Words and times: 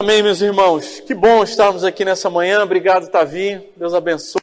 Amém, 0.00 0.22
meus 0.22 0.40
irmãos. 0.40 1.00
Que 1.00 1.12
bom 1.12 1.42
estarmos 1.42 1.82
aqui 1.82 2.04
nessa 2.04 2.30
manhã. 2.30 2.62
Obrigado, 2.62 3.10
Tavinho. 3.10 3.64
Deus 3.76 3.92
abençoe. 3.92 4.40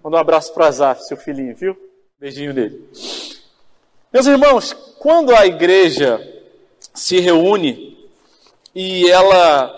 Manda 0.00 0.16
um 0.16 0.20
abraço 0.20 0.54
para 0.54 0.68
Azaf, 0.68 1.02
seu 1.08 1.16
filhinho, 1.16 1.56
viu? 1.56 1.76
Beijinho 2.20 2.54
dele. 2.54 2.88
Meus 4.12 4.26
irmãos, 4.26 4.72
quando 5.00 5.34
a 5.34 5.44
igreja 5.44 6.20
se 6.94 7.18
reúne 7.18 7.98
e 8.72 9.10
ela 9.10 9.74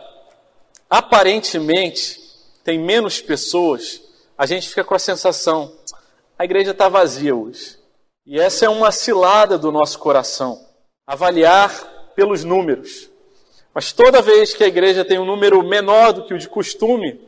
aparentemente 0.91 2.21
tem 2.63 2.79
menos 2.79 3.19
pessoas, 3.19 4.03
a 4.37 4.45
gente 4.45 4.69
fica 4.69 4.85
com 4.85 4.95
a 4.95 4.99
sensação: 4.99 5.73
a 6.39 6.45
igreja 6.45 6.73
está 6.73 6.87
vazia 6.87 7.35
hoje. 7.35 7.79
E 8.27 8.39
essa 8.39 8.67
é 8.67 8.69
uma 8.69 8.93
cilada 8.93 9.57
do 9.57 9.73
nosso 9.73 9.99
coração. 9.99 10.63
Avaliar 11.07 12.13
pelos 12.15 12.45
números. 12.45 13.09
Mas 13.79 13.93
toda 13.93 14.21
vez 14.21 14.55
que 14.55 14.65
a 14.65 14.67
igreja 14.67 15.05
tem 15.05 15.21
um 15.21 15.25
número 15.25 15.63
menor 15.63 16.13
do 16.13 16.25
que 16.25 16.35
o 16.35 16.39
de 16.39 16.49
costume, 16.49 17.21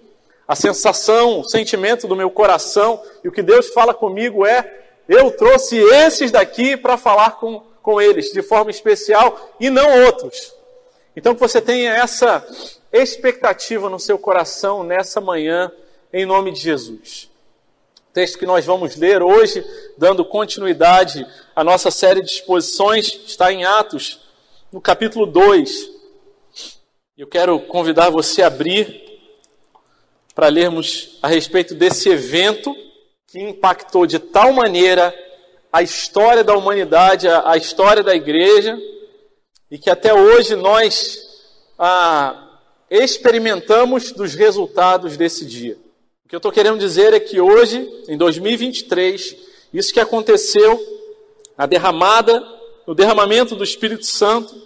a 0.48 0.56
sensação, 0.56 1.38
o 1.38 1.44
sentimento 1.44 2.08
do 2.08 2.16
meu 2.16 2.28
coração 2.28 3.00
e 3.22 3.28
o 3.28 3.30
que 3.30 3.40
Deus 3.40 3.68
fala 3.68 3.94
comigo 3.94 4.44
é: 4.44 4.82
eu 5.08 5.30
trouxe 5.30 5.76
esses 5.76 6.32
daqui 6.32 6.76
para 6.76 6.96
falar 6.96 7.38
com, 7.38 7.62
com 7.80 8.00
eles 8.00 8.32
de 8.32 8.42
forma 8.42 8.68
especial 8.68 9.54
e 9.60 9.70
não 9.70 10.06
outros. 10.06 10.52
Então 11.14 11.34
que 11.34 11.40
você 11.40 11.60
tenha 11.60 11.94
essa 11.94 12.44
expectativa 12.92 13.88
no 13.88 14.00
seu 14.00 14.18
coração 14.18 14.82
nessa 14.82 15.20
manhã, 15.20 15.70
em 16.12 16.26
nome 16.26 16.50
de 16.50 16.58
Jesus. 16.58 17.30
O 18.10 18.12
texto 18.12 18.36
que 18.36 18.44
nós 18.44 18.66
vamos 18.66 18.96
ler 18.96 19.22
hoje, 19.22 19.64
dando 19.96 20.24
continuidade 20.24 21.24
à 21.54 21.62
nossa 21.62 21.92
série 21.92 22.22
de 22.22 22.32
exposições, 22.32 23.20
está 23.24 23.52
em 23.52 23.64
Atos, 23.64 24.18
no 24.72 24.80
capítulo 24.80 25.26
2. 25.26 25.99
Eu 27.20 27.26
quero 27.26 27.60
convidar 27.60 28.08
você 28.08 28.40
a 28.40 28.46
abrir 28.46 29.20
para 30.34 30.48
lermos 30.48 31.18
a 31.20 31.28
respeito 31.28 31.74
desse 31.74 32.08
evento 32.08 32.74
que 33.26 33.38
impactou 33.38 34.06
de 34.06 34.18
tal 34.18 34.54
maneira 34.54 35.14
a 35.70 35.82
história 35.82 36.42
da 36.42 36.56
humanidade, 36.56 37.28
a, 37.28 37.58
história 37.58 38.02
da 38.02 38.16
igreja, 38.16 38.74
e 39.70 39.76
que 39.76 39.90
até 39.90 40.14
hoje 40.14 40.56
nós 40.56 41.18
ah, 41.78 42.58
experimentamos 42.90 44.12
dos 44.12 44.34
resultados 44.34 45.18
desse 45.18 45.44
dia. 45.44 45.76
O 46.24 46.28
que 46.30 46.34
eu 46.34 46.38
estou 46.38 46.50
querendo 46.50 46.78
dizer 46.78 47.12
é 47.12 47.20
que 47.20 47.38
hoje, 47.38 47.86
em 48.08 48.16
2023, 48.16 49.36
isso 49.74 49.92
que 49.92 50.00
aconteceu, 50.00 50.82
a 51.58 51.66
derramada, 51.66 52.42
o 52.86 52.94
derramamento 52.94 53.54
do 53.54 53.62
Espírito 53.62 54.06
Santo, 54.06 54.58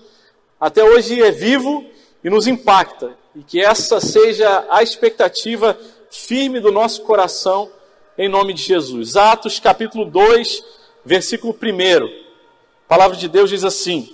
até 0.60 0.84
hoje 0.84 1.20
é 1.20 1.32
vivo 1.32 1.92
e 2.24 2.30
nos 2.30 2.46
impacta. 2.46 3.16
E 3.36 3.42
que 3.42 3.60
essa 3.60 4.00
seja 4.00 4.66
a 4.70 4.82
expectativa 4.82 5.78
firme 6.10 6.58
do 6.58 6.72
nosso 6.72 7.02
coração, 7.02 7.70
em 8.16 8.28
nome 8.28 8.54
de 8.54 8.62
Jesus. 8.62 9.16
Atos 9.16 9.60
capítulo 9.60 10.06
2, 10.06 10.64
versículo 11.04 11.54
1. 11.54 12.06
A 12.06 12.88
palavra 12.88 13.16
de 13.16 13.28
Deus 13.28 13.50
diz 13.50 13.62
assim: 13.62 14.08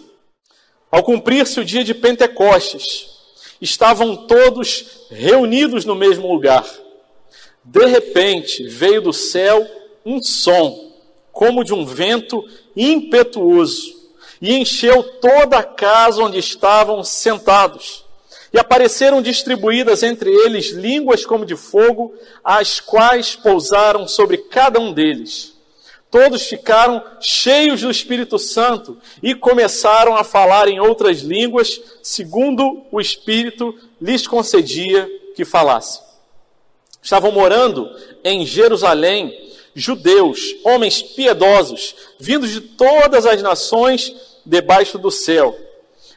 Ao 0.91 1.05
cumprir-se 1.05 1.61
o 1.61 1.65
dia 1.65 1.85
de 1.85 1.95
Pentecostes, 1.95 3.11
estavam 3.61 4.17
todos 4.27 5.07
reunidos 5.11 5.85
no 5.85 5.95
mesmo 5.95 6.33
lugar. 6.33 6.67
De 7.63 7.85
repente 7.85 8.67
veio 8.67 9.03
do 9.03 9.13
céu 9.13 9.69
um 10.05 10.21
som, 10.23 10.95
como 11.31 11.63
de 11.63 11.75
um 11.75 11.85
vento 11.85 12.43
impetuoso 12.75 14.00
e 14.41 14.57
encheu 14.57 15.03
toda 15.21 15.59
a 15.59 15.63
casa 15.63 16.23
onde 16.23 16.39
estavam 16.39 17.05
sentados. 17.05 18.05
E 18.53 18.59
apareceram 18.59 19.23
distribuídas 19.23 20.03
entre 20.03 20.31
eles 20.31 20.71
línguas 20.71 21.25
como 21.25 21.45
de 21.45 21.55
fogo, 21.55 22.15
as 22.43 22.81
quais 22.81 23.37
pousaram 23.37 24.09
sobre 24.09 24.39
cada 24.39 24.81
um 24.81 24.93
deles. 24.93 25.55
Todos 26.11 26.43
ficaram 26.49 27.05
cheios 27.21 27.83
do 27.83 27.91
Espírito 27.91 28.37
Santo 28.37 28.99
e 29.23 29.33
começaram 29.33 30.17
a 30.17 30.25
falar 30.25 30.67
em 30.67 30.81
outras 30.81 31.21
línguas, 31.21 31.81
segundo 32.03 32.85
o 32.91 33.01
Espírito 33.01 33.73
lhes 34.01 34.27
concedia 34.27 35.09
que 35.37 35.45
falassem. 35.45 36.03
Estavam 37.01 37.31
morando 37.31 37.89
em 38.25 38.45
Jerusalém 38.45 39.51
judeus, 39.73 40.57
homens 40.65 41.01
piedosos, 41.01 41.95
vindos 42.19 42.51
de 42.51 42.61
todas 42.61 43.25
as 43.25 43.41
nações 43.41 44.13
debaixo 44.45 44.99
do 44.99 45.11
céu. 45.11 45.57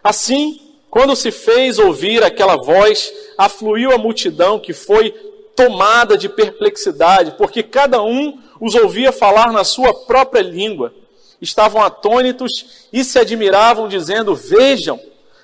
Assim, 0.04 0.60
quando 0.90 1.16
se 1.16 1.32
fez 1.32 1.80
ouvir 1.80 2.24
aquela 2.24 2.56
voz, 2.56 3.12
afluiu 3.38 3.92
a 3.92 3.98
multidão 3.98 4.60
que 4.60 4.74
foi 4.74 5.12
tomada 5.56 6.18
de 6.18 6.30
perplexidade, 6.30 7.36
porque 7.38 7.64
cada 7.64 8.02
um 8.02 8.40
os 8.60 8.76
ouvia 8.76 9.12
falar 9.12 9.52
na 9.52 9.64
sua 9.64 9.94
própria 10.06 10.42
língua. 10.42 10.94
Estavam 11.42 11.82
atônitos 11.82 12.88
e 12.92 13.04
se 13.04 13.20
admiravam, 13.20 13.88
dizendo: 13.88 14.36
Vejam, 14.36 15.00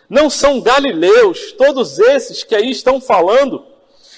não 0.09 0.29
são 0.29 0.61
galileus 0.61 1.51
todos 1.53 1.99
esses 1.99 2.43
que 2.43 2.55
aí 2.55 2.71
estão 2.71 3.01
falando? 3.01 3.65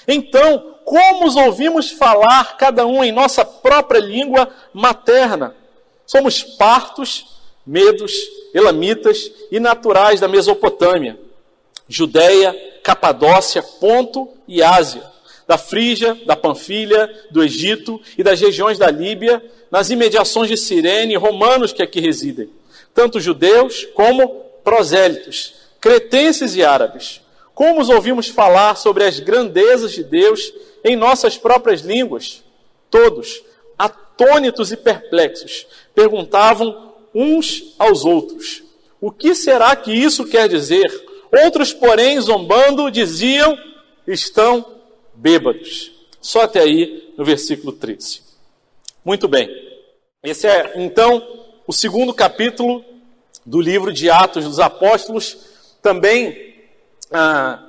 Então, 0.06 0.76
como 0.84 1.26
os 1.26 1.36
ouvimos 1.36 1.90
falar, 1.90 2.56
cada 2.56 2.86
um 2.86 3.02
em 3.02 3.12
nossa 3.12 3.44
própria 3.44 4.00
língua 4.00 4.48
materna? 4.72 5.54
Somos 6.06 6.42
partos, 6.42 7.26
medos, 7.66 8.12
elamitas 8.52 9.30
e 9.50 9.58
naturais 9.58 10.20
da 10.20 10.28
Mesopotâmia, 10.28 11.18
Judéia, 11.88 12.54
Capadócia, 12.82 13.62
Ponto 13.62 14.28
e 14.46 14.62
Ásia, 14.62 15.02
da 15.46 15.58
Frígia, 15.58 16.18
da 16.26 16.36
Panfilha, 16.36 17.10
do 17.30 17.42
Egito 17.42 18.00
e 18.16 18.22
das 18.22 18.40
regiões 18.40 18.78
da 18.78 18.90
Líbia, 18.90 19.42
nas 19.70 19.90
imediações 19.90 20.48
de 20.48 20.56
Cirene, 20.56 21.16
romanos 21.16 21.72
que 21.72 21.82
aqui 21.82 22.00
residem, 22.00 22.50
tanto 22.94 23.20
judeus 23.20 23.86
como 23.94 24.28
prosélitos, 24.62 25.54
cretenses 25.80 26.54
e 26.54 26.64
árabes. 26.64 27.20
Como 27.54 27.80
os 27.80 27.88
ouvimos 27.88 28.28
falar 28.28 28.76
sobre 28.76 29.04
as 29.04 29.20
grandezas 29.20 29.92
de 29.92 30.02
Deus 30.02 30.52
em 30.84 30.96
nossas 30.96 31.36
próprias 31.36 31.80
línguas? 31.82 32.42
Todos, 32.90 33.42
atônitos 33.78 34.72
e 34.72 34.76
perplexos, 34.76 35.66
perguntavam 35.94 36.91
uns 37.14 37.74
aos 37.78 38.04
outros. 38.04 38.62
O 39.00 39.10
que 39.10 39.34
será 39.34 39.74
que 39.74 39.92
isso 39.92 40.24
quer 40.24 40.48
dizer? 40.48 40.88
Outros, 41.44 41.72
porém, 41.72 42.20
zombando, 42.20 42.90
diziam: 42.90 43.58
estão 44.06 44.64
bêbados. 45.14 45.92
Só 46.20 46.42
até 46.42 46.60
aí 46.60 47.12
no 47.16 47.24
versículo 47.24 47.72
13. 47.72 48.22
Muito 49.04 49.26
bem. 49.26 49.48
Esse 50.22 50.46
é, 50.46 50.74
então, 50.76 51.20
o 51.66 51.72
segundo 51.72 52.14
capítulo 52.14 52.84
do 53.44 53.60
livro 53.60 53.92
de 53.92 54.08
Atos 54.08 54.44
dos 54.44 54.60
Apóstolos, 54.60 55.36
também 55.82 56.54
ah, 57.10 57.60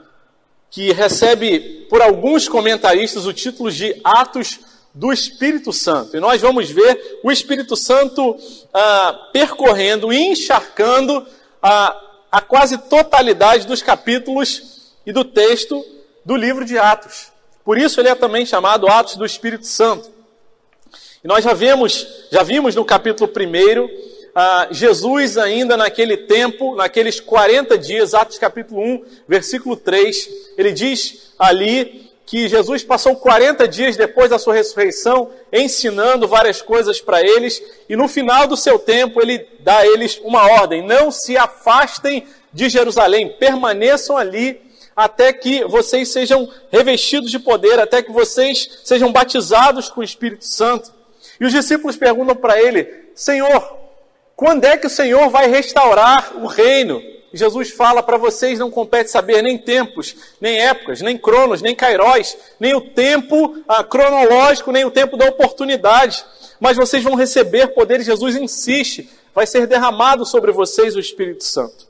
que 0.70 0.92
recebe 0.92 1.88
por 1.90 2.02
alguns 2.02 2.48
comentaristas 2.48 3.25
o 3.25 3.34
título 3.34 3.72
de 3.72 4.00
Atos 4.04 4.60
do 4.94 5.12
Espírito 5.12 5.74
Santo. 5.74 6.16
E 6.16 6.20
nós 6.20 6.42
vamos 6.42 6.70
ver 6.70 7.20
o 7.24 7.31
Espírito 7.31 7.76
Santo 7.76 8.38
ah, 8.74 9.30
percorrendo 9.34 10.14
e 10.14 10.18
encharcando 10.18 11.26
a, 11.62 12.00
a 12.31 12.42
quase 12.42 12.78
totalidade 12.78 13.66
dos 13.66 13.81
capítulos 13.81 14.94
e 15.06 15.12
do 15.12 15.26
texto 15.26 15.84
do 16.24 16.36
livro 16.36 16.64
de 16.64 16.78
Atos. 16.78 17.31
Por 17.66 17.78
isso 17.78 18.00
ele 18.00 18.09
é 18.09 18.16
também 18.16 18.46
chamado 18.46 18.88
Atos 18.88 19.16
do 19.16 19.26
Espírito 19.26 19.66
Santo. 19.66 20.12
E 21.24 21.28
nós 21.28 21.44
já 21.44 21.54
vimos, 21.54 22.06
já 22.31 22.44
vimos 22.44 22.75
no 22.75 22.86
capítulo 22.86 23.31
1, 23.31 24.14
ah, 24.36 24.68
Jesus 24.70 25.38
ainda 25.38 25.75
naquele 25.75 26.18
tempo, 26.18 26.75
naqueles 26.75 27.20
40 27.20 27.78
dias, 27.78 28.14
Atos 28.14 28.38
capítulo 28.38 28.81
1, 28.81 29.06
versículo 29.28 29.75
3, 29.75 30.30
ele 30.58 30.72
diz 30.72 31.34
ali 31.40 32.12
que 32.25 32.48
Jesus 32.48 32.84
passou 32.84 33.16
40 33.16 33.68
dias 33.68 33.98
depois 33.98 34.30
da 34.30 34.40
sua 34.40 34.54
ressurreição 34.54 35.30
ensinando 35.52 36.28
várias 36.28 36.62
coisas 36.62 37.02
para 37.02 37.22
eles, 37.22 37.62
e 37.90 37.96
no 37.96 38.08
final 38.08 38.48
do 38.48 38.56
seu 38.56 38.80
tempo 38.80 39.22
ele 39.22 39.46
dá 39.60 39.80
a 39.80 39.88
eles 39.88 40.20
uma 40.24 40.46
ordem: 40.52 40.86
não 40.86 41.12
se 41.12 41.38
afastem 41.38 42.25
de 42.52 42.70
Jerusalém, 42.70 43.36
permaneçam 43.40 44.18
ali 44.18 44.62
até 44.96 45.34
que 45.34 45.66
vocês 45.66 46.10
sejam 46.10 46.50
revestidos 46.72 47.31
de 47.31 47.40
poder, 47.40 47.80
até 47.80 48.02
que 48.02 48.12
vocês 48.12 48.81
sejam 48.84 49.12
batizados 49.12 49.90
com 49.90 50.02
o 50.02 50.04
Espírito 50.04 50.46
Santo. 50.46 50.94
E 51.40 51.46
os 51.46 51.52
discípulos 51.52 51.96
perguntam 51.96 52.36
para 52.36 52.62
ele: 52.62 52.88
Senhor, 53.16 53.78
quando 54.36 54.66
é 54.66 54.78
que 54.78 54.88
o 54.88 54.90
Senhor 54.90 55.30
vai 55.30 55.48
restaurar 55.50 56.34
o 56.38 56.46
reino? 56.46 57.02
Jesus 57.33 57.71
fala 57.71 58.03
para 58.03 58.15
vocês 58.15 58.59
não 58.59 58.69
compete 58.69 59.09
saber 59.09 59.41
nem 59.41 59.57
tempos, 59.57 60.15
nem 60.39 60.59
épocas, 60.59 61.01
nem 61.01 61.18
cronos, 61.18 61.63
nem 61.63 61.75
cairóis, 61.75 62.38
nem 62.59 62.75
o 62.75 62.81
tempo 62.81 63.57
ah, 63.68 63.83
cronológico, 63.83 64.71
nem 64.71 64.85
o 64.85 64.91
tempo 64.91 65.18
da 65.18 65.25
oportunidade. 65.25 66.24
Mas 66.59 66.77
vocês 66.77 67.03
vão 67.03 67.15
receber 67.15 67.74
poder, 67.74 68.01
Jesus 68.01 68.35
insiste, 68.35 69.09
vai 69.33 69.47
ser 69.47 69.65
derramado 69.65 70.25
sobre 70.25 70.51
vocês 70.51 70.95
o 70.95 71.00
Espírito 71.00 71.44
Santo. 71.44 71.88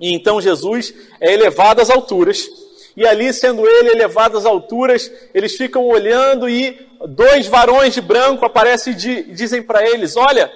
E 0.00 0.12
então 0.12 0.40
Jesus 0.40 0.92
é 1.20 1.32
elevado 1.32 1.80
às 1.80 1.88
alturas 1.88 2.48
E 2.96 3.06
ali, 3.06 3.32
sendo 3.32 3.64
ele 3.64 3.90
elevado 3.90 4.36
às 4.36 4.44
alturas, 4.44 5.10
eles 5.32 5.56
ficam 5.56 5.86
olhando 5.86 6.48
e 6.48 6.84
dois 7.08 7.46
varões 7.46 7.94
de 7.94 8.00
branco 8.00 8.44
aparecem 8.44 8.92
e 8.92 9.22
dizem 9.32 9.62
para 9.62 9.88
eles: 9.88 10.16
Olha, 10.16 10.50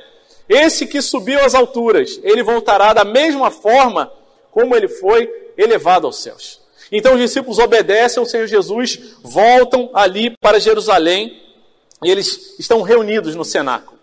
esse 0.49 0.87
que 0.87 1.03
subiu 1.03 1.41
às 1.41 1.55
alturas, 1.55 2.19
ele 2.23 2.43
voltará 2.43 2.93
da 2.95 3.05
mesma 3.05 3.51
forma 3.51 4.11
como 4.51 4.75
ele 4.75 4.89
foi 4.89 5.31
elevado 5.57 6.07
aos 6.07 6.23
céus. 6.23 6.61
Então 6.91 7.15
os 7.15 7.21
discípulos 7.21 7.59
obedecem 7.59 8.19
ao 8.21 8.27
Senhor 8.27 8.47
Jesus, 8.47 9.17
voltam 9.23 9.91
ali 9.93 10.35
para 10.41 10.59
Jerusalém 10.59 11.43
e 12.03 12.11
eles 12.11 12.59
estão 12.59 12.81
reunidos 12.83 13.35
no 13.35 13.45
cenáculo. 13.45 13.99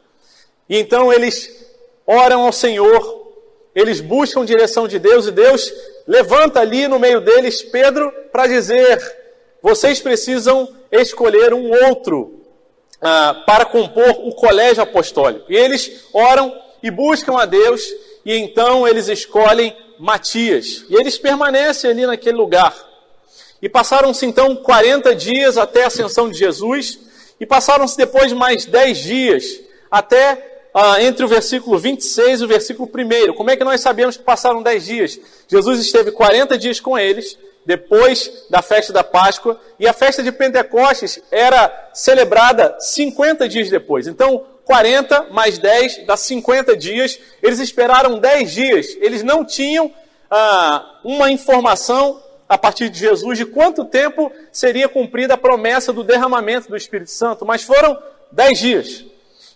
E 0.69 0.77
então 0.77 1.12
eles 1.12 1.65
oram 2.06 2.45
ao 2.45 2.51
Senhor, 2.51 3.31
eles 3.74 4.01
buscam 4.01 4.45
direção 4.45 4.88
de 4.88 5.00
Deus 5.00 5.25
e 5.25 5.31
Deus 5.31 5.74
levanta 6.07 6.59
ali 6.59 6.88
no 6.88 7.00
meio 7.00 7.21
deles 7.21 7.63
Pedro 7.63 8.12
para 8.31 8.45
dizer: 8.45 9.00
vocês 9.62 10.00
precisam 10.00 10.69
escolher 10.91 11.53
um 11.53 11.71
outro 11.88 12.35
ah, 13.07 13.44
para 13.46 13.66
compor 13.66 14.10
o 14.24 14.34
colégio 14.34 14.81
apostólico. 14.81 15.46
E 15.48 15.56
eles 15.56 16.06
oram 16.12 16.52
e 16.81 16.90
buscam 16.90 17.38
a 17.38 17.46
Deus, 17.46 17.84
e 18.25 18.36
então 18.36 18.88
eles 18.88 19.07
escolhem 19.07 19.78
Matias. 20.00 20.86
E 20.90 20.96
eles 20.96 21.16
permanecem 21.16 21.92
ali 21.92 22.07
naquele 22.07 22.36
lugar. 22.36 22.75
E 23.62 23.69
passaram-se 23.69 24.25
então 24.25 24.56
40 24.56 25.13
dias 25.13 25.56
até 25.56 25.84
a 25.84 25.88
ascensão 25.88 26.31
de 26.31 26.40
Jesus, 26.40 26.98
e 27.40 27.46
passaram-se 27.46 27.96
depois 27.96 28.34
mais 28.34 28.66
10 28.66 28.98
dias 28.98 29.62
até 29.92 30.69
ah, 30.74 31.00
entre 31.00 31.24
o 31.25 31.28
versículo 31.28 31.78
26 31.78 32.42
e 32.42 32.44
o 32.44 32.48
versículo 32.48 32.90
1. 32.92 33.34
Como 33.34 33.51
é 33.51 33.56
que 33.56 33.63
nós 33.63 33.81
sabemos 33.81 34.18
que 34.18 34.24
passaram 34.24 34.63
10 34.63 34.84
dias? 34.84 35.19
Jesus 35.48 35.80
esteve 35.80 36.12
40 36.12 36.58
dias 36.58 36.80
com 36.80 36.98
eles, 36.98 37.38
depois 37.65 38.45
da 38.50 38.62
festa 38.62 38.94
da 38.94 39.03
Páscoa, 39.03 39.59
e 39.79 39.88
a 39.88 39.94
festa 39.94 40.21
de 40.21 40.31
Pentecostes 40.31 41.19
era 41.31 41.89
celebrada 41.94 42.75
50 42.79 43.50
dias 43.50 43.69
depois. 43.69 44.07
Então, 44.07 44.45
40 44.65 45.27
mais 45.31 45.57
10 45.57 46.06
dá 46.06 46.17
50 46.17 46.75
dias. 46.75 47.19
Eles 47.41 47.59
esperaram 47.59 48.19
10 48.19 48.51
dias. 48.51 48.97
Eles 49.00 49.23
não 49.23 49.45
tinham 49.45 49.94
ah, 50.29 51.00
uma 51.03 51.31
informação 51.31 52.21
a 52.47 52.57
partir 52.57 52.89
de 52.89 53.00
Jesus 53.00 53.38
de 53.38 53.45
quanto 53.45 53.85
tempo 53.85 54.31
seria 54.51 54.88
cumprida 54.88 55.33
a 55.33 55.38
promessa 55.38 55.91
do 55.91 56.03
derramamento 56.03 56.69
do 56.69 56.77
Espírito 56.77 57.09
Santo, 57.12 57.45
mas 57.45 57.63
foram 57.63 57.97
10 58.31 58.59
dias. 58.59 59.06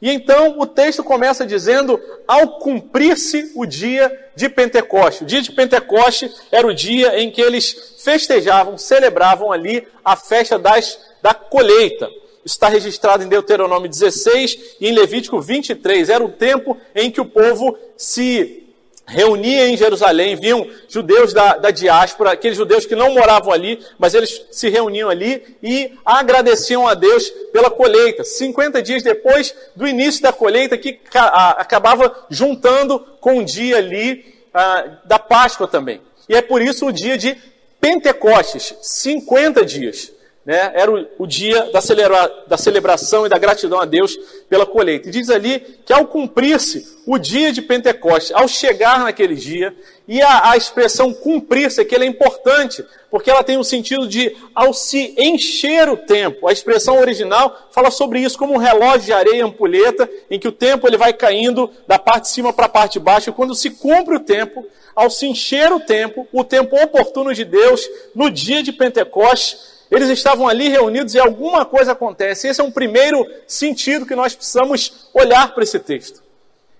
E 0.01 0.09
então 0.09 0.57
o 0.59 0.65
texto 0.65 1.03
começa 1.03 1.45
dizendo: 1.45 1.99
ao 2.27 2.59
cumprir-se 2.59 3.51
o 3.55 3.65
dia 3.65 4.27
de 4.35 4.47
Pentecoste. 4.47 5.23
O 5.23 5.27
dia 5.27 5.41
de 5.41 5.51
Pentecoste 5.51 6.31
era 6.51 6.65
o 6.65 6.73
dia 6.73 7.19
em 7.19 7.29
que 7.29 7.41
eles 7.41 7.95
festejavam, 7.97 8.77
celebravam 8.77 9.51
ali 9.51 9.85
a 10.03 10.15
festa 10.15 10.57
das, 10.57 10.99
da 11.21 11.33
colheita. 11.33 12.07
Isso 12.45 12.55
está 12.55 12.69
registrado 12.69 13.23
em 13.23 13.27
Deuteronômio 13.27 13.89
16 13.89 14.77
e 14.79 14.87
em 14.87 14.93
Levítico 14.93 15.41
23. 15.41 16.09
Era 16.09 16.23
o 16.23 16.29
tempo 16.29 16.77
em 16.95 17.11
que 17.11 17.19
o 17.19 17.25
povo 17.25 17.77
se 17.97 18.68
reunia 19.09 19.67
em 19.67 19.75
Jerusalém, 19.75 20.35
viam 20.35 20.67
judeus 20.87 21.33
da, 21.33 21.57
da 21.57 21.71
diáspora, 21.71 22.31
aqueles 22.31 22.57
judeus 22.57 22.85
que 22.85 22.95
não 22.95 23.13
moravam 23.13 23.51
ali, 23.51 23.83
mas 23.97 24.13
eles 24.13 24.45
se 24.51 24.69
reuniam 24.69 25.09
ali 25.09 25.57
e 25.61 25.93
agradeciam 26.05 26.87
a 26.87 26.93
Deus 26.93 27.29
pela 27.51 27.69
colheita. 27.69 28.23
50 28.23 28.81
dias 28.81 29.03
depois 29.03 29.53
do 29.75 29.87
início 29.87 30.21
da 30.21 30.31
colheita, 30.31 30.77
que 30.77 30.99
acabava 31.13 32.27
juntando 32.29 32.99
com 33.19 33.39
o 33.39 33.43
dia 33.43 33.77
ali 33.77 34.23
ah, 34.53 34.99
da 35.05 35.19
Páscoa 35.19 35.67
também. 35.67 36.01
E 36.27 36.35
é 36.35 36.41
por 36.41 36.61
isso 36.61 36.85
o 36.85 36.91
dia 36.91 37.17
de 37.17 37.35
Pentecostes, 37.81 38.75
50 38.81 39.65
dias 39.65 40.18
né, 40.49 40.71
era 40.73 40.91
o, 40.91 41.05
o 41.19 41.27
dia 41.27 41.69
da, 41.71 41.79
celebra, 41.79 42.27
da, 42.47 42.57
celebração 42.57 43.23
e 43.23 43.29
da 43.29 43.37
gratidão 43.37 43.79
a 43.79 43.85
Deus 43.85 44.17
pela 44.49 44.65
colheita. 44.65 45.07
E 45.07 45.11
diz 45.11 45.29
ali 45.29 45.59
que 45.85 45.93
ao 45.93 46.07
cumprir-se 46.07 46.97
o 47.05 47.19
dia 47.19 47.53
de 47.53 47.61
Pentecostes, 47.61 48.31
ao 48.31 48.47
chegar 48.47 49.01
naquele 49.01 49.35
dia, 49.35 49.75
e 50.07 50.19
a, 50.19 50.49
a 50.49 50.57
expressão 50.57 51.13
cumprir-se 51.13 51.79
aqui 51.79 51.93
é 51.93 52.03
importante, 52.03 52.83
porque 53.11 53.29
ela 53.29 53.43
tem 53.43 53.59
o 53.59 53.63
sentido 53.63 54.07
de 54.07 54.35
ao 54.55 54.73
se 54.73 55.13
encher 55.19 55.87
o 55.87 55.95
tempo. 55.95 56.47
A 56.47 56.51
expressão 56.51 56.99
original 56.99 57.67
fala 57.69 57.91
sobre 57.91 58.19
isso 58.19 58.35
como 58.35 58.55
um 58.55 58.57
relógio 58.57 59.05
de 59.05 59.13
areia 59.13 59.45
ampulheta, 59.45 60.09
em 60.31 60.39
que 60.39 60.47
o 60.47 60.51
tempo 60.51 60.87
ele 60.87 60.97
vai 60.97 61.13
caindo 61.13 61.69
da 61.87 61.99
parte 61.99 62.23
de 62.23 62.29
cima 62.29 62.51
para 62.51 62.65
a 62.65 62.69
parte 62.69 62.93
de 62.93 63.01
baixo, 63.01 63.29
e 63.29 63.33
quando 63.33 63.53
se 63.53 63.69
cumpre 63.69 64.15
o 64.15 64.19
tempo, 64.19 64.65
ao 64.95 65.11
se 65.11 65.27
encher 65.27 65.71
o 65.71 65.79
tempo, 65.79 66.27
o 66.33 66.43
tempo 66.43 66.75
oportuno 66.75 67.35
de 67.35 67.45
Deus, 67.45 67.87
no 68.15 68.31
dia 68.31 68.63
de 68.63 68.73
Pentecostes, 68.73 69.77
eles 69.91 70.09
estavam 70.09 70.47
ali 70.47 70.69
reunidos 70.69 71.15
e 71.15 71.19
alguma 71.19 71.65
coisa 71.65 71.93
acontece. 71.93 72.47
Esse 72.47 72.61
é 72.61 72.63
um 72.63 72.71
primeiro 72.71 73.25
sentido 73.47 74.05
que 74.05 74.15
nós 74.15 74.35
precisamos 74.35 75.09
olhar 75.13 75.53
para 75.53 75.63
esse 75.63 75.79
texto. 75.79 76.21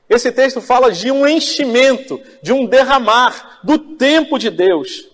Esse 0.10 0.32
texto 0.32 0.60
fala 0.60 0.92
de 0.92 1.12
um 1.12 1.28
enchimento, 1.28 2.20
de 2.42 2.52
um 2.52 2.66
derramar 2.66 3.60
do 3.64 3.78
tempo 3.78 4.40
de 4.40 4.50
Deus. 4.50 5.08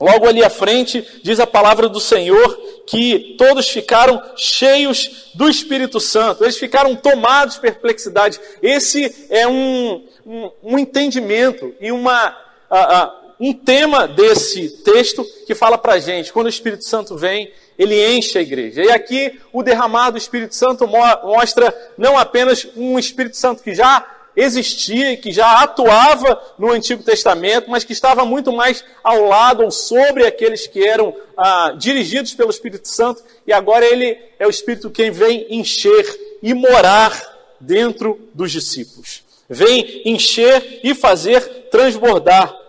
Logo 0.00 0.26
ali 0.26 0.42
à 0.42 0.50
frente, 0.50 1.06
diz 1.22 1.38
a 1.38 1.46
palavra 1.46 1.88
do 1.88 2.00
Senhor 2.00 2.58
que 2.86 3.36
todos 3.38 3.68
ficaram 3.68 4.20
cheios 4.36 5.30
do 5.34 5.48
Espírito 5.48 6.00
Santo, 6.00 6.42
eles 6.42 6.58
ficaram 6.58 6.96
tomados 6.96 7.54
de 7.54 7.60
perplexidade. 7.60 8.40
Esse 8.60 9.28
é 9.30 9.46
um, 9.46 10.04
um, 10.26 10.50
um 10.62 10.78
entendimento 10.78 11.72
e 11.80 11.92
uma. 11.92 12.36
A, 12.68 13.21
um 13.38 13.52
tema 13.52 14.06
desse 14.06 14.68
texto 14.82 15.24
que 15.46 15.54
fala 15.54 15.76
para 15.76 15.98
gente, 15.98 16.32
quando 16.32 16.46
o 16.46 16.50
Espírito 16.50 16.84
Santo 16.84 17.16
vem, 17.16 17.52
ele 17.78 18.16
enche 18.16 18.38
a 18.38 18.42
igreja. 18.42 18.82
E 18.82 18.90
aqui 18.90 19.40
o 19.52 19.62
derramar 19.62 20.10
do 20.10 20.18
Espírito 20.18 20.54
Santo 20.54 20.86
mostra 20.86 21.74
não 21.96 22.18
apenas 22.18 22.66
um 22.76 22.98
Espírito 22.98 23.36
Santo 23.36 23.62
que 23.62 23.74
já 23.74 24.06
existia 24.34 25.12
e 25.12 25.16
que 25.16 25.30
já 25.30 25.62
atuava 25.62 26.40
no 26.58 26.70
Antigo 26.70 27.02
Testamento, 27.02 27.70
mas 27.70 27.84
que 27.84 27.92
estava 27.92 28.24
muito 28.24 28.52
mais 28.52 28.84
ao 29.02 29.26
lado 29.26 29.62
ou 29.62 29.70
sobre 29.70 30.26
aqueles 30.26 30.66
que 30.66 30.86
eram 30.86 31.14
ah, 31.36 31.74
dirigidos 31.76 32.34
pelo 32.34 32.50
Espírito 32.50 32.88
Santo, 32.88 33.22
e 33.46 33.52
agora 33.52 33.84
ele 33.84 34.18
é 34.38 34.46
o 34.46 34.50
Espírito 34.50 34.90
quem 34.90 35.10
vem 35.10 35.46
encher 35.50 36.06
e 36.42 36.54
morar 36.54 37.20
dentro 37.60 38.18
dos 38.34 38.50
discípulos. 38.50 39.22
Vem 39.48 40.02
encher 40.06 40.80
e 40.82 40.94
fazer 40.94 41.68
transbordar. 41.70 42.61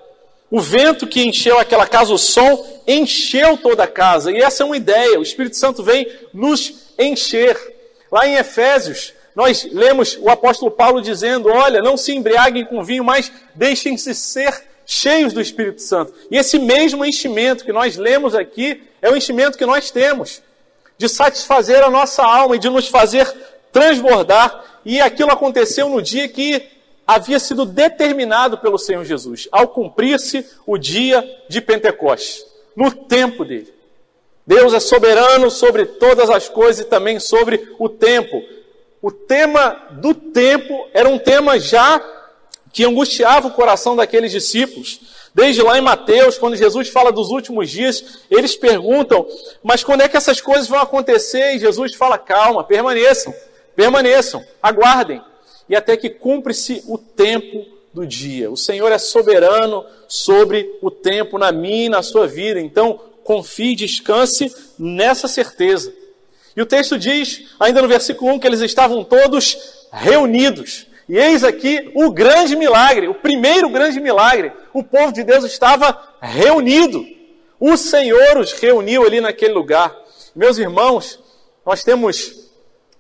O 0.54 0.62
vento 0.62 1.08
que 1.08 1.28
encheu 1.28 1.58
aquela 1.58 1.88
casa, 1.88 2.14
o 2.14 2.18
som, 2.20 2.64
encheu 2.88 3.58
toda 3.58 3.86
a 3.86 3.88
casa. 3.88 4.32
E 4.32 4.38
essa 4.38 4.62
é 4.62 4.66
uma 4.68 4.78
ideia. 4.78 5.20
O 5.20 5.24
Espírito 5.24 5.58
Santo 5.58 5.82
vem 5.82 6.08
nos 6.32 6.92
encher. 7.00 7.58
Lá 8.12 8.28
em 8.28 8.36
Efésios, 8.36 9.16
nós 9.36 9.68
lemos 9.72 10.16
o 10.22 10.30
apóstolo 10.30 10.70
Paulo 10.70 11.02
dizendo: 11.02 11.50
Olha, 11.50 11.82
não 11.82 11.98
se 11.98 12.14
embriaguem 12.14 12.66
com 12.66 12.84
vinho, 12.84 13.04
mas 13.04 13.32
deixem-se 13.56 14.14
ser 14.14 14.54
cheios 14.86 15.34
do 15.34 15.42
Espírito 15.42 15.82
Santo. 15.82 16.14
E 16.30 16.38
esse 16.38 16.60
mesmo 16.60 17.04
enchimento 17.04 17.66
que 17.66 17.74
nós 17.74 17.98
lemos 17.98 18.36
aqui 18.36 18.84
é 19.02 19.10
o 19.10 19.18
enchimento 19.18 19.58
que 19.58 19.66
nós 19.66 19.90
temos 19.90 20.44
de 21.00 21.10
satisfazer 21.10 21.82
a 21.82 21.90
nossa 21.90 22.24
alma 22.24 22.58
e 22.58 22.60
de 22.60 22.70
nos 22.70 22.88
fazer 22.88 23.28
transbordar. 23.72 24.64
E 24.86 25.02
aquilo 25.02 25.32
aconteceu 25.32 25.90
no 25.90 26.00
dia 26.00 26.28
que 26.28 26.62
havia 27.08 27.40
sido 27.40 27.66
determinado 27.66 28.58
pelo 28.58 28.78
Senhor 28.78 29.04
Jesus, 29.04 29.48
ao 29.52 29.68
cumprir-se 29.68 30.46
o 30.66 30.78
dia 30.78 31.24
de 31.50 31.62
Pentecostes, 31.62 32.46
no 32.76 32.92
tempo 32.92 33.46
dele. 33.46 33.74
Deus 34.46 34.74
é 34.74 34.80
soberano 34.80 35.50
sobre 35.50 35.86
todas 35.86 36.30
as 36.30 36.50
coisas 36.50 36.86
e 36.86 36.90
também 36.90 37.20
sobre 37.20 37.76
o 37.80 37.88
tempo. 37.88 38.42
O 39.02 39.12
tema 39.12 39.88
do 39.92 40.14
tempo 40.14 40.88
era 40.94 41.08
um 41.08 41.18
tema 41.18 41.60
já 41.60 42.02
que 42.72 42.84
angustiava 42.84 43.48
o 43.48 43.52
coração 43.52 43.96
daqueles 43.96 44.32
discípulos. 44.32 45.00
Desde 45.36 45.62
lá 45.62 45.78
em 45.78 45.82
Mateus, 45.82 46.38
quando 46.38 46.56
Jesus 46.56 46.90
fala 46.90 47.12
dos 47.12 47.30
últimos 47.30 47.70
dias, 47.70 48.20
eles 48.30 48.56
perguntam: 48.56 49.26
Mas 49.64 49.84
quando 49.84 50.02
é 50.02 50.10
que 50.10 50.18
essas 50.18 50.42
coisas 50.42 50.68
vão 50.68 50.80
acontecer? 50.80 51.56
E 51.56 51.60
Jesus 51.60 51.96
fala: 51.96 52.18
Calma, 52.18 52.64
permaneçam, 52.64 53.34
permaneçam, 53.76 54.44
aguardem 54.62 55.22
e 55.70 55.76
até 55.76 55.96
que 55.98 56.10
cumpre-se 56.10 56.84
o 56.88 56.98
tempo 56.98 57.66
do 57.94 58.06
dia. 58.06 58.50
O 58.50 58.58
Senhor 58.58 58.92
é 58.92 58.98
soberano 58.98 59.86
sobre 60.08 60.78
o 60.82 60.90
tempo 60.90 61.38
na 61.38 61.52
minha 61.52 61.86
e 61.86 61.90
na 61.90 62.02
sua 62.02 62.28
vida. 62.28 62.60
Então, 62.60 63.00
confie, 63.24 63.76
descanse 63.76 64.54
nessa 64.78 65.28
certeza. 65.28 65.94
E 66.56 66.62
o 66.62 66.66
texto 66.66 66.98
diz, 66.98 67.56
ainda 67.60 67.82
no 67.82 67.88
versículo 67.88 68.34
1, 68.34 68.40
que 68.40 68.48
eles 68.48 68.62
estavam 68.62 69.04
todos 69.04 69.88
reunidos. 69.92 70.88
E 71.08 71.18
eis 71.18 71.44
aqui 71.44 71.92
o 71.96 72.12
grande 72.12 72.56
milagre, 72.56 73.08
o 73.08 73.16
primeiro 73.16 73.70
grande 73.70 74.00
milagre. 74.00 74.52
O 74.74 74.84
povo 74.84 75.12
de 75.12 75.24
Deus 75.24 75.44
estava 75.44 76.16
reunido. 76.22 77.06
O 77.60 77.76
Senhor 77.78 78.38
os 78.38 78.52
reuniu 78.54 79.06
ali 79.06 79.20
naquele 79.22 79.54
lugar. 79.54 79.96
Meus 80.36 80.58
irmãos, 80.58 81.20
nós 81.66 81.84
temos 81.84 82.50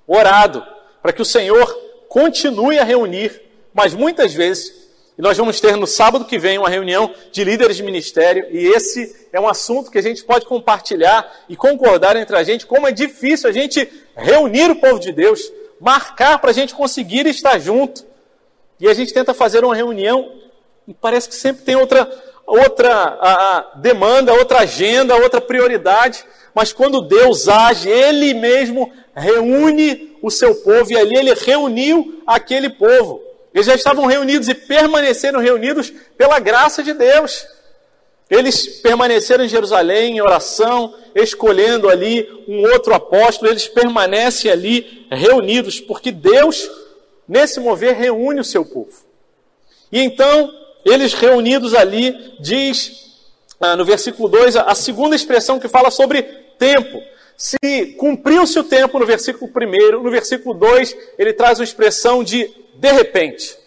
orado 0.08 0.63
para 1.01 1.13
que 1.13 1.22
o 1.22 1.25
Senhor 1.25 1.84
continue 2.13 2.77
a 2.77 2.84
reunir, 2.84 3.41
mas 3.74 3.96
muitas 3.96 4.36
vezes 4.36 4.84
E 5.17 5.22
nós 5.22 5.38
vamos 5.38 5.60
ter 5.60 5.77
no 5.77 5.86
sábado 5.86 6.25
que 6.25 6.39
vem 6.39 6.58
uma 6.58 6.70
reunião 6.70 7.13
de 7.32 7.43
líderes 7.43 7.77
de 7.77 7.84
ministério, 7.84 8.48
e 8.50 8.65
esse 8.67 9.27
é 9.32 9.39
um 9.39 9.48
assunto 9.48 9.91
que 9.91 9.98
a 10.00 10.01
gente 10.01 10.24
pode 10.24 10.46
compartilhar 10.46 11.32
e 11.48 11.55
concordar 11.55 12.15
entre 12.15 12.36
a 12.36 12.43
gente, 12.43 12.65
como 12.65 12.88
é 12.88 12.91
difícil 12.91 13.48
a 13.50 13.53
gente 13.53 13.88
reunir 14.15 14.72
o 14.72 14.75
povo 14.75 15.00
de 15.00 15.12
Deus, 15.12 15.51
marcar 15.79 16.39
para 16.39 16.50
a 16.50 16.53
gente 16.53 16.74
conseguir 16.74 17.27
estar 17.27 17.60
junto. 17.60 18.03
E 18.79 18.88
a 18.88 18.93
gente 18.93 19.13
tenta 19.13 19.34
fazer 19.34 19.63
uma 19.63 19.75
reunião 19.75 20.32
e 20.88 20.93
parece 20.93 21.29
que 21.29 21.36
sempre 21.36 21.63
tem 21.63 21.75
outra, 21.75 22.10
outra 22.46 22.91
a, 22.91 23.58
a 23.58 23.62
demanda, 23.75 24.34
outra 24.34 24.60
agenda, 24.60 25.15
outra 25.15 25.39
prioridade. 25.39 26.25
Mas 26.55 26.74
quando 26.74 27.01
Deus 27.01 27.48
age, 27.48 27.88
Ele 27.88 28.34
mesmo 28.34 28.91
reúne 29.15 30.17
o 30.22 30.32
seu 30.32 30.55
povo 30.55 30.91
e 30.91 30.98
ali 30.98 31.17
Ele 31.17 31.34
reuniu 31.34 32.22
aquele 32.25 32.70
povo. 32.70 33.22
Eles 33.53 33.67
já 33.67 33.75
estavam 33.75 34.05
reunidos 34.05 34.50
e 34.50 34.55
permaneceram 34.55 35.39
reunidos 35.39 35.93
pela 36.17 36.39
graça 36.39 36.82
de 36.82 36.93
Deus. 36.93 37.46
Eles 38.29 38.65
permaneceram 38.82 39.43
em 39.43 39.50
Jerusalém 39.50 40.15
em 40.15 40.22
oração, 40.22 40.96
escolhendo 41.13 41.89
ali 41.89 42.27
um 42.48 42.63
outro 42.72 42.93
apóstolo, 42.93 43.51
eles 43.51 43.67
permanecem 43.67 44.50
ali 44.50 45.05
reunidos, 45.12 45.79
porque 45.79 46.12
Deus, 46.12 46.70
nesse 47.27 47.60
mover, 47.60 47.96
reúne 47.96 48.39
o 48.39 48.43
seu 48.43 48.65
povo. 48.65 49.05
E 49.91 50.00
então, 50.00 50.51
eles 50.84 51.13
reunidos 51.13 51.75
ali, 51.75 52.34
diz 52.39 53.03
ah, 53.60 53.75
no 53.77 53.86
versículo 53.86 54.27
2, 54.27 54.58
a 54.58 54.75
segunda 54.75 55.15
expressão 55.15 55.60
que 55.60 55.67
fala 55.67 55.91
sobre 55.91 56.24
tempo. 56.58 57.01
Se 57.37 57.95
cumpriu-se 57.97 58.57
o 58.59 58.63
tempo 58.63 58.99
no 58.99 59.05
versículo 59.05 59.51
1, 59.51 60.01
no 60.01 60.11
versículo 60.11 60.53
2, 60.53 60.95
ele 61.17 61.33
traz 61.33 61.59
a 61.59 61.63
expressão 61.63 62.23
de 62.23 62.49
de 62.75 62.91
repente. 62.91 63.57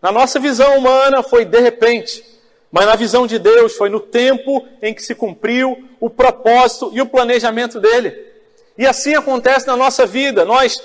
Na 0.00 0.12
nossa 0.12 0.38
visão 0.38 0.78
humana 0.78 1.22
foi 1.22 1.44
de 1.44 1.60
repente, 1.60 2.24
mas 2.70 2.86
na 2.86 2.94
visão 2.94 3.26
de 3.26 3.38
Deus 3.38 3.74
foi 3.74 3.88
no 3.88 4.00
tempo 4.00 4.66
em 4.82 4.94
que 4.94 5.02
se 5.02 5.14
cumpriu 5.14 5.88
o 6.00 6.08
propósito 6.08 6.90
e 6.92 7.00
o 7.00 7.06
planejamento 7.06 7.80
dele. 7.80 8.14
E 8.78 8.86
assim 8.86 9.14
acontece 9.14 9.66
na 9.66 9.76
nossa 9.76 10.06
vida. 10.06 10.44
Nós 10.44 10.80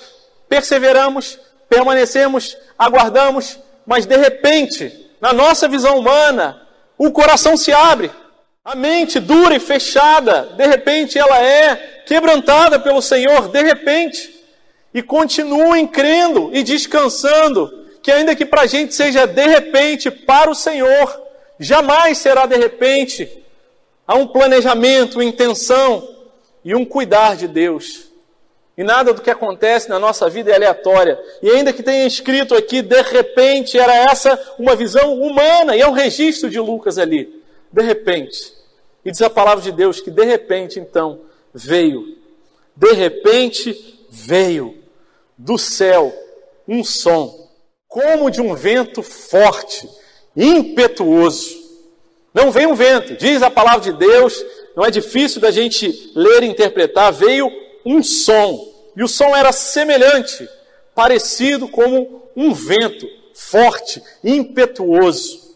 perseveramos, 0.47 1.39
permanecemos, 1.69 2.57
aguardamos, 2.77 3.59
mas 3.85 4.05
de 4.05 4.17
repente, 4.17 5.11
na 5.19 5.33
nossa 5.33 5.67
visão 5.67 5.97
humana, 5.97 6.61
o 6.97 7.11
coração 7.11 7.57
se 7.57 7.71
abre. 7.71 8.09
A 8.63 8.75
mente 8.75 9.19
dura 9.19 9.55
e 9.55 9.59
fechada, 9.59 10.53
de 10.55 10.67
repente 10.67 11.17
ela 11.17 11.41
é 11.41 12.03
quebrantada 12.05 12.79
pelo 12.79 13.01
Senhor, 13.01 13.47
de 13.47 13.61
repente 13.63 14.41
e 14.93 15.01
continuem 15.01 15.87
crendo 15.87 16.49
e 16.53 16.63
descansando, 16.63 17.71
que 18.01 18.11
ainda 18.11 18.35
que 18.35 18.45
para 18.45 18.61
a 18.61 18.67
gente 18.67 18.93
seja 18.93 19.25
de 19.25 19.47
repente 19.47 20.11
para 20.11 20.49
o 20.49 20.55
Senhor, 20.55 21.21
jamais 21.59 22.17
será 22.17 22.45
de 22.45 22.57
repente. 22.57 23.29
Há 24.05 24.15
um 24.15 24.27
planejamento, 24.27 25.21
intenção 25.21 26.07
e 26.65 26.75
um 26.75 26.83
cuidar 26.83 27.35
de 27.35 27.47
Deus. 27.47 28.11
E 28.77 28.83
nada 28.83 29.13
do 29.13 29.21
que 29.21 29.29
acontece 29.29 29.89
na 29.89 29.99
nossa 29.99 30.29
vida 30.29 30.51
é 30.51 30.55
aleatória. 30.55 31.19
E 31.41 31.49
ainda 31.49 31.71
que 31.71 31.83
tenha 31.83 32.05
escrito 32.05 32.55
aqui, 32.55 32.81
de 32.81 33.01
repente, 33.01 33.77
era 33.77 33.93
essa 33.93 34.39
uma 34.57 34.75
visão 34.75 35.13
humana, 35.13 35.75
e 35.75 35.81
é 35.81 35.87
um 35.87 35.93
registro 35.93 36.49
de 36.49 36.59
Lucas 36.59 36.97
ali. 36.97 37.40
De 37.71 37.81
repente. 37.81 38.53
E 39.03 39.11
diz 39.11 39.21
a 39.21 39.29
palavra 39.29 39.63
de 39.63 39.71
Deus 39.71 39.99
que 39.99 40.11
de 40.11 40.23
repente, 40.23 40.79
então, 40.79 41.21
veio. 41.53 42.17
De 42.75 42.91
repente, 42.93 44.05
veio 44.09 44.77
do 45.37 45.57
céu 45.57 46.13
um 46.67 46.83
som, 46.83 47.49
como 47.87 48.29
de 48.29 48.41
um 48.41 48.53
vento 48.53 49.01
forte, 49.01 49.89
impetuoso. 50.35 51.59
Não 52.33 52.51
veio 52.51 52.69
um 52.69 52.75
vento, 52.75 53.15
diz 53.15 53.41
a 53.41 53.49
palavra 53.49 53.81
de 53.81 53.93
Deus, 53.93 54.43
não 54.75 54.85
é 54.85 54.91
difícil 54.91 55.41
da 55.41 55.51
gente 55.51 56.11
ler 56.15 56.43
e 56.43 56.47
interpretar, 56.47 57.11
veio 57.11 57.51
um 57.85 58.01
som. 58.01 58.71
E 58.95 59.03
o 59.03 59.07
som 59.07 59.35
era 59.35 59.51
semelhante, 59.51 60.47
parecido 60.95 61.67
como 61.67 62.23
um 62.35 62.53
vento 62.53 63.07
forte, 63.33 64.01
impetuoso. 64.23 65.55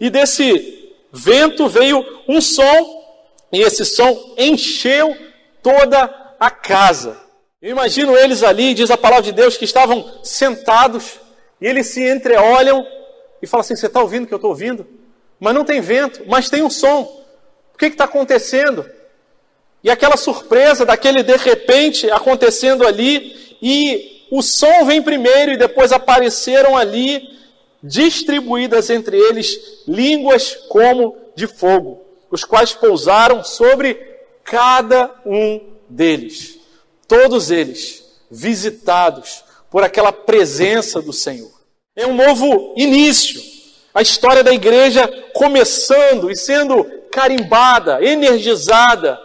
E 0.00 0.08
desse 0.08 0.75
vento 1.16 1.68
veio 1.68 2.04
um 2.28 2.40
som, 2.40 3.04
e 3.52 3.60
esse 3.60 3.84
som 3.84 4.34
encheu 4.36 5.16
toda 5.62 6.34
a 6.38 6.50
casa. 6.50 7.16
Eu 7.60 7.70
imagino 7.70 8.16
eles 8.16 8.42
ali, 8.42 8.74
diz 8.74 8.90
a 8.90 8.96
palavra 8.96 9.24
de 9.24 9.32
Deus, 9.32 9.56
que 9.56 9.64
estavam 9.64 10.20
sentados 10.22 11.18
e 11.60 11.66
eles 11.66 11.86
se 11.86 12.06
entreolham 12.06 12.86
e 13.40 13.46
falam 13.46 13.62
assim: 13.62 13.74
Você 13.74 13.86
está 13.86 14.00
ouvindo 14.00 14.24
o 14.24 14.26
que 14.26 14.34
eu 14.34 14.36
estou 14.36 14.50
ouvindo? 14.50 14.86
Mas 15.40 15.54
não 15.54 15.64
tem 15.64 15.80
vento, 15.80 16.22
mas 16.26 16.48
tem 16.48 16.62
um 16.62 16.70
som. 16.70 17.02
O 17.74 17.78
que 17.78 17.86
está 17.86 18.04
acontecendo? 18.04 18.88
E 19.82 19.90
aquela 19.90 20.16
surpresa 20.16 20.84
daquele 20.84 21.22
de 21.22 21.36
repente 21.36 22.10
acontecendo 22.10 22.86
ali, 22.86 23.56
e 23.62 24.26
o 24.30 24.42
som 24.42 24.84
vem 24.84 25.02
primeiro 25.02 25.52
e 25.52 25.56
depois 25.56 25.92
apareceram 25.92 26.76
ali, 26.76 27.22
distribuídas 27.86 28.90
entre 28.90 29.16
eles, 29.16 29.58
línguas 29.86 30.54
como 30.68 31.16
de 31.34 31.46
fogo, 31.46 32.02
os 32.30 32.44
quais 32.44 32.72
pousaram 32.72 33.44
sobre 33.44 33.94
cada 34.44 35.14
um 35.24 35.60
deles 35.88 36.56
todos 37.06 37.50
eles 37.50 38.04
visitados 38.30 39.44
por 39.70 39.82
aquela 39.82 40.12
presença 40.12 41.00
do 41.00 41.12
Senhor. 41.12 41.52
É 41.94 42.06
um 42.06 42.14
novo 42.14 42.74
início. 42.76 43.40
A 43.94 44.02
história 44.02 44.44
da 44.44 44.52
igreja 44.52 45.08
começando 45.32 46.30
e 46.30 46.36
sendo 46.36 46.84
carimbada, 47.10 48.04
energizada. 48.04 49.18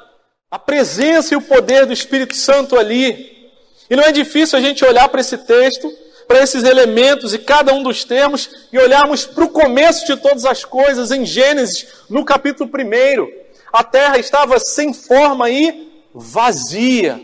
A 0.50 0.60
presença 0.60 1.34
e 1.34 1.38
o 1.38 1.42
poder 1.42 1.86
do 1.86 1.94
Espírito 1.94 2.36
Santo 2.36 2.78
ali. 2.78 3.50
E 3.90 3.96
não 3.96 4.04
é 4.04 4.12
difícil 4.12 4.58
a 4.58 4.62
gente 4.62 4.86
olhar 4.86 5.10
para 5.10 5.22
esse 5.22 5.38
texto, 5.38 5.92
para 6.32 6.42
esses 6.42 6.64
elementos 6.64 7.34
e 7.34 7.40
cada 7.40 7.74
um 7.74 7.84
dos 7.84 8.06
termos 8.06 8.50
e 8.72 8.80
olharmos 8.80 9.26
para 9.26 9.44
o 9.44 9.50
começo 9.50 10.06
de 10.06 10.16
todas 10.16 10.46
as 10.46 10.64
coisas 10.64 11.12
em 11.12 11.26
Gênesis, 11.26 11.86
no 12.10 12.24
capítulo 12.24 12.72
1. 12.74 13.28
A 13.74 13.84
terra 13.84 14.18
estava 14.18 14.58
sem 14.58 14.94
forma 14.94 15.50
e 15.50 15.92
vazia. 16.14 17.22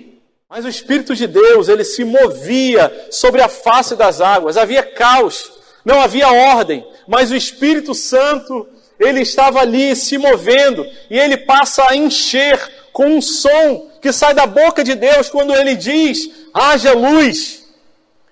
Mas 0.49 0.65
o 0.65 0.67
Espírito 0.67 1.15
de 1.15 1.25
Deus, 1.25 1.69
ele 1.69 1.85
se 1.85 2.03
movia 2.03 3.07
sobre 3.09 3.41
a 3.41 3.47
face 3.47 3.95
das 3.95 4.19
águas. 4.19 4.57
Havia 4.57 4.83
caos, 4.83 5.53
não 5.85 6.01
havia 6.01 6.29
ordem, 6.29 6.85
mas 7.07 7.31
o 7.31 7.35
Espírito 7.35 7.95
Santo, 7.95 8.67
ele 8.99 9.21
estava 9.21 9.61
ali 9.61 9.95
se 9.95 10.17
movendo 10.17 10.85
e 11.09 11.17
ele 11.17 11.37
passa 11.37 11.85
a 11.89 11.95
encher 11.95 12.59
com 12.91 13.05
um 13.05 13.21
som 13.21 13.89
que 14.01 14.11
sai 14.11 14.33
da 14.33 14.45
boca 14.45 14.83
de 14.83 14.95
Deus 14.95 15.29
quando 15.29 15.55
ele 15.55 15.77
diz: 15.77 16.29
haja 16.53 16.91
luz. 16.91 17.56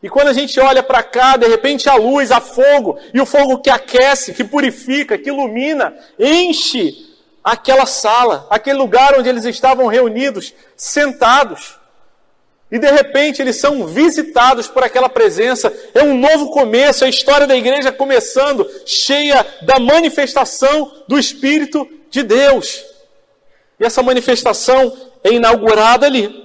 E 0.04 0.10
quando 0.10 0.28
a 0.28 0.34
gente 0.34 0.60
olha 0.60 0.84
para 0.84 1.02
cá, 1.02 1.36
de 1.38 1.48
repente 1.48 1.90
a 1.90 1.96
luz, 1.96 2.32
a 2.32 2.40
fogo, 2.40 3.00
e 3.14 3.20
o 3.20 3.26
fogo 3.26 3.60
que 3.60 3.70
aquece, 3.70 4.34
que 4.34 4.44
purifica, 4.44 5.18
que 5.18 5.30
ilumina, 5.30 5.96
enche 6.20 6.94
aquela 7.44 7.86
sala, 7.86 8.48
aquele 8.50 8.78
lugar 8.78 9.18
onde 9.18 9.30
eles 9.30 9.46
estavam 9.46 9.88
reunidos, 9.88 10.54
sentados. 10.76 11.76
E 12.72 12.80
de 12.80 12.92
repente 12.92 13.42
eles 13.42 13.58
são 13.58 13.86
visitados 13.86 14.68
por 14.68 14.84
aquela 14.84 15.08
presença. 15.08 15.72
É 15.94 16.04
um 16.04 16.18
novo 16.18 16.50
começo, 16.50 17.04
é 17.04 17.08
a 17.08 17.10
história 17.10 17.46
da 17.46 17.56
igreja 17.56 17.92
começando, 17.92 18.68
cheia 18.86 19.46
da 19.62 19.80
manifestação 19.80 20.92
do 21.08 21.18
Espírito 21.18 21.88
de 22.10 22.24
Deus. 22.24 22.84
E 23.80 23.86
essa 23.86 24.02
manifestação 24.02 24.96
é 25.24 25.32
inaugurada 25.32 26.06
ali. 26.06 26.44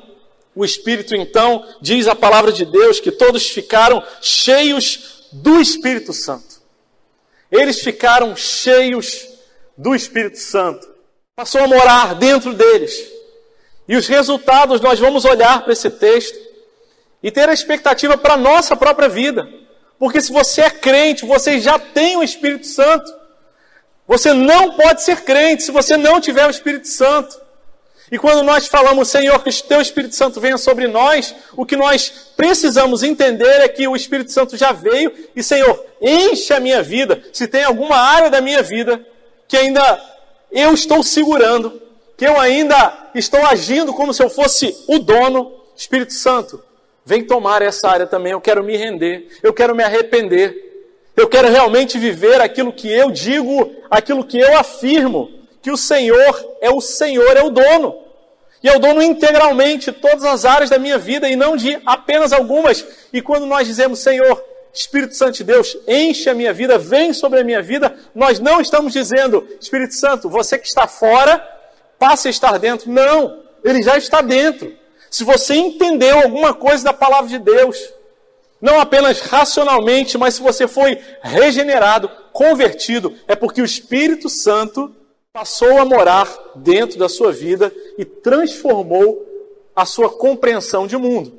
O 0.61 0.64
Espírito, 0.67 1.17
então, 1.17 1.67
diz 1.81 2.07
a 2.07 2.14
palavra 2.14 2.52
de 2.52 2.67
Deus 2.67 3.00
que 3.00 3.11
todos 3.11 3.49
ficaram 3.49 4.05
cheios 4.21 5.25
do 5.33 5.59
Espírito 5.59 6.12
Santo. 6.12 6.61
Eles 7.50 7.81
ficaram 7.81 8.37
cheios 8.37 9.26
do 9.75 9.95
Espírito 9.95 10.38
Santo. 10.38 10.87
Passou 11.35 11.62
a 11.62 11.67
morar 11.67 12.14
dentro 12.14 12.52
deles. 12.52 12.93
E 13.88 13.97
os 13.97 14.07
resultados, 14.07 14.83
nós 14.83 14.99
vamos 14.99 15.25
olhar 15.25 15.62
para 15.62 15.73
esse 15.73 15.88
texto 15.88 16.38
e 17.23 17.31
ter 17.31 17.49
a 17.49 17.55
expectativa 17.55 18.19
para 18.19 18.35
a 18.35 18.37
nossa 18.37 18.76
própria 18.76 19.09
vida. 19.09 19.49
Porque 19.99 20.21
se 20.21 20.31
você 20.31 20.61
é 20.61 20.71
crente, 20.71 21.25
você 21.25 21.59
já 21.59 21.79
tem 21.79 22.19
o 22.19 22.23
Espírito 22.23 22.67
Santo. 22.67 23.11
Você 24.07 24.35
não 24.35 24.73
pode 24.73 25.02
ser 25.05 25.23
crente 25.23 25.62
se 25.62 25.73
você 25.73 25.97
não 25.97 26.21
tiver 26.21 26.47
o 26.47 26.50
Espírito 26.50 26.87
Santo. 26.87 27.49
E 28.11 28.19
quando 28.19 28.43
nós 28.43 28.67
falamos, 28.67 29.09
Senhor, 29.09 29.43
que 29.43 29.50
o 29.50 29.62
teu 29.62 29.81
Espírito 29.81 30.17
Santo 30.17 30.40
venha 30.40 30.59
sobre 30.59 30.88
nós, 30.88 31.35
o 31.57 31.64
que 31.64 31.76
nós 31.76 32.33
precisamos 32.37 33.02
entender 33.02 33.61
é 33.61 33.69
que 33.69 33.87
o 33.87 33.95
Espírito 33.95 34.33
Santo 34.33 34.57
já 34.57 34.73
veio 34.73 35.12
e, 35.35 35.43
Senhor, 35.43 35.85
enche 36.02 36.52
a 36.52 36.59
minha 36.59 36.83
vida. 36.83 37.23
Se 37.33 37.47
tem 37.47 37.62
alguma 37.62 37.97
área 37.97 38.29
da 38.29 38.40
minha 38.40 38.62
vida 38.62 39.00
que 39.47 39.57
ainda 39.57 40.00
eu 40.50 40.75
estou 40.75 41.02
segurando, 41.02 41.81
que 42.17 42.26
eu 42.26 42.38
ainda 42.38 43.11
estou 43.14 43.45
agindo 43.47 43.93
como 43.93 44.12
se 44.12 44.23
eu 44.23 44.29
fosse 44.29 44.76
o 44.88 44.99
dono, 44.99 45.52
Espírito 45.76 46.12
Santo, 46.12 46.62
vem 47.05 47.25
tomar 47.25 47.62
essa 47.62 47.88
área 47.88 48.07
também. 48.07 48.33
Eu 48.33 48.40
quero 48.40 48.64
me 48.64 48.76
render, 48.76 49.29
eu 49.43 49.52
quero 49.52 49.75
me 49.75 49.85
arrepender. 49.85 50.69
Eu 51.17 51.29
quero 51.29 51.49
realmente 51.49 51.99
viver 51.99 52.40
aquilo 52.40 52.73
que 52.73 52.90
eu 52.90 53.11
digo, 53.11 53.71
aquilo 53.90 54.25
que 54.25 54.38
eu 54.38 54.57
afirmo, 54.59 55.31
que 55.62 55.71
o 55.71 55.76
Senhor 55.76 56.57
é 56.61 56.71
o 56.71 56.81
Senhor, 56.81 57.37
é 57.37 57.43
o 57.43 57.50
dono. 57.50 58.11
E 58.62 58.69
é 58.69 58.76
o 58.76 58.79
dono 58.79 59.02
integralmente 59.02 59.90
todas 59.90 60.25
as 60.25 60.45
áreas 60.45 60.69
da 60.69 60.79
minha 60.79 60.99
vida 60.99 61.29
e 61.29 61.37
não 61.37 61.57
de 61.57 61.81
apenas 61.87 62.33
algumas. 62.33 62.87
E 63.12 63.23
quando 63.23 63.47
nós 63.47 63.67
dizemos, 63.67 64.00
Senhor, 64.00 64.43
Espírito 64.73 65.17
Santo 65.17 65.38
de 65.38 65.45
Deus, 65.45 65.76
enche 65.88 66.29
a 66.29 66.35
minha 66.35 66.52
vida, 66.52 66.79
vem 66.79 67.12
sobre 67.12 67.40
a 67.40 67.45
minha 67.45 67.62
vida, 67.62 67.95
nós 68.14 68.38
não 68.38 68.61
estamos 68.61 68.93
dizendo, 68.93 69.47
Espírito 69.61 69.95
Santo, 69.95 70.29
você 70.29 70.59
que 70.59 70.67
está 70.67 70.87
fora, 70.87 71.43
passe 71.99 72.29
a 72.29 72.31
estar 72.31 72.59
dentro. 72.59 72.90
Não, 72.90 73.43
ele 73.64 73.83
já 73.83 73.97
está 73.97 74.21
dentro. 74.21 74.75
Se 75.11 75.25
você 75.25 75.55
entendeu 75.55 76.21
alguma 76.21 76.55
coisa 76.55 76.85
da 76.85 76.93
palavra 76.93 77.29
de 77.29 77.38
Deus, 77.38 77.79
não 78.61 78.79
apenas 78.79 79.21
racionalmente, 79.21 80.19
mas 80.19 80.35
se 80.35 80.43
você 80.43 80.69
foi 80.69 80.99
regenerado, 81.23 82.11
convertido, 82.33 83.14
é 83.26 83.35
porque 83.35 83.62
o 83.62 83.64
Espírito 83.64 84.29
Santo 84.29 84.95
passou 85.32 85.78
a 85.78 85.84
morar 85.84 86.28
dentro 86.56 86.99
da 86.99 87.08
sua 87.08 87.30
vida 87.30 87.72
e 87.96 88.04
transformou 88.04 89.26
a 89.75 89.87
sua 89.87 90.10
compreensão 90.10 90.88
de 90.88 90.96
mundo. 90.96 91.38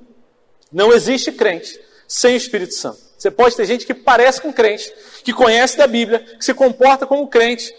Não 0.72 0.94
existe 0.94 1.32
crente 1.32 1.78
sem 2.08 2.34
o 2.34 2.38
Espírito 2.38 2.74
Santo. 2.74 3.00
Você 3.18 3.30
pode 3.30 3.56
ter 3.56 3.66
gente 3.66 3.86
que 3.86 3.94
parece 3.94 4.42
com 4.42 4.54
crente, 4.54 4.92
que 5.24 5.34
conhece 5.34 5.78
da 5.78 5.86
Bíblia, 5.88 6.20
que 6.20 6.44
se 6.44 6.54
comporta 6.54 7.06
como 7.06 7.28
crente, 7.28 7.76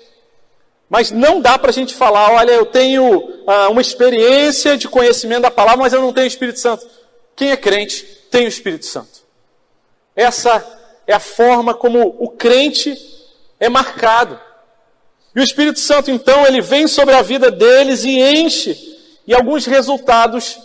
mas 0.88 1.10
não 1.10 1.40
dá 1.40 1.58
para 1.58 1.70
a 1.70 1.72
gente 1.72 1.94
falar, 1.94 2.30
olha, 2.32 2.52
eu 2.52 2.66
tenho 2.66 3.42
ah, 3.46 3.70
uma 3.70 3.80
experiência 3.80 4.76
de 4.76 4.88
conhecimento 4.88 5.42
da 5.42 5.50
palavra, 5.50 5.82
mas 5.82 5.94
eu 5.94 6.02
não 6.02 6.12
tenho 6.12 6.26
o 6.26 6.28
Espírito 6.28 6.60
Santo. 6.60 6.86
Quem 7.34 7.50
é 7.50 7.56
crente 7.56 8.04
tem 8.30 8.44
o 8.44 8.48
Espírito 8.48 8.84
Santo. 8.84 9.22
Essa 10.14 10.62
é 11.06 11.14
a 11.14 11.18
forma 11.18 11.72
como 11.72 12.16
o 12.20 12.28
crente 12.28 12.96
é 13.58 13.70
marcado. 13.70 14.38
E 15.34 15.40
o 15.40 15.42
Espírito 15.42 15.80
Santo, 15.80 16.10
então, 16.10 16.46
ele 16.46 16.60
vem 16.60 16.86
sobre 16.86 17.14
a 17.14 17.22
vida 17.22 17.50
deles 17.50 18.04
e 18.04 18.20
enche. 18.20 18.98
E 19.26 19.34
alguns 19.34 19.64
resultados, 19.64 20.58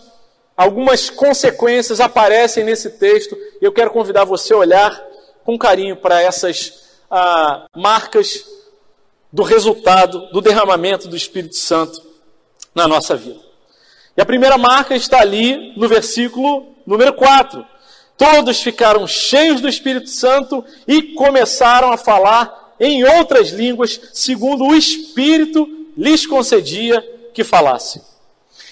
algumas 0.55 1.09
consequências 1.09 1.99
aparecem 1.99 2.63
nesse 2.63 2.91
texto. 2.91 3.37
E 3.61 3.65
eu 3.65 3.71
quero 3.71 3.91
convidar 3.91 4.25
você 4.25 4.53
a 4.53 4.57
olhar 4.57 5.03
com 5.45 5.57
carinho 5.57 5.95
para 5.95 6.21
essas 6.21 6.73
ah, 7.09 7.65
marcas 7.75 8.45
do 9.31 9.43
resultado 9.43 10.29
do 10.31 10.41
derramamento 10.41 11.07
do 11.07 11.15
Espírito 11.15 11.55
Santo 11.55 12.01
na 12.75 12.87
nossa 12.87 13.15
vida. 13.15 13.39
E 14.17 14.21
a 14.21 14.25
primeira 14.25 14.57
marca 14.57 14.95
está 14.95 15.21
ali 15.21 15.73
no 15.77 15.87
versículo 15.87 16.75
número 16.85 17.13
4. 17.13 17.65
Todos 18.17 18.61
ficaram 18.61 19.07
cheios 19.07 19.61
do 19.61 19.69
Espírito 19.69 20.09
Santo 20.09 20.65
e 20.87 21.13
começaram 21.13 21.91
a 21.91 21.97
falar 21.97 22.66
em 22.79 23.03
outras 23.03 23.49
línguas, 23.49 23.99
segundo 24.13 24.65
o 24.65 24.75
Espírito 24.75 25.67
lhes 25.97 26.25
concedia 26.25 27.01
que 27.33 27.43
falassem. 27.43 28.01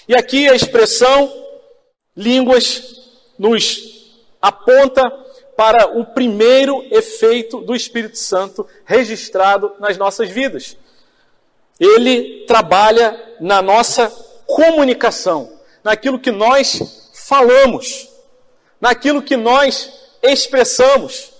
E 0.08 0.14
aqui 0.14 0.48
a 0.48 0.54
expressão 0.54 1.32
línguas 2.16 3.00
nos 3.38 4.14
aponta 4.40 5.10
para 5.56 5.98
o 5.98 6.04
primeiro 6.04 6.84
efeito 6.90 7.60
do 7.60 7.74
Espírito 7.74 8.18
Santo 8.18 8.66
registrado 8.84 9.72
nas 9.80 9.96
nossas 9.96 10.28
vidas. 10.28 10.76
Ele 11.80 12.44
trabalha 12.46 13.36
na 13.40 13.60
nossa 13.60 14.10
comunicação, 14.46 15.50
naquilo 15.82 16.18
que 16.18 16.30
nós 16.30 17.10
falamos 17.12 18.08
naquilo 18.80 19.22
que 19.22 19.36
nós 19.36 19.90
expressamos, 20.22 21.32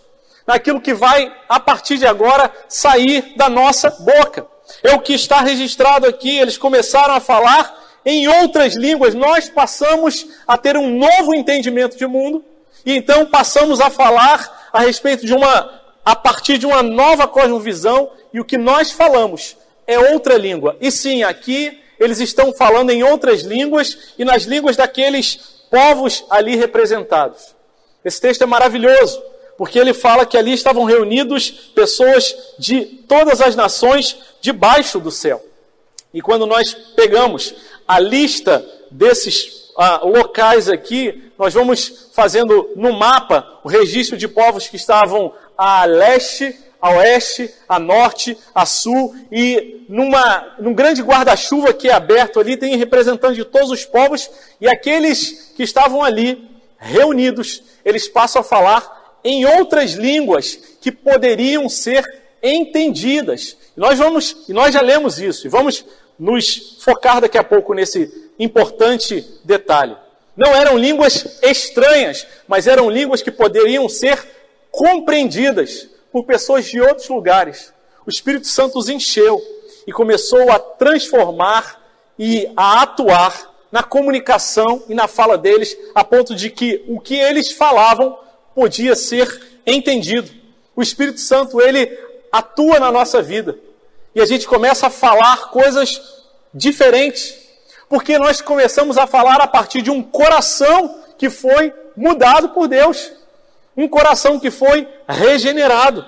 naquilo 0.47 0.81
que 0.81 0.95
vai, 0.95 1.33
a 1.49 1.59
partir 1.59 1.99
de 1.99 2.07
agora, 2.07 2.51
sair 2.69 3.35
da 3.37 3.49
nossa 3.49 3.91
boca. 3.91 4.47
É 4.83 4.95
o 4.95 5.01
que 5.01 5.15
está 5.15 5.41
registrado 5.41 6.07
aqui, 6.07 6.39
eles 6.39 6.57
começaram 6.57 7.15
a 7.15 7.21
falar 7.21 7.85
em 8.05 8.29
outras 8.29 8.75
línguas, 8.75 9.15
nós 9.15 9.49
passamos 9.49 10.27
a 10.47 10.57
ter 10.57 10.77
um 10.77 10.97
novo 10.97 11.35
entendimento 11.35 11.97
de 11.97 12.07
mundo, 12.07 12.45
e 12.85 12.97
então 12.97 13.27
passamos 13.27 13.81
a 13.81 13.91
falar 13.91 14.69
a 14.73 14.81
respeito 14.81 15.27
de 15.27 15.35
uma, 15.35 15.83
a 16.05 16.15
partir 16.15 16.57
de 16.57 16.67
uma 16.67 16.83
nova 16.83 17.27
cosmovisão, 17.27 18.11
e 18.33 18.39
o 18.39 18.45
que 18.45 18.57
nós 18.57 18.93
falamos 18.93 19.57
é 19.87 19.99
outra 20.13 20.37
língua. 20.37 20.77
E 20.81 20.91
sim, 20.91 21.25
aqui 21.25 21.81
eles 21.99 22.21
estão 22.21 22.53
falando 22.53 22.91
em 22.91 23.03
outras 23.03 23.43
línguas 23.43 24.15
e 24.19 24.25
nas 24.25 24.43
línguas 24.43 24.77
daqueles 24.77 25.37
povos 25.71 26.25
ali 26.31 26.55
representados. 26.55 27.57
Esse 28.05 28.21
texto 28.21 28.43
é 28.43 28.47
maravilhoso, 28.47 29.21
porque 29.57 29.79
ele 29.79 29.95
fala 29.95 30.27
que 30.27 30.37
ali 30.37 30.53
estavam 30.53 30.85
reunidos 30.85 31.51
pessoas 31.75 32.35
de 32.59 32.85
todas 32.85 33.41
as 33.41 33.57
nações 33.57 34.17
debaixo 34.41 35.01
do 35.01 35.11
céu. 35.11 35.43
E 36.13 36.21
quando 36.21 36.47
nós 36.47 36.75
pegamos 36.95 37.55
a 37.87 37.99
lista 37.99 38.65
desses 38.91 39.71
ah, 39.77 40.01
locais 40.03 40.69
aqui, 40.69 41.31
nós 41.39 41.53
vamos 41.53 42.09
fazendo 42.13 42.71
no 42.77 42.93
mapa 42.93 43.61
o 43.63 43.69
registro 43.69 44.17
de 44.17 44.27
povos 44.27 44.69
que 44.69 44.77
estavam 44.77 45.33
a 45.57 45.85
leste, 45.85 46.55
a 46.81 46.91
oeste, 46.91 47.53
a 47.69 47.79
norte, 47.79 48.37
a 48.55 48.65
sul, 48.65 49.15
e 49.31 49.85
numa, 49.89 50.55
num 50.59 50.73
grande 50.73 51.03
guarda-chuva 51.03 51.73
que 51.73 51.89
é 51.89 51.93
aberto 51.93 52.39
ali, 52.39 52.57
tem 52.57 52.77
representantes 52.77 53.37
de 53.37 53.45
todos 53.45 53.71
os 53.71 53.85
povos, 53.85 54.31
e 54.61 54.69
aqueles 54.69 55.53
que 55.57 55.63
estavam 55.63 56.03
ali 56.03 56.49
reunidos, 56.79 57.63
eles 57.85 58.09
passam 58.09 58.41
a 58.41 58.45
falar 58.45 58.96
em 59.27 59.45
outras 59.45 59.95
línguas 59.95 60.57
que 60.81 60.93
poderiam 60.93 61.69
ser 61.69 62.05
entendidas. 62.41 63.57
Nós 63.77 63.99
vamos, 63.99 64.45
e 64.49 64.53
nós 64.53 64.73
já 64.73 64.81
lemos 64.81 65.19
isso, 65.19 65.49
e 65.49 65.51
vamos 65.51 65.85
nos 66.17 66.77
focar 66.81 67.21
daqui 67.21 67.37
a 67.37 67.43
pouco 67.43 67.75
nesse 67.75 68.31
importante 68.39 69.27
detalhe. 69.43 69.97
Não 70.37 70.55
eram 70.55 70.79
línguas 70.79 71.41
estranhas, 71.43 72.25
mas 72.47 72.69
eram 72.69 72.89
línguas 72.89 73.21
que 73.21 73.33
poderiam 73.33 73.89
ser 73.89 74.25
compreendidas 74.71 75.89
por 76.13 76.23
pessoas 76.25 76.65
de 76.67 76.81
outros 76.81 77.09
lugares. 77.09 77.73
O 78.07 78.11
Espírito 78.11 78.47
Santo 78.47 78.79
os 78.79 78.89
encheu 78.89 79.43
e 79.89 79.93
começou 79.93 80.53
a 80.53 80.59
transformar 80.61 81.83
e 82.17 82.49
a 82.57 82.83
atuar 82.83 83.53
na 83.73 83.83
comunicação 83.83 84.85
e 84.89 84.95
na 84.95 85.09
fala 85.09 85.37
deles, 85.37 85.77
a 85.97 86.05
ponto 86.05 86.33
de 86.33 86.49
que 86.49 86.85
o 86.87 87.01
que 87.01 87.17
eles 87.17 87.51
falavam 87.51 88.17
podia 88.57 88.97
ser 88.97 89.61
entendido. 89.67 90.31
O 90.75 90.81
Espírito 90.81 91.21
Santo, 91.21 91.61
ele 91.61 91.87
atua 92.33 92.81
na 92.81 92.91
nossa 92.91 93.21
vida 93.21 93.59
e 94.15 94.21
a 94.23 94.25
gente 94.25 94.49
começa 94.49 94.87
a 94.87 94.91
falar 94.91 95.51
coisas 95.51 96.01
diferentes, 96.55 97.35
porque 97.87 98.19
nós 98.19 98.41
começamos 98.41 98.97
a 98.97 99.07
falar 99.07 99.43
a 99.43 99.47
partir 99.47 99.83
de 99.83 99.91
um 99.91 100.03
coração 100.03 101.03
que 101.19 101.29
foi 101.29 101.71
mudado 101.95 102.49
por 102.49 102.67
Deus 102.67 103.13
um 103.77 103.87
coração 103.87 104.41
que 104.41 104.51
foi 104.51 104.89
regenerado. 105.07 106.01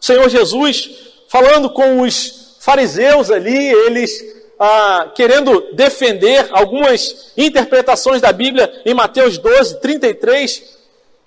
O 0.00 0.04
Senhor 0.04 0.28
Jesus, 0.28 0.88
falando 1.28 1.68
com 1.70 2.00
os 2.00 2.58
fariseus 2.60 3.28
ali, 3.28 3.72
eles 3.72 4.24
ah, 4.56 5.10
querendo 5.16 5.74
defender 5.74 6.46
algumas 6.52 7.32
interpretações 7.36 8.22
da 8.22 8.30
Bíblia 8.30 8.82
em 8.86 8.94
Mateus 8.94 9.36
12, 9.36 9.80
33, 9.80 10.75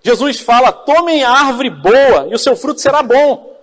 Jesus 0.03 0.39
fala: 0.39 0.71
tomem 0.71 1.23
a 1.23 1.31
árvore 1.31 1.69
boa 1.69 2.27
e 2.29 2.33
o 2.33 2.39
seu 2.39 2.55
fruto 2.55 2.79
será 2.79 3.03
bom, 3.03 3.55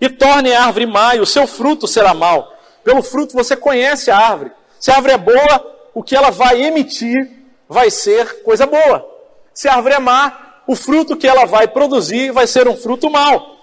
e 0.00 0.08
tornem 0.08 0.54
a 0.54 0.64
árvore 0.64 0.86
má 0.86 1.14
e 1.14 1.20
o 1.20 1.26
seu 1.26 1.46
fruto 1.46 1.86
será 1.86 2.14
mau. 2.14 2.52
Pelo 2.82 3.02
fruto 3.02 3.34
você 3.34 3.54
conhece 3.54 4.10
a 4.10 4.16
árvore. 4.16 4.52
Se 4.80 4.90
a 4.90 4.96
árvore 4.96 5.14
é 5.14 5.18
boa, 5.18 5.76
o 5.94 6.02
que 6.02 6.16
ela 6.16 6.30
vai 6.30 6.62
emitir 6.62 7.30
vai 7.68 7.90
ser 7.90 8.42
coisa 8.42 8.66
boa. 8.66 9.08
Se 9.54 9.68
a 9.68 9.74
árvore 9.74 9.94
é 9.94 9.98
má, 9.98 10.62
o 10.66 10.74
fruto 10.74 11.16
que 11.16 11.26
ela 11.26 11.44
vai 11.44 11.68
produzir 11.68 12.32
vai 12.32 12.46
ser 12.46 12.66
um 12.66 12.76
fruto 12.76 13.10
mau. 13.10 13.56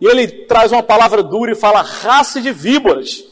E 0.00 0.06
ele 0.06 0.28
traz 0.46 0.72
uma 0.72 0.82
palavra 0.82 1.22
dura 1.22 1.52
e 1.52 1.56
fala: 1.56 1.80
raça 1.80 2.40
de 2.40 2.52
víboras. 2.52 3.24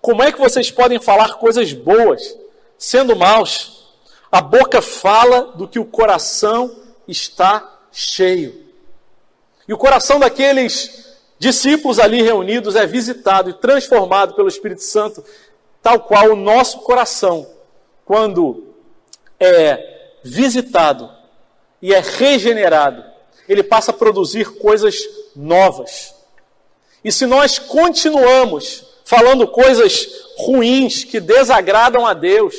Como 0.00 0.22
é 0.22 0.30
que 0.30 0.38
vocês 0.38 0.70
podem 0.70 1.00
falar 1.00 1.34
coisas 1.34 1.72
boas 1.72 2.36
sendo 2.78 3.16
maus? 3.16 3.94
A 4.30 4.40
boca 4.40 4.80
fala 4.80 5.52
do 5.56 5.66
que 5.68 5.78
o 5.78 5.84
coração 5.84 6.74
está 7.06 7.75
cheio. 7.96 8.54
E 9.66 9.72
o 9.72 9.78
coração 9.78 10.20
daqueles 10.20 11.16
discípulos 11.38 11.98
ali 11.98 12.20
reunidos 12.20 12.76
é 12.76 12.86
visitado 12.86 13.48
e 13.48 13.54
transformado 13.54 14.34
pelo 14.34 14.48
Espírito 14.48 14.82
Santo, 14.82 15.24
tal 15.82 16.00
qual 16.00 16.32
o 16.32 16.36
nosso 16.36 16.80
coração, 16.80 17.48
quando 18.04 18.74
é 19.40 20.12
visitado 20.22 21.10
e 21.80 21.94
é 21.94 22.00
regenerado, 22.00 23.02
ele 23.48 23.62
passa 23.62 23.92
a 23.92 23.94
produzir 23.94 24.58
coisas 24.58 24.96
novas. 25.34 26.14
E 27.02 27.10
se 27.10 27.24
nós 27.24 27.58
continuamos 27.58 28.84
falando 29.06 29.48
coisas 29.48 30.06
ruins 30.36 31.02
que 31.02 31.18
desagradam 31.18 32.06
a 32.06 32.12
Deus, 32.12 32.54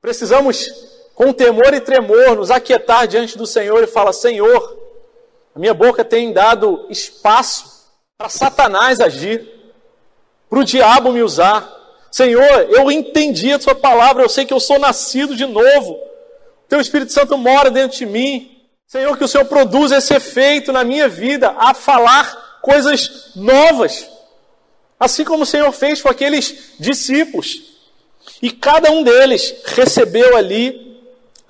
precisamos, 0.00 0.70
com 1.14 1.32
temor 1.32 1.74
e 1.74 1.80
tremor, 1.80 2.36
nos 2.36 2.50
aquietar 2.50 3.06
diante 3.06 3.36
do 3.36 3.46
Senhor 3.46 3.82
e 3.82 3.86
falar: 3.86 4.12
Senhor, 4.12 4.78
a 5.54 5.58
minha 5.58 5.74
boca 5.74 6.04
tem 6.04 6.32
dado 6.32 6.86
espaço 6.88 7.90
para 8.16 8.28
Satanás 8.28 9.00
agir, 9.00 9.48
para 10.48 10.58
o 10.58 10.64
diabo 10.64 11.12
me 11.12 11.22
usar. 11.22 11.80
Senhor, 12.10 12.68
eu 12.70 12.90
entendi 12.90 13.52
a 13.52 13.60
Sua 13.60 13.74
palavra, 13.74 14.22
eu 14.22 14.28
sei 14.28 14.44
que 14.44 14.52
eu 14.52 14.60
sou 14.60 14.78
nascido 14.78 15.34
de 15.34 15.46
novo. 15.46 15.98
Teu 16.68 16.80
Espírito 16.80 17.12
Santo 17.12 17.36
mora 17.36 17.70
dentro 17.70 17.98
de 17.98 18.06
mim. 18.06 18.50
Senhor, 18.86 19.16
que 19.16 19.24
o 19.24 19.28
Senhor 19.28 19.46
produza 19.46 19.96
esse 19.96 20.14
efeito 20.14 20.72
na 20.72 20.84
minha 20.84 21.08
vida, 21.08 21.54
a 21.58 21.72
falar 21.72 22.60
coisas 22.60 23.30
novas. 23.34 24.06
Assim 25.00 25.24
como 25.24 25.44
o 25.44 25.46
Senhor 25.46 25.72
fez 25.72 26.00
com 26.02 26.08
aqueles 26.08 26.74
discípulos. 26.78 27.72
E 28.40 28.50
cada 28.50 28.90
um 28.90 29.02
deles 29.02 29.54
recebeu 29.64 30.36
ali 30.36 30.91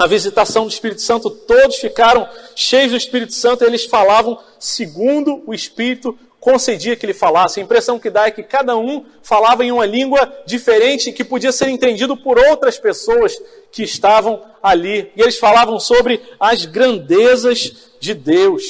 a 0.02 0.06
visitação 0.06 0.64
do 0.64 0.70
Espírito 0.70 1.00
Santo, 1.00 1.30
todos 1.30 1.76
ficaram 1.76 2.28
cheios 2.56 2.90
do 2.90 2.96
Espírito 2.96 3.34
Santo, 3.34 3.62
e 3.62 3.66
eles 3.66 3.86
falavam 3.86 4.38
segundo 4.58 5.42
o 5.46 5.54
Espírito 5.54 6.18
concedia 6.40 6.96
que 6.96 7.06
ele 7.06 7.14
falasse. 7.14 7.60
A 7.60 7.62
impressão 7.62 8.00
que 8.00 8.10
dá 8.10 8.26
é 8.26 8.32
que 8.32 8.42
cada 8.42 8.76
um 8.76 9.04
falava 9.22 9.64
em 9.64 9.70
uma 9.70 9.86
língua 9.86 10.42
diferente 10.44 11.12
que 11.12 11.22
podia 11.22 11.52
ser 11.52 11.68
entendido 11.68 12.16
por 12.16 12.36
outras 12.36 12.76
pessoas 12.80 13.40
que 13.70 13.84
estavam 13.84 14.42
ali. 14.60 15.12
E 15.16 15.22
eles 15.22 15.38
falavam 15.38 15.78
sobre 15.78 16.20
as 16.40 16.64
grandezas 16.64 17.92
de 18.00 18.12
Deus. 18.12 18.64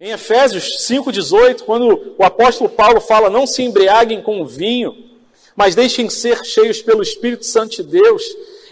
Em 0.00 0.10
Efésios 0.10 0.84
5,18, 0.90 1.62
quando 1.62 2.16
o 2.18 2.24
apóstolo 2.24 2.68
Paulo 2.68 3.00
fala: 3.00 3.30
Não 3.30 3.46
se 3.46 3.62
embriaguem 3.62 4.20
com 4.20 4.44
vinho, 4.44 4.92
mas 5.54 5.76
deixem 5.76 6.10
ser 6.10 6.44
cheios 6.44 6.82
pelo 6.82 7.02
Espírito 7.02 7.46
Santo 7.46 7.76
de 7.76 7.82
Deus, 7.84 8.24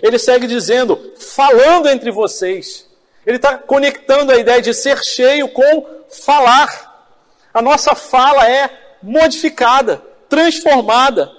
ele 0.05 0.19
segue 0.19 0.47
dizendo: 0.47 1.13
falando 1.19 1.89
entre 1.89 2.11
vocês. 2.11 2.87
Ele 3.27 3.37
está 3.37 3.57
conectando 3.57 4.33
a 4.33 4.37
ideia 4.37 4.61
de 4.61 4.75
ser 4.75 5.03
cheio 5.03 5.49
com 5.49 5.87
falar. 6.11 7.09
A 7.55 7.63
nossa 7.63 7.95
fala 7.95 8.47
é 8.47 8.69
modificada, 9.03 10.03
transformada. 10.29 11.33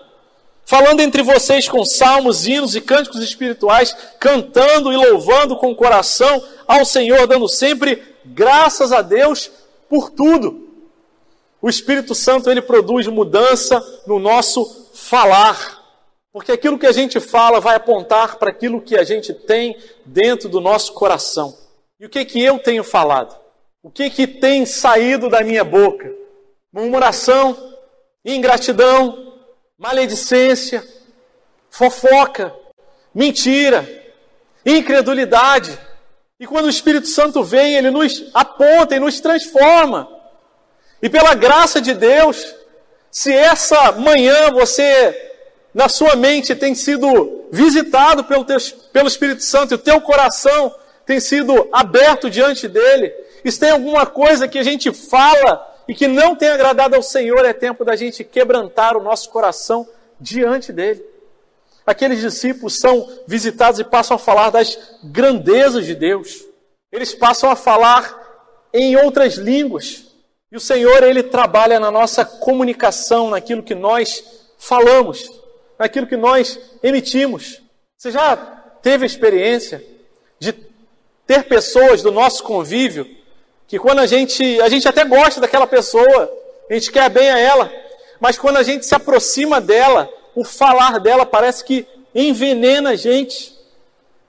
Falando 0.66 1.02
entre 1.02 1.22
vocês 1.22 1.70
com 1.70 1.86
salmos, 1.86 2.48
hinos 2.48 2.76
e 2.76 2.82
cânticos 2.82 3.22
espirituais, 3.22 3.96
cantando 4.20 4.92
e 4.92 4.98
louvando 4.98 5.58
com 5.58 5.70
o 5.70 5.76
coração 5.76 6.44
ao 6.68 6.84
Senhor, 6.84 7.28
dando 7.28 7.48
sempre 7.48 8.02
graças 8.26 8.92
a 8.92 9.04
Deus 9.04 9.52
por 9.88 10.10
tudo. 10.10 10.68
O 11.62 11.70
Espírito 11.70 12.16
Santo 12.16 12.50
ele 12.50 12.64
produz 12.64 13.06
mudança 13.06 13.80
no 14.08 14.18
nosso 14.18 14.90
falar. 14.96 15.85
Porque 16.36 16.52
aquilo 16.52 16.78
que 16.78 16.86
a 16.86 16.92
gente 16.92 17.18
fala 17.22 17.62
vai 17.62 17.78
apontar 17.78 18.36
para 18.36 18.50
aquilo 18.50 18.82
que 18.82 18.98
a 18.98 19.06
gente 19.06 19.34
tem 19.34 19.78
dentro 20.06 20.50
do 20.50 20.60
nosso 20.60 20.92
coração. 20.92 21.58
E 21.98 22.06
o 22.06 22.10
que 22.10 22.26
que 22.26 22.44
eu 22.44 22.60
tenho 22.60 22.84
falado? 22.84 23.40
O 23.82 23.90
que 23.90 24.10
que 24.10 24.28
tem 24.28 24.66
saído 24.66 25.30
da 25.30 25.42
minha 25.42 25.64
boca? 25.64 26.14
Murmuração, 26.74 27.78
ingratidão, 28.26 29.34
maledicência, 29.78 30.86
fofoca, 31.70 32.54
mentira, 33.14 33.88
incredulidade. 34.66 35.80
E 36.38 36.46
quando 36.46 36.66
o 36.66 36.70
Espírito 36.70 37.08
Santo 37.08 37.46
vem, 37.46 37.78
ele 37.78 37.92
nos 37.92 38.30
aponta 38.34 38.94
e 38.94 39.00
nos 39.00 39.22
transforma. 39.22 40.06
E 41.02 41.10
pela 41.10 41.34
graça 41.34 41.80
de 41.80 41.94
Deus, 41.94 42.54
se 43.10 43.32
essa 43.32 43.94
manhã 43.94 44.52
você, 44.52 45.34
na 45.76 45.90
sua 45.90 46.16
mente, 46.16 46.56
tem 46.56 46.74
sido 46.74 47.48
visitado 47.52 48.24
pelo, 48.24 48.46
teu, 48.46 48.58
pelo 48.94 49.10
Espírito 49.10 49.44
Santo 49.44 49.74
e 49.74 49.76
o 49.76 49.78
teu 49.78 50.00
coração 50.00 50.74
tem 51.06 51.20
sido 51.20 51.68
aberto 51.70 52.30
diante 52.30 52.66
dele, 52.66 53.14
e 53.44 53.52
se 53.52 53.60
tem 53.60 53.72
alguma 53.72 54.06
coisa 54.06 54.48
que 54.48 54.58
a 54.58 54.64
gente 54.64 54.92
fala 54.94 55.76
e 55.86 55.94
que 55.94 56.08
não 56.08 56.34
tem 56.34 56.48
agradado 56.48 56.96
ao 56.96 57.04
Senhor, 57.04 57.44
é 57.46 57.52
tempo 57.52 57.84
da 57.84 57.96
gente 57.96 58.24
quebrantar 58.24 58.96
o 58.96 59.04
nosso 59.04 59.30
coração 59.30 59.86
diante 60.20 60.72
dele. 60.72 61.06
Aqueles 61.86 62.22
discípulos 62.22 62.80
são 62.80 63.08
visitados 63.28 63.80
e 63.80 63.84
passam 63.84 64.16
a 64.16 64.20
falar 64.20 64.50
das 64.50 64.80
grandezas 65.04 65.86
de 65.86 65.94
Deus. 65.94 66.44
Eles 66.90 67.14
passam 67.14 67.52
a 67.52 67.56
falar 67.56 68.18
em 68.74 68.96
outras 68.96 69.36
línguas. 69.36 70.06
E 70.52 70.56
o 70.56 70.60
Senhor, 70.60 71.04
Ele 71.04 71.22
trabalha 71.22 71.80
na 71.80 71.92
nossa 71.92 72.26
comunicação, 72.26 73.30
naquilo 73.30 73.62
que 73.62 73.76
nós 73.76 74.24
falamos, 74.58 75.30
naquilo 75.78 76.08
que 76.08 76.18
nós 76.18 76.60
emitimos. 76.82 77.62
Você 77.98 78.12
já 78.12 78.36
teve 78.82 79.04
a 79.04 79.08
experiência 79.08 79.84
de 80.40 80.54
ter 81.26 81.44
pessoas 81.44 82.02
do 82.02 82.12
nosso 82.12 82.44
convívio 82.44 83.08
que 83.68 83.80
quando 83.80 84.00
a 84.00 84.06
gente, 84.06 84.62
a 84.62 84.70
gente 84.70 84.88
até 84.88 85.04
gosta 85.04 85.42
daquela 85.42 85.66
pessoa, 85.66 86.32
a 86.70 86.74
gente 86.74 86.92
quer 86.92 87.10
bem 87.10 87.30
a 87.30 87.40
ela, 87.40 87.72
mas 88.20 88.38
quando 88.38 88.58
a 88.58 88.64
gente 88.64 88.86
se 88.86 88.94
aproxima 88.94 89.60
dela, 89.60 90.10
o 90.36 90.44
falar 90.44 91.00
dela 91.00 91.26
parece 91.26 91.64
que 91.64 91.88
envenena 92.14 92.92
a 92.92 92.96
gente, 92.96 93.58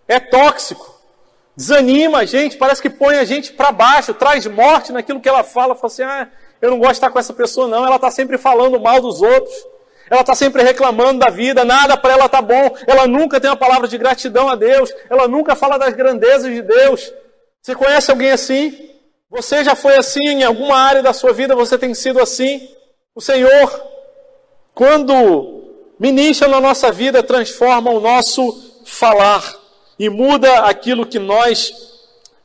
é 0.08 0.18
tóxico, 0.18 0.98
desanima 1.54 2.18
a 2.18 2.24
gente, 2.24 2.56
parece 2.56 2.80
que 2.80 2.90
põe 2.90 3.16
a 3.16 3.24
gente 3.24 3.52
para 3.52 3.72
baixo, 3.72 4.14
traz 4.14 4.46
morte 4.46 4.92
naquilo 4.92 5.20
que 5.20 5.28
ela 5.28 5.44
fala, 5.44 5.74
fala 5.74 5.92
assim, 5.92 6.02
ah, 6.02 6.28
eu 6.60 6.70
não 6.70 6.78
gosto 6.78 6.92
de 6.92 6.96
estar 6.96 7.10
com 7.10 7.18
essa 7.18 7.32
pessoa 7.32 7.68
não, 7.68 7.84
ela 7.84 7.96
está 7.96 8.10
sempre 8.10 8.38
falando 8.38 8.80
mal 8.80 9.00
dos 9.00 9.20
outros, 9.20 9.54
ela 10.10 10.20
está 10.20 10.34
sempre 10.34 10.62
reclamando 10.62 11.20
da 11.20 11.30
vida, 11.30 11.64
nada 11.64 11.96
para 11.96 12.14
ela 12.14 12.26
está 12.26 12.40
bom, 12.40 12.74
ela 12.86 13.06
nunca 13.06 13.40
tem 13.40 13.50
uma 13.50 13.56
palavra 13.56 13.88
de 13.88 13.98
gratidão 13.98 14.48
a 14.48 14.54
Deus, 14.54 14.92
ela 15.10 15.26
nunca 15.26 15.56
fala 15.56 15.78
das 15.78 15.94
grandezas 15.94 16.52
de 16.52 16.62
Deus. 16.62 17.12
Você 17.62 17.74
conhece 17.74 18.10
alguém 18.10 18.30
assim? 18.30 18.90
Você 19.28 19.64
já 19.64 19.74
foi 19.74 19.96
assim 19.96 20.24
em 20.24 20.44
alguma 20.44 20.76
área 20.76 21.02
da 21.02 21.12
sua 21.12 21.32
vida, 21.32 21.56
você 21.56 21.76
tem 21.76 21.92
sido 21.94 22.20
assim. 22.20 22.68
O 23.14 23.20
Senhor, 23.20 23.82
quando 24.74 25.64
ministra 25.98 26.46
na 26.46 26.60
nossa 26.60 26.92
vida, 26.92 27.22
transforma 27.22 27.90
o 27.90 28.00
nosso 28.00 28.82
falar 28.84 29.42
e 29.98 30.08
muda 30.08 30.60
aquilo 30.60 31.06
que 31.06 31.18
nós 31.18 31.72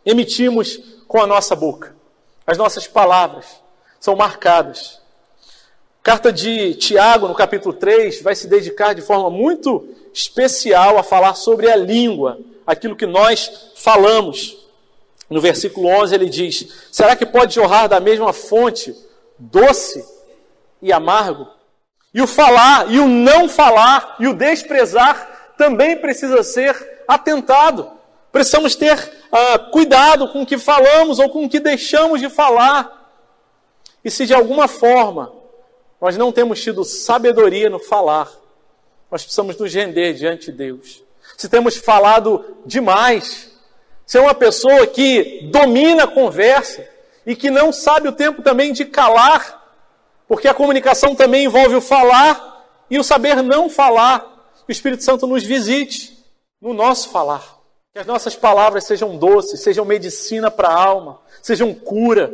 emitimos 0.05 0.79
com 1.07 1.21
a 1.21 1.27
nossa 1.27 1.55
boca. 1.55 1.95
As 2.47 2.57
nossas 2.57 2.87
palavras 2.87 3.45
são 3.99 4.15
marcadas. 4.15 5.00
Carta 6.03 6.33
de 6.33 6.73
Tiago, 6.73 7.27
no 7.27 7.35
capítulo 7.35 7.75
3, 7.75 8.23
vai 8.23 8.33
se 8.33 8.47
dedicar 8.47 8.95
de 8.95 9.03
forma 9.03 9.29
muito 9.29 9.87
especial 10.11 10.97
a 10.97 11.03
falar 11.03 11.35
sobre 11.35 11.69
a 11.69 11.75
língua, 11.75 12.39
aquilo 12.65 12.95
que 12.95 13.05
nós 13.05 13.71
falamos. 13.75 14.57
No 15.29 15.39
versículo 15.39 15.87
11 15.87 16.15
ele 16.15 16.27
diz: 16.27 16.87
Será 16.91 17.15
que 17.15 17.23
pode 17.23 17.53
jorrar 17.53 17.87
da 17.87 17.99
mesma 17.99 18.33
fonte 18.33 18.95
doce 19.37 20.03
e 20.81 20.91
amargo? 20.91 21.47
E 22.11 22.19
o 22.19 22.25
falar, 22.25 22.91
e 22.91 22.99
o 22.99 23.07
não 23.07 23.47
falar, 23.47 24.15
e 24.19 24.27
o 24.27 24.33
desprezar 24.33 25.53
também 25.55 25.95
precisa 25.95 26.41
ser 26.41 27.03
atentado. 27.07 27.87
Precisamos 28.31 28.75
ter 28.75 28.97
uh, 28.97 29.71
cuidado 29.71 30.27
com 30.29 30.41
o 30.41 30.45
que 30.47 30.57
falamos 30.57 31.19
ou 31.19 31.29
com 31.29 31.45
o 31.45 31.49
que 31.49 31.59
deixamos 31.59 32.19
de 32.19 32.27
falar. 32.27 33.13
E 34.03 34.09
se 34.09 34.25
de 34.25 34.33
alguma 34.33 34.67
forma 34.67 35.40
nós 36.01 36.17
não 36.17 36.31
temos 36.31 36.61
tido 36.61 36.83
sabedoria 36.83 37.69
no 37.69 37.77
falar, 37.77 38.29
nós 39.11 39.21
precisamos 39.21 39.55
nos 39.55 39.71
render 39.71 40.13
diante 40.13 40.51
de 40.51 40.57
Deus. 40.57 41.03
Se 41.37 41.47
temos 41.47 41.77
falado 41.77 42.43
demais, 42.65 43.51
ser 44.05 44.19
uma 44.19 44.33
pessoa 44.33 44.87
que 44.87 45.47
domina 45.51 46.05
a 46.05 46.07
conversa 46.07 46.87
e 47.25 47.35
que 47.35 47.51
não 47.51 47.71
sabe 47.71 48.07
o 48.07 48.13
tempo 48.13 48.41
também 48.41 48.73
de 48.73 48.85
calar, 48.85 49.61
porque 50.27 50.47
a 50.47 50.53
comunicação 50.53 51.13
também 51.13 51.45
envolve 51.45 51.75
o 51.75 51.81
falar 51.81 52.65
e 52.89 52.97
o 52.97 53.03
saber 53.03 53.43
não 53.43 53.69
falar. 53.69 54.19
Que 54.65 54.71
o 54.71 54.73
Espírito 54.73 55.03
Santo 55.03 55.27
nos 55.27 55.43
visite 55.43 56.17
no 56.61 56.73
nosso 56.73 57.09
falar. 57.09 57.43
Que 57.93 57.99
as 57.99 58.07
nossas 58.07 58.35
palavras 58.35 58.85
sejam 58.85 59.17
doces, 59.17 59.59
sejam 59.59 59.83
medicina 59.83 60.49
para 60.49 60.69
a 60.69 60.83
alma, 60.83 61.19
sejam 61.41 61.73
cura. 61.73 62.33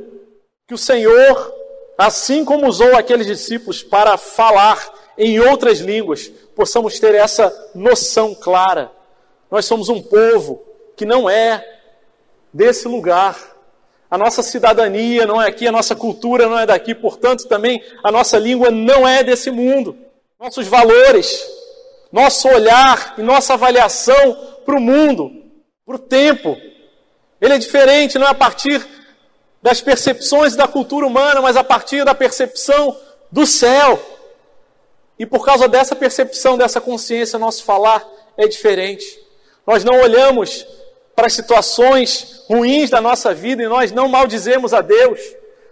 Que 0.67 0.73
o 0.73 0.77
Senhor, 0.77 1.53
assim 1.97 2.45
como 2.45 2.67
usou 2.67 2.95
aqueles 2.95 3.25
discípulos 3.25 3.81
para 3.81 4.17
falar 4.17 4.93
em 5.17 5.39
outras 5.39 5.79
línguas, 5.79 6.27
possamos 6.55 6.99
ter 6.99 7.15
essa 7.15 7.51
noção 7.73 8.35
clara. 8.35 8.91
Nós 9.49 9.65
somos 9.65 9.89
um 9.89 10.01
povo 10.01 10.61
que 10.95 11.05
não 11.05 11.29
é 11.29 11.65
desse 12.53 12.87
lugar. 12.87 13.37
A 14.09 14.17
nossa 14.17 14.43
cidadania 14.43 15.25
não 15.25 15.41
é 15.41 15.47
aqui, 15.47 15.67
a 15.67 15.71
nossa 15.71 15.95
cultura 15.95 16.47
não 16.47 16.59
é 16.59 16.65
daqui, 16.65 16.93
portanto, 16.93 17.47
também 17.47 17.83
a 18.03 18.11
nossa 18.11 18.37
língua 18.37 18.69
não 18.69 19.07
é 19.07 19.23
desse 19.23 19.49
mundo. 19.49 19.97
Nossos 20.39 20.67
valores, 20.67 21.43
nosso 22.11 22.47
olhar 22.47 23.15
e 23.17 23.21
nossa 23.21 23.55
avaliação 23.55 24.37
para 24.65 24.77
o 24.77 24.81
mundo, 24.81 25.31
para 25.85 25.95
o 25.95 25.99
tempo, 25.99 26.55
ele 27.41 27.53
é 27.53 27.57
diferente, 27.57 28.19
não 28.19 28.27
é 28.27 28.29
a 28.31 28.35
partir 28.35 28.85
das 29.61 29.81
percepções 29.81 30.55
da 30.55 30.67
cultura 30.67 31.05
humana, 31.05 31.41
mas 31.41 31.57
a 31.57 31.63
partir 31.63 32.05
da 32.05 32.13
percepção 32.13 32.95
do 33.31 33.45
céu. 33.45 33.99
E 35.19 35.25
por 35.25 35.43
causa 35.43 35.67
dessa 35.67 35.95
percepção, 35.95 36.57
dessa 36.57 36.79
consciência, 36.79 37.39
nosso 37.39 37.63
falar 37.63 38.07
é 38.37 38.47
diferente. 38.47 39.19
Nós 39.65 39.83
não 39.83 39.99
olhamos 39.99 40.65
para 41.15 41.27
as 41.27 41.33
situações 41.33 42.43
ruins 42.47 42.89
da 42.89 43.01
nossa 43.01 43.33
vida 43.33 43.63
e 43.63 43.67
nós 43.67 43.91
não 43.91 44.07
maldizemos 44.07 44.73
a 44.73 44.81
Deus, 44.81 45.19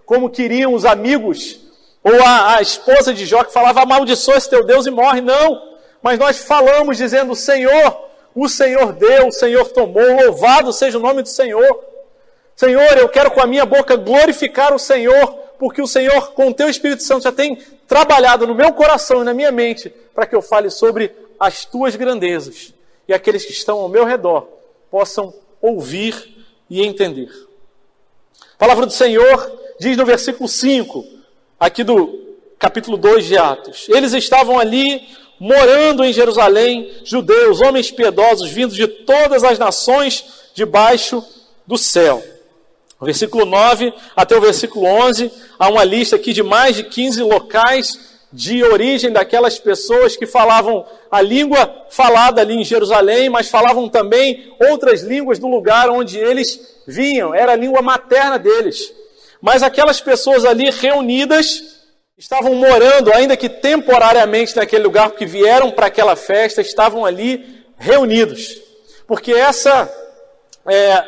como 0.06 0.30
queriam 0.30 0.74
os 0.74 0.86
amigos 0.86 1.60
Ou 2.04 2.22
a, 2.24 2.58
a 2.58 2.62
esposa 2.62 3.12
de 3.14 3.26
Jó 3.26 3.44
que 3.44 3.52
falava, 3.52 3.82
amaldiçoa 3.82 4.38
esse 4.38 4.50
teu 4.50 4.64
Deus 4.64 4.86
e 4.86 4.92
morre. 4.92 5.22
Não. 5.22 5.76
Mas 6.04 6.20
nós 6.20 6.38
falamos 6.38 6.98
dizendo, 6.98 7.36
Senhor, 7.36 8.10
o 8.36 8.48
Senhor 8.48 8.94
deu, 8.94 9.28
o 9.28 9.32
Senhor 9.32 9.68
tomou, 9.70 10.24
louvado 10.24 10.72
seja 10.72 11.00
o 11.00 11.02
nome 11.02 11.24
do 11.24 11.30
Senhor. 11.30 11.95
Senhor, 12.56 12.98
eu 12.98 13.10
quero 13.10 13.32
com 13.32 13.42
a 13.42 13.48
minha 13.48 13.66
boca 13.66 13.96
glorificar 13.96 14.74
o 14.74 14.80
Senhor, 14.80 15.28
porque 15.60 15.82
o 15.82 15.88
Senhor, 15.88 16.32
com 16.32 16.50
o 16.50 16.54
teu 16.54 16.70
Espírito 16.70 17.04
Santo, 17.04 17.24
já 17.24 17.32
tem 17.32 17.58
trabalhado 17.88 18.48
no 18.48 18.56
meu 18.56 18.72
coração 18.74 19.22
e 19.22 19.26
na 19.26 19.34
minha 19.34 19.52
mente 19.52 19.90
para 20.14 20.26
que 20.26 20.36
eu 20.36 20.42
fale 20.42 20.70
sobre 20.70 21.12
as 21.40 21.66
tuas 21.66 21.96
grandezas 21.96 22.74
e 23.08 23.14
aqueles 23.14 23.46
que 23.46 23.52
estão 23.52 23.80
ao 23.80 23.90
meu 23.90 24.06
redor 24.06 24.48
possam 24.90 25.34
ouvir 25.62 26.36
e 26.70 26.82
entender. 26.82 27.30
A 28.54 28.58
palavra 28.58 28.86
do 28.86 28.92
Senhor 28.94 29.52
diz 29.80 29.98
no 29.98 30.06
versículo 30.06 30.48
5, 30.48 31.06
aqui 31.60 31.84
do 31.84 32.38
capítulo 32.58 32.96
2 32.96 33.26
de 33.26 33.38
Atos: 33.38 33.88
Eles 33.90 34.14
estavam 34.14 34.58
ali 34.58 35.06
morando 35.38 36.06
em 36.06 36.14
Jerusalém, 36.14 36.90
judeus, 37.04 37.60
homens 37.60 37.92
piedosos, 37.92 38.50
vindos 38.50 38.76
de 38.76 38.88
todas 38.88 39.44
as 39.44 39.60
nações 39.60 40.52
debaixo 40.54 41.24
do 41.68 41.78
céu. 41.78 42.24
Versículo 43.02 43.46
9 43.46 43.94
até 44.16 44.38
o 44.38 44.42
versículo 44.42 44.86
11, 44.86 45.32
há 45.60 45.70
uma 45.70 45.84
lista 45.84 46.16
aqui 46.16 46.34
de 46.34 46.42
mais 46.42 46.76
de 46.76 46.84
15 46.84 47.22
locais 47.24 48.00
de 48.32 48.64
origem 48.64 49.12
daquelas 49.12 49.58
pessoas 49.58 50.18
que 50.18 50.26
falavam 50.26 50.86
a 51.10 51.22
língua 51.22 51.86
falada 51.90 52.42
ali 52.42 52.56
em 52.56 52.64
Jerusalém, 52.66 53.30
mas 53.30 53.50
falavam 53.50 53.88
também 53.88 54.54
outras 54.70 55.02
línguas 55.02 55.40
do 55.40 55.48
lugar 55.48 55.90
onde 55.90 56.18
eles 56.18 56.60
vinham, 56.86 57.34
era 57.34 57.54
a 57.54 57.56
língua 57.56 57.82
materna 57.82 58.38
deles. 58.38 58.94
Mas 59.42 59.64
aquelas 59.64 60.02
pessoas 60.02 60.44
ali 60.44 60.70
reunidas 60.70 61.64
estavam 62.18 62.56
morando, 62.56 63.14
ainda 63.14 63.38
que 63.38 63.50
temporariamente, 63.50 64.56
naquele 64.56 64.84
lugar, 64.84 65.10
porque 65.10 65.26
vieram 65.26 65.72
para 65.72 65.88
aquela 65.88 66.16
festa, 66.16 66.62
estavam 66.62 67.06
ali 67.06 67.64
reunidos. 67.78 68.58
Porque 69.08 69.32
essa 69.32 69.90
é 70.68 71.04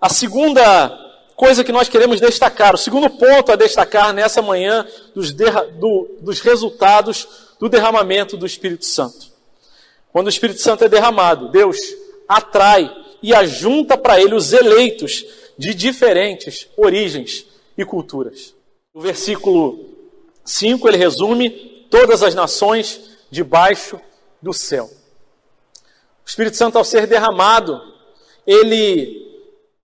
a 0.00 0.08
segunda 0.08 0.98
coisa 1.42 1.64
que 1.64 1.72
nós 1.72 1.88
queremos 1.88 2.20
destacar, 2.20 2.72
o 2.72 2.78
segundo 2.78 3.10
ponto 3.10 3.50
a 3.50 3.56
destacar 3.56 4.12
nessa 4.12 4.40
manhã 4.40 4.86
dos, 5.12 5.32
do, 5.32 6.18
dos 6.20 6.38
resultados 6.38 7.26
do 7.58 7.68
derramamento 7.68 8.36
do 8.36 8.46
Espírito 8.46 8.84
Santo. 8.84 9.26
Quando 10.12 10.26
o 10.26 10.30
Espírito 10.30 10.60
Santo 10.60 10.84
é 10.84 10.88
derramado, 10.88 11.50
Deus 11.50 11.78
atrai 12.28 12.88
e 13.20 13.34
ajunta 13.34 13.98
para 13.98 14.20
ele 14.20 14.36
os 14.36 14.52
eleitos 14.52 15.26
de 15.58 15.74
diferentes 15.74 16.68
origens 16.76 17.44
e 17.76 17.84
culturas. 17.84 18.54
O 18.94 19.00
versículo 19.00 19.84
5 20.44 20.86
ele 20.86 20.96
resume 20.96 21.50
todas 21.90 22.22
as 22.22 22.36
nações 22.36 23.00
debaixo 23.32 24.00
do 24.40 24.52
céu. 24.52 24.88
O 26.24 26.28
Espírito 26.28 26.56
Santo, 26.56 26.78
ao 26.78 26.84
ser 26.84 27.08
derramado, 27.08 27.82
ele 28.46 29.28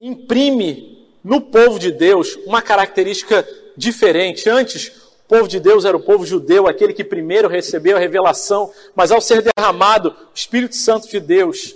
imprime 0.00 0.97
no 1.28 1.42
povo 1.42 1.78
de 1.78 1.92
Deus 1.92 2.38
uma 2.46 2.62
característica 2.62 3.46
diferente. 3.76 4.48
Antes, 4.48 4.88
o 4.88 5.28
povo 5.28 5.46
de 5.46 5.60
Deus 5.60 5.84
era 5.84 5.94
o 5.94 6.00
povo 6.00 6.24
judeu, 6.24 6.66
aquele 6.66 6.94
que 6.94 7.04
primeiro 7.04 7.48
recebeu 7.48 7.98
a 7.98 8.00
revelação, 8.00 8.72
mas 8.96 9.12
ao 9.12 9.20
ser 9.20 9.42
derramado 9.42 10.08
o 10.08 10.34
Espírito 10.34 10.74
Santo 10.74 11.06
de 11.06 11.20
Deus, 11.20 11.74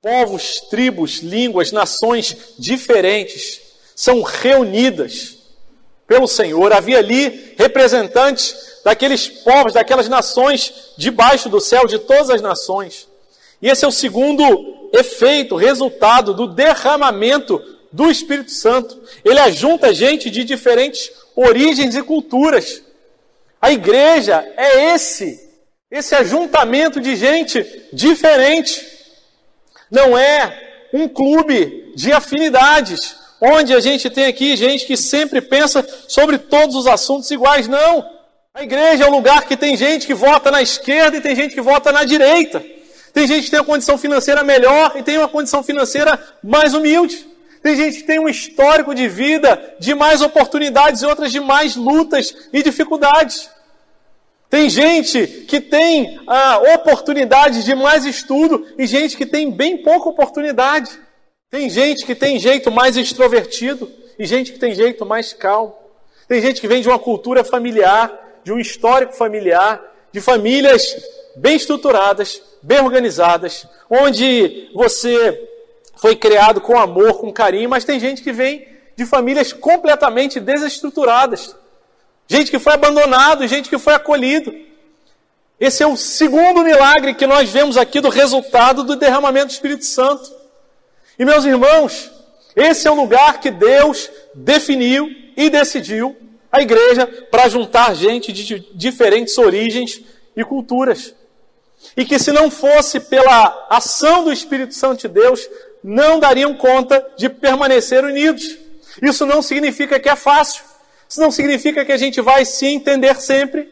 povos, 0.00 0.60
tribos, 0.70 1.18
línguas, 1.18 1.72
nações 1.72 2.54
diferentes 2.56 3.60
são 3.96 4.22
reunidas 4.22 5.38
pelo 6.06 6.28
Senhor. 6.28 6.72
Havia 6.72 6.98
ali 6.98 7.54
representantes 7.58 8.54
daqueles 8.84 9.26
povos, 9.26 9.72
daquelas 9.72 10.08
nações 10.08 10.92
debaixo 10.96 11.48
do 11.48 11.60
céu, 11.60 11.88
de 11.88 11.98
todas 11.98 12.30
as 12.30 12.40
nações. 12.40 13.08
E 13.60 13.68
esse 13.68 13.84
é 13.84 13.88
o 13.88 13.92
segundo 13.92 14.90
efeito, 14.92 15.56
resultado 15.56 16.32
do 16.32 16.46
derramamento 16.46 17.60
do 17.92 18.10
Espírito 18.10 18.50
Santo. 18.50 19.00
Ele 19.24 19.38
ajunta 19.38 19.94
gente 19.94 20.30
de 20.30 20.44
diferentes 20.44 21.10
origens 21.36 21.94
e 21.94 22.02
culturas. 22.02 22.82
A 23.60 23.70
igreja 23.70 24.44
é 24.56 24.94
esse, 24.94 25.40
esse 25.90 26.14
ajuntamento 26.14 27.00
de 27.00 27.14
gente 27.14 27.64
diferente. 27.92 28.84
Não 29.90 30.16
é 30.16 30.88
um 30.92 31.06
clube 31.06 31.92
de 31.94 32.12
afinidades, 32.12 33.14
onde 33.40 33.74
a 33.74 33.80
gente 33.80 34.08
tem 34.08 34.26
aqui 34.26 34.56
gente 34.56 34.86
que 34.86 34.96
sempre 34.96 35.40
pensa 35.40 35.86
sobre 36.08 36.38
todos 36.38 36.74
os 36.74 36.86
assuntos 36.86 37.30
iguais. 37.30 37.68
Não. 37.68 38.10
A 38.54 38.62
igreja 38.62 39.04
é 39.04 39.06
um 39.08 39.12
lugar 39.12 39.44
que 39.46 39.56
tem 39.56 39.76
gente 39.76 40.06
que 40.06 40.14
vota 40.14 40.50
na 40.50 40.60
esquerda 40.60 41.16
e 41.16 41.20
tem 41.20 41.34
gente 41.34 41.54
que 41.54 41.60
vota 41.60 41.90
na 41.90 42.04
direita. 42.04 42.62
Tem 43.12 43.26
gente 43.26 43.44
que 43.44 43.50
tem 43.50 43.60
uma 43.60 43.66
condição 43.66 43.98
financeira 43.98 44.42
melhor 44.42 44.94
e 44.96 45.02
tem 45.02 45.18
uma 45.18 45.28
condição 45.28 45.62
financeira 45.62 46.18
mais 46.42 46.74
humilde. 46.74 47.31
Tem 47.62 47.76
gente 47.76 47.98
que 47.98 48.04
tem 48.04 48.18
um 48.18 48.28
histórico 48.28 48.94
de 48.94 49.06
vida 49.08 49.76
de 49.78 49.94
mais 49.94 50.20
oportunidades 50.20 51.02
e 51.02 51.06
outras 51.06 51.30
de 51.30 51.38
mais 51.38 51.76
lutas 51.76 52.34
e 52.52 52.62
dificuldades. 52.62 53.48
Tem 54.50 54.68
gente 54.68 55.26
que 55.48 55.60
tem 55.60 56.20
ah, 56.26 56.60
oportunidades 56.74 57.64
de 57.64 57.74
mais 57.74 58.04
estudo 58.04 58.66
e 58.76 58.86
gente 58.86 59.16
que 59.16 59.24
tem 59.24 59.50
bem 59.50 59.78
pouca 59.78 60.08
oportunidade. 60.08 60.90
Tem 61.48 61.70
gente 61.70 62.04
que 62.04 62.14
tem 62.14 62.38
jeito 62.38 62.70
mais 62.70 62.96
extrovertido 62.96 63.90
e 64.18 64.26
gente 64.26 64.52
que 64.52 64.58
tem 64.58 64.74
jeito 64.74 65.06
mais 65.06 65.32
calmo. 65.32 65.74
Tem 66.26 66.40
gente 66.40 66.60
que 66.60 66.68
vem 66.68 66.82
de 66.82 66.88
uma 66.88 66.98
cultura 66.98 67.44
familiar, 67.44 68.40
de 68.42 68.52
um 68.52 68.58
histórico 68.58 69.14
familiar, 69.14 69.80
de 70.10 70.20
famílias 70.20 70.96
bem 71.36 71.56
estruturadas, 71.56 72.42
bem 72.62 72.80
organizadas, 72.80 73.66
onde 73.88 74.70
você 74.74 75.51
foi 76.02 76.16
criado 76.16 76.60
com 76.60 76.76
amor, 76.76 77.20
com 77.20 77.32
carinho, 77.32 77.70
mas 77.70 77.84
tem 77.84 78.00
gente 78.00 78.22
que 78.22 78.32
vem 78.32 78.66
de 78.96 79.06
famílias 79.06 79.52
completamente 79.52 80.40
desestruturadas. 80.40 81.54
Gente 82.26 82.50
que 82.50 82.58
foi 82.58 82.72
abandonado, 82.72 83.46
gente 83.46 83.68
que 83.68 83.78
foi 83.78 83.94
acolhido. 83.94 84.52
Esse 85.60 85.84
é 85.84 85.86
o 85.86 85.96
segundo 85.96 86.64
milagre 86.64 87.14
que 87.14 87.24
nós 87.24 87.50
vemos 87.50 87.76
aqui 87.76 88.00
do 88.00 88.08
resultado 88.08 88.82
do 88.82 88.96
derramamento 88.96 89.46
do 89.46 89.52
Espírito 89.52 89.84
Santo. 89.84 90.28
E 91.16 91.24
meus 91.24 91.44
irmãos, 91.44 92.10
esse 92.56 92.88
é 92.88 92.90
o 92.90 92.96
lugar 92.96 93.38
que 93.38 93.52
Deus 93.52 94.10
definiu 94.34 95.08
e 95.36 95.48
decidiu 95.48 96.16
a 96.50 96.60
igreja 96.60 97.06
para 97.30 97.48
juntar 97.48 97.94
gente 97.94 98.32
de 98.32 98.58
diferentes 98.74 99.38
origens 99.38 100.02
e 100.36 100.44
culturas. 100.44 101.14
E 101.96 102.04
que 102.04 102.18
se 102.18 102.32
não 102.32 102.50
fosse 102.50 102.98
pela 102.98 103.68
ação 103.70 104.24
do 104.24 104.32
Espírito 104.32 104.74
Santo 104.74 105.02
de 105.02 105.08
Deus, 105.08 105.48
não 105.82 106.20
dariam 106.20 106.54
conta 106.54 107.04
de 107.16 107.28
permanecer 107.28 108.04
unidos. 108.04 108.58
Isso 109.00 109.26
não 109.26 109.42
significa 109.42 109.98
que 109.98 110.08
é 110.08 110.16
fácil. 110.16 110.62
Isso 111.08 111.20
não 111.20 111.30
significa 111.30 111.84
que 111.84 111.92
a 111.92 111.96
gente 111.96 112.20
vai 112.20 112.44
se 112.44 112.66
entender 112.66 113.20
sempre, 113.20 113.70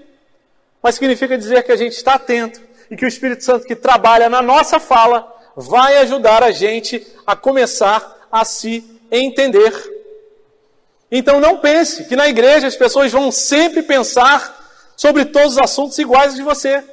mas 0.83 0.97
significa 0.97 1.39
dizer 1.39 1.63
que 1.63 1.73
a 1.73 1.77
gente 1.77 1.93
está 1.93 2.15
atento 2.15 2.61
e 2.91 2.97
que 2.97 3.05
o 3.05 3.09
Espírito 3.09 3.45
Santo 3.45 3.67
que 3.67 3.77
trabalha 3.77 4.29
na 4.29 4.43
nossa 4.43 4.81
fala 4.81 5.33
vai 5.57 5.99
ajudar 5.99 6.43
a 6.43 6.51
gente 6.51 7.07
a 7.27 7.37
começar 7.37 8.29
a 8.31 8.45
se 8.45 8.85
entender. 9.11 9.73
Então 11.11 11.41
não 11.41 11.59
pense 11.59 12.05
que 12.05 12.17
na 12.17 12.29
igreja 12.29 12.67
as 12.67 12.77
pessoas 12.77 13.11
vão 13.11 13.31
sempre 13.31 13.83
pensar 13.83 14.59
sobre 14.97 15.25
todos 15.25 15.53
os 15.53 15.59
assuntos 15.59 15.99
iguais 15.99 16.35
de 16.35 16.43
você. 16.43 16.85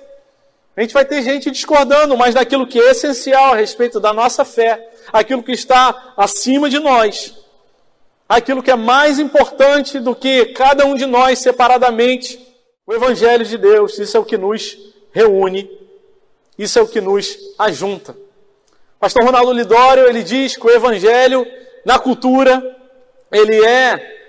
A 0.78 0.82
gente 0.82 0.94
vai 0.94 1.04
ter 1.04 1.24
gente 1.24 1.50
discordando, 1.50 2.16
mas 2.16 2.36
daquilo 2.36 2.68
que 2.68 2.80
é 2.80 2.92
essencial 2.92 3.54
a 3.54 3.56
respeito 3.56 4.00
da 4.00 4.13
nossa 4.13 4.46
fé, 4.46 4.92
aquilo 5.12 5.42
que 5.42 5.52
está 5.52 6.13
acima 6.16 6.70
de 6.70 6.78
nós, 6.78 7.34
aquilo 8.30 8.62
que 8.62 8.70
é 8.70 8.76
mais 8.76 9.18
importante 9.18 10.00
do 10.00 10.13
que 10.13 10.46
cada 10.54 10.86
um 10.86 10.94
de 10.94 11.08
nós 11.08 11.40
separadamente, 11.40 12.40
o 12.86 12.94
Evangelho 12.94 13.44
de 13.44 13.58
Deus, 13.58 13.98
isso 13.98 14.16
é 14.16 14.20
o 14.20 14.24
que 14.26 14.38
nos 14.38 14.78
reúne, 15.12 15.68
isso 16.60 16.78
é 16.78 16.82
o 16.84 16.88
que 16.88 17.02
nos 17.02 17.36
ajunta. 17.58 18.16
Pastor 19.00 19.24
Ronaldo 19.24 19.54
Lidório, 19.54 20.06
ele 20.06 20.22
diz 20.22 20.56
que 20.56 20.68
o 20.68 20.70
Evangelho, 20.70 21.44
na 21.84 21.98
cultura, 21.98 22.63
ele 23.32 23.66
é 23.66 24.20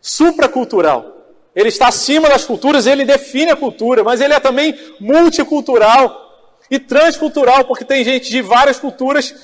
supracultural. 0.00 1.15
Ele 1.56 1.70
está 1.70 1.88
acima 1.88 2.28
das 2.28 2.44
culturas, 2.44 2.86
ele 2.86 3.06
define 3.06 3.50
a 3.50 3.56
cultura, 3.56 4.04
mas 4.04 4.20
ele 4.20 4.34
é 4.34 4.38
também 4.38 4.78
multicultural 5.00 6.54
e 6.70 6.78
transcultural, 6.78 7.64
porque 7.64 7.82
tem 7.82 8.04
gente 8.04 8.28
de 8.28 8.42
várias 8.42 8.78
culturas 8.78 9.34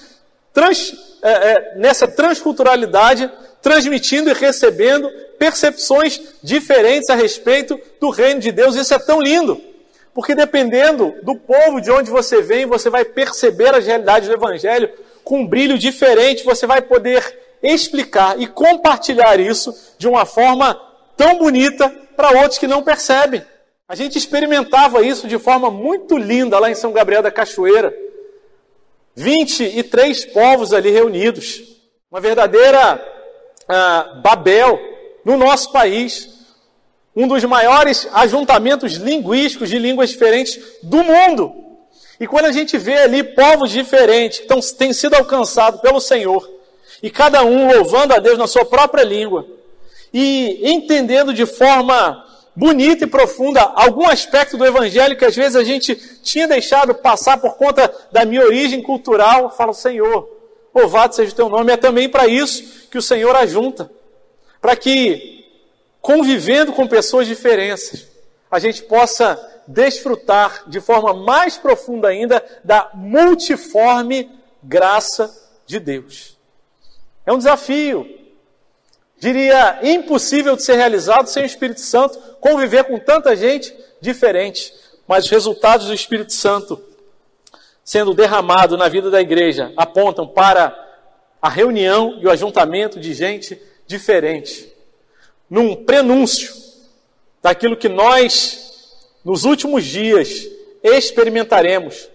trans, 0.53 0.93
é, 1.23 1.31
é, 1.31 1.75
nessa 1.77 2.07
transculturalidade, 2.07 3.33
transmitindo 3.63 4.29
e 4.29 4.35
recebendo 4.35 5.11
percepções 5.39 6.21
diferentes 6.43 7.09
a 7.09 7.15
respeito 7.15 7.81
do 7.99 8.11
reino 8.11 8.41
de 8.41 8.53
Deus. 8.53 8.77
Isso 8.77 8.93
é 8.93 8.99
tão 8.99 9.19
lindo, 9.19 9.59
porque 10.13 10.35
dependendo 10.35 11.15
do 11.23 11.35
povo 11.35 11.81
de 11.81 11.91
onde 11.91 12.11
você 12.11 12.43
vem, 12.43 12.67
você 12.67 12.91
vai 12.91 13.07
perceber 13.07 13.75
as 13.75 13.87
realidades 13.87 14.29
do 14.29 14.35
Evangelho 14.35 14.91
com 15.25 15.41
um 15.41 15.47
brilho 15.47 15.79
diferente, 15.79 16.45
você 16.45 16.67
vai 16.67 16.83
poder 16.83 17.39
explicar 17.63 18.39
e 18.39 18.47
compartilhar 18.47 19.41
isso 19.41 19.75
de 19.97 20.07
uma 20.07 20.27
forma 20.27 20.92
tão 21.17 21.39
bonita 21.39 21.89
para 22.17 22.41
outros 22.41 22.59
que 22.59 22.67
não 22.67 22.83
percebem. 22.83 23.43
A 23.89 23.95
gente 23.95 24.17
experimentava 24.17 25.05
isso 25.05 25.27
de 25.27 25.39
forma 25.39 25.71
muito 25.71 26.17
linda 26.17 26.59
lá 26.59 26.71
em 26.71 26.75
São 26.75 26.93
Gabriel 26.93 27.23
da 27.23 27.31
Cachoeira. 27.31 27.95
23 29.15 30.25
povos 30.27 30.73
ali 30.73 30.91
reunidos. 30.91 31.63
Uma 32.11 32.21
verdadeira 32.21 33.03
ah, 33.69 34.21
Babel 34.23 34.79
no 35.25 35.37
nosso 35.37 35.71
país. 35.73 36.29
Um 37.15 37.29
dos 37.29 37.45
maiores 37.45 38.09
ajuntamentos 38.13 38.95
linguísticos 38.95 39.69
de 39.69 39.79
línguas 39.79 40.11
diferentes 40.11 40.59
do 40.83 41.05
mundo. 41.05 41.53
E 42.19 42.27
quando 42.27 42.47
a 42.47 42.53
gente 42.53 42.79
vê 42.79 42.99
ali 42.99 43.23
povos 43.23 43.71
diferentes 43.71 44.41
que 44.41 44.77
têm 44.77 44.93
sido 44.93 45.15
alcançados 45.15 45.81
pelo 45.81 46.01
Senhor, 46.01 46.49
e 47.03 47.11
cada 47.11 47.45
um 47.45 47.71
louvando 47.71 48.15
a 48.15 48.19
Deus 48.19 48.39
na 48.39 48.47
sua 48.47 48.65
própria 48.65 49.03
língua, 49.03 49.45
e 50.13 50.71
entendendo 50.71 51.33
de 51.33 51.47
forma 51.47 52.27
bonita 52.55 53.05
e 53.05 53.09
profunda 53.09 53.63
algum 53.63 54.07
aspecto 54.07 54.57
do 54.57 54.67
Evangelho 54.67 55.17
que 55.17 55.25
às 55.25 55.35
vezes 55.35 55.57
a 55.57 55.65
gente 55.65 55.95
tinha 56.23 56.47
deixado 56.47 56.95
passar 56.95 57.39
por 57.39 57.55
conta 57.55 57.93
da 58.11 58.25
minha 58.25 58.45
origem 58.45 58.83
cultural, 58.83 59.51
falo, 59.51 59.73
Senhor, 59.73 60.29
louvado 60.75 61.15
seja 61.15 61.33
o 61.33 61.37
teu 61.37 61.49
nome. 61.49 61.73
É 61.73 61.77
também 61.77 62.09
para 62.09 62.27
isso 62.27 62.89
que 62.91 62.99
o 62.99 63.03
Senhor 63.03 63.35
ajunta, 63.37 63.91
para 64.61 64.77
que, 64.77 65.47
convivendo 66.01 66.73
com 66.73 66.87
pessoas 66.87 67.27
diferentes, 67.27 68.07
a 68.51 68.59
gente 68.59 68.83
possa 68.83 69.39
desfrutar 69.67 70.65
de 70.67 70.81
forma 70.81 71.15
mais 71.15 71.57
profunda 71.57 72.09
ainda 72.09 72.45
da 72.63 72.91
multiforme 72.93 74.31
graça 74.63 75.33
de 75.67 75.81
Deus. 75.81 76.37
É 77.25 77.33
um 77.33 77.39
desafio, 77.39 78.07
diria, 79.23 79.79
impossível 79.85 80.57
de 80.57 80.65
ser 80.65 80.75
realizado 80.75 81.29
sem 81.29 81.45
o 81.45 81.47
Espírito 81.47 81.81
Santo, 81.81 82.19
conviver 82.41 82.83
com 82.83 82.99
tanta 82.99 83.37
gente 83.37 83.73
diferente. 84.01 84.75
Mas 85.07 85.27
os 85.27 85.31
resultados 85.31 85.87
do 85.87 85.95
Espírito 85.95 86.33
Santo 86.33 86.83
sendo 87.85 88.15
derramado 88.15 88.77
na 88.77 88.89
vida 88.89 89.13
da 89.13 89.21
igreja 89.21 89.73
apontam 89.77 90.27
para 90.27 90.77
a 91.41 91.49
reunião 91.49 92.19
e 92.21 92.27
o 92.27 92.31
ajuntamento 92.33 92.99
de 92.99 93.15
gente 93.15 93.63
diferente. 93.87 94.73
Num 95.49 95.77
prenúncio 95.77 96.53
daquilo 97.41 97.77
que 97.77 97.89
nós, 97.89 98.99
nos 99.25 99.45
últimos 99.45 99.85
dias, 99.85 100.49
experimentaremos, 100.83 102.09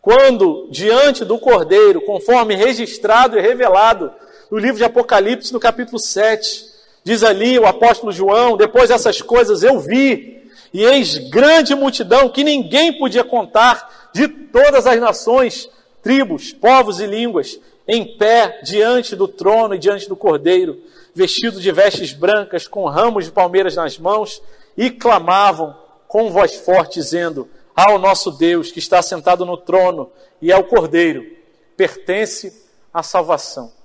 quando, 0.00 0.68
diante 0.70 1.22
do 1.22 1.38
Cordeiro, 1.38 2.00
conforme 2.00 2.56
registrado 2.56 3.38
e 3.38 3.42
revelado 3.42 4.10
no 4.50 4.58
livro 4.58 4.76
de 4.76 4.84
Apocalipse, 4.84 5.52
no 5.52 5.60
capítulo 5.60 5.98
7. 5.98 6.66
Diz 7.04 7.22
ali 7.22 7.58
o 7.58 7.66
apóstolo 7.66 8.12
João: 8.12 8.56
depois 8.56 8.88
dessas 8.88 9.20
coisas 9.22 9.62
eu 9.62 9.78
vi, 9.78 10.50
e 10.72 10.84
eis 10.84 11.16
grande 11.30 11.74
multidão 11.74 12.28
que 12.28 12.44
ninguém 12.44 12.98
podia 12.98 13.24
contar, 13.24 14.10
de 14.12 14.28
todas 14.28 14.86
as 14.86 15.00
nações, 15.00 15.68
tribos, 16.02 16.52
povos 16.52 17.00
e 17.00 17.06
línguas, 17.06 17.58
em 17.86 18.16
pé 18.16 18.60
diante 18.64 19.14
do 19.14 19.28
trono 19.28 19.74
e 19.74 19.78
diante 19.78 20.08
do 20.08 20.16
cordeiro, 20.16 20.80
vestidos 21.14 21.62
de 21.62 21.70
vestes 21.70 22.12
brancas, 22.12 22.66
com 22.66 22.84
ramos 22.86 23.24
de 23.24 23.30
palmeiras 23.30 23.76
nas 23.76 23.98
mãos, 23.98 24.42
e 24.76 24.90
clamavam 24.90 25.76
com 26.08 26.30
voz 26.30 26.54
forte, 26.54 26.94
dizendo: 26.94 27.48
Ao 27.74 27.98
nosso 27.98 28.30
Deus 28.30 28.72
que 28.72 28.78
está 28.78 29.02
sentado 29.02 29.44
no 29.44 29.56
trono 29.56 30.10
e 30.40 30.52
ao 30.52 30.64
cordeiro, 30.64 31.24
pertence 31.76 32.64
a 32.92 33.02
salvação 33.02 33.75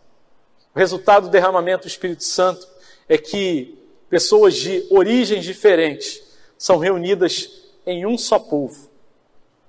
o 0.74 0.80
resultado 0.80 1.24
do 1.24 1.30
derramamento 1.30 1.84
do 1.84 1.88
Espírito 1.88 2.24
Santo 2.24 2.68
é 3.08 3.18
que 3.18 3.78
pessoas 4.10 4.56
de 4.56 4.86
origens 4.90 5.44
diferentes 5.44 6.22
são 6.58 6.78
reunidas 6.78 7.50
em 7.86 8.06
um 8.06 8.18
só 8.18 8.40
povo. 8.40 8.90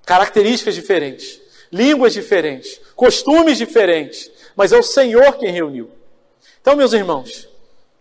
Características 0.05 0.75
diferentes, 0.75 1.41
línguas 1.71 2.13
diferentes, 2.13 2.79
costumes 2.95 3.57
diferentes, 3.57 4.31
mas 4.55 4.71
é 4.71 4.77
o 4.77 4.83
Senhor 4.83 5.37
quem 5.37 5.51
reuniu. 5.51 5.89
Então, 6.61 6.75
meus 6.75 6.93
irmãos, 6.93 7.49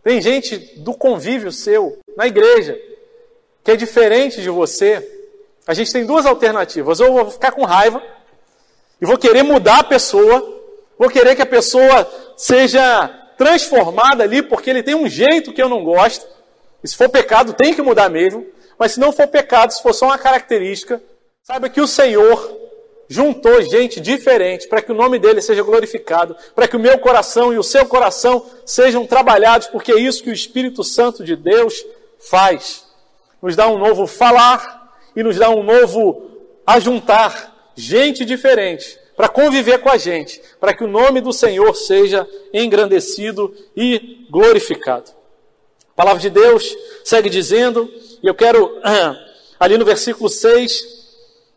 tem 0.02 0.20
gente 0.20 0.56
do 0.78 0.94
convívio 0.94 1.50
seu 1.50 1.98
na 2.16 2.26
igreja 2.26 2.78
que 3.64 3.70
é 3.70 3.76
diferente 3.76 4.42
de 4.42 4.50
você. 4.50 5.08
A 5.66 5.74
gente 5.74 5.92
tem 5.92 6.04
duas 6.04 6.26
alternativas. 6.26 7.00
Ou 7.00 7.06
eu 7.06 7.12
vou 7.12 7.30
ficar 7.30 7.52
com 7.52 7.64
raiva 7.64 8.02
e 9.00 9.06
vou 9.06 9.16
querer 9.16 9.42
mudar 9.42 9.80
a 9.80 9.84
pessoa, 9.84 10.62
vou 10.98 11.08
querer 11.08 11.36
que 11.36 11.42
a 11.42 11.46
pessoa 11.46 12.04
seja 12.36 13.08
transformada 13.36 14.22
ali, 14.22 14.42
porque 14.42 14.70
ele 14.70 14.82
tem 14.82 14.94
um 14.94 15.08
jeito 15.08 15.52
que 15.52 15.62
eu 15.62 15.68
não 15.68 15.82
gosto. 15.84 16.26
E 16.82 16.88
se 16.88 16.96
for 16.96 17.08
pecado, 17.08 17.52
tem 17.52 17.74
que 17.74 17.82
mudar 17.82 18.08
mesmo. 18.08 18.46
Mas 18.78 18.92
se 18.92 19.00
não 19.00 19.12
for 19.12 19.26
pecado, 19.28 19.72
se 19.72 19.82
for 19.82 19.92
só 19.92 20.06
uma 20.06 20.18
característica, 20.18 21.02
saiba 21.42 21.68
que 21.68 21.80
o 21.80 21.86
Senhor 21.86 22.60
juntou 23.08 23.60
gente 23.62 24.00
diferente 24.00 24.66
para 24.66 24.80
que 24.80 24.90
o 24.90 24.94
nome 24.94 25.18
dele 25.18 25.42
seja 25.42 25.62
glorificado, 25.62 26.34
para 26.54 26.66
que 26.66 26.76
o 26.76 26.80
meu 26.80 26.98
coração 26.98 27.52
e 27.52 27.58
o 27.58 27.62
seu 27.62 27.84
coração 27.84 28.46
sejam 28.64 29.06
trabalhados, 29.06 29.66
porque 29.66 29.92
é 29.92 29.98
isso 29.98 30.22
que 30.22 30.30
o 30.30 30.32
Espírito 30.32 30.82
Santo 30.82 31.22
de 31.22 31.36
Deus 31.36 31.84
faz. 32.18 32.84
Nos 33.42 33.54
dá 33.54 33.68
um 33.68 33.76
novo 33.76 34.06
falar 34.06 34.94
e 35.14 35.22
nos 35.22 35.36
dá 35.36 35.50
um 35.50 35.62
novo 35.62 36.30
ajuntar 36.66 37.52
gente 37.74 38.24
diferente 38.24 39.01
para 39.22 39.28
conviver 39.28 39.78
com 39.78 39.88
a 39.88 39.96
gente, 39.96 40.42
para 40.58 40.74
que 40.74 40.82
o 40.82 40.88
nome 40.88 41.20
do 41.20 41.32
Senhor 41.32 41.76
seja 41.76 42.28
engrandecido 42.52 43.54
e 43.76 44.26
glorificado. 44.28 45.12
A 45.92 45.94
palavra 45.94 46.20
de 46.20 46.28
Deus 46.28 46.76
segue 47.04 47.30
dizendo, 47.30 47.88
e 48.20 48.26
eu 48.26 48.34
quero, 48.34 48.80
ali 49.60 49.78
no 49.78 49.84
versículo 49.84 50.28
6, 50.28 50.84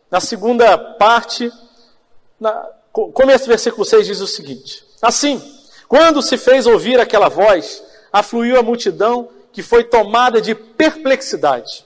na 0.08 0.20
segunda 0.20 0.78
parte, 0.78 1.50
na, 2.38 2.52
começo 2.92 3.46
do 3.46 3.48
versículo 3.48 3.84
6 3.84 4.06
diz 4.06 4.20
o 4.20 4.28
seguinte: 4.28 4.84
Assim, 5.02 5.42
quando 5.88 6.22
se 6.22 6.36
fez 6.36 6.68
ouvir 6.68 7.00
aquela 7.00 7.28
voz, 7.28 7.82
afluiu 8.12 8.60
a 8.60 8.62
multidão 8.62 9.28
que 9.52 9.60
foi 9.60 9.82
tomada 9.82 10.40
de 10.40 10.54
perplexidade, 10.54 11.84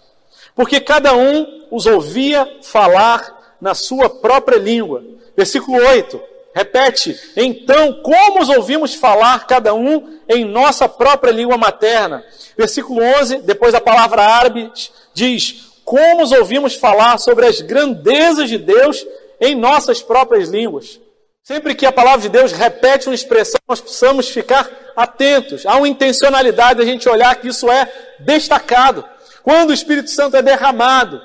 porque 0.55 0.79
cada 0.79 1.17
um 1.17 1.67
os 1.71 1.87
ouvia 1.87 2.59
falar 2.61 3.40
na 3.61 3.75
sua 3.75 4.09
própria 4.09 4.59
língua. 4.59 5.05
Versículo 5.37 5.79
8, 5.79 6.21
repete: 6.55 7.19
Então, 7.37 8.01
como 8.03 8.41
os 8.41 8.49
ouvimos 8.49 8.95
falar, 8.95 9.47
cada 9.47 9.75
um 9.75 10.19
em 10.29 10.45
nossa 10.45 10.89
própria 10.89 11.31
língua 11.31 11.57
materna? 11.57 12.25
Versículo 12.57 13.03
11, 13.03 13.39
depois 13.39 13.75
a 13.75 13.81
palavra 13.81 14.23
árabe 14.23 14.71
diz: 15.13 15.73
Como 15.85 16.23
os 16.23 16.33
ouvimos 16.33 16.75
falar 16.75 17.19
sobre 17.19 17.47
as 17.47 17.61
grandezas 17.61 18.49
de 18.49 18.59
Deus 18.59 19.07
em 19.41 19.55
nossas 19.55 20.03
próprias 20.03 20.49
línguas? 20.49 21.01
Sempre 21.43 21.75
que 21.75 21.87
a 21.87 21.93
palavra 21.93 22.21
de 22.21 22.29
Deus 22.29 22.53
repete 22.53 23.09
uma 23.09 23.15
expressão, 23.15 23.59
nós 23.67 23.81
precisamos 23.81 24.29
ficar 24.29 24.71
atentos. 24.95 25.67
Há 25.67 25.77
uma 25.77 25.89
intencionalidade 25.89 26.79
da 26.79 26.85
gente 26.85 27.09
olhar 27.09 27.35
que 27.37 27.49
isso 27.49 27.69
é 27.71 27.91
destacado. 28.21 29.05
Quando 29.43 29.71
o 29.71 29.75
Espírito 29.75 30.11
Santo 30.11 30.37
é 30.37 30.43
derramado, 30.43 31.21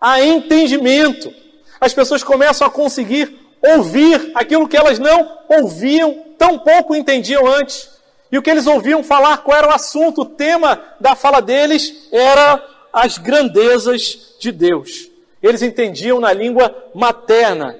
há 0.00 0.22
entendimento 0.22 1.32
as 1.80 1.94
pessoas 1.94 2.22
começam 2.22 2.66
a 2.66 2.70
conseguir 2.70 3.38
ouvir 3.62 4.32
aquilo 4.34 4.68
que 4.68 4.76
elas 4.76 4.98
não 4.98 5.38
ouviam, 5.48 6.24
tão 6.36 6.58
pouco 6.58 6.94
entendiam 6.94 7.46
antes. 7.46 7.90
E 8.30 8.38
o 8.38 8.42
que 8.42 8.50
eles 8.50 8.66
ouviam 8.66 9.02
falar, 9.02 9.38
qual 9.38 9.56
era 9.56 9.68
o 9.68 9.72
assunto, 9.72 10.22
o 10.22 10.26
tema 10.26 10.80
da 11.00 11.14
fala 11.14 11.40
deles 11.40 12.08
era 12.12 12.62
as 12.92 13.18
grandezas 13.18 14.36
de 14.38 14.52
Deus. 14.52 15.08
Eles 15.42 15.62
entendiam 15.62 16.20
na 16.20 16.32
língua 16.32 16.74
materna, 16.94 17.76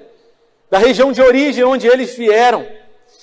da 0.69 0.77
região 0.77 1.11
de 1.11 1.21
origem 1.21 1.63
onde 1.63 1.87
eles 1.87 2.15
vieram. 2.15 2.65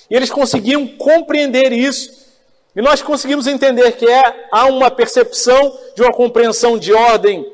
E 0.09 0.15
eles 0.15 0.29
conseguiam 0.29 0.87
compreender 0.87 1.71
isso. 1.71 2.27
E 2.75 2.81
nós 2.81 3.01
conseguimos 3.01 3.47
entender 3.47 3.93
que 3.93 4.05
é, 4.05 4.47
há 4.51 4.65
uma 4.65 4.91
percepção 4.91 5.77
de 5.95 6.01
uma 6.01 6.13
compreensão 6.13 6.77
de 6.77 6.93
ordem 6.93 7.45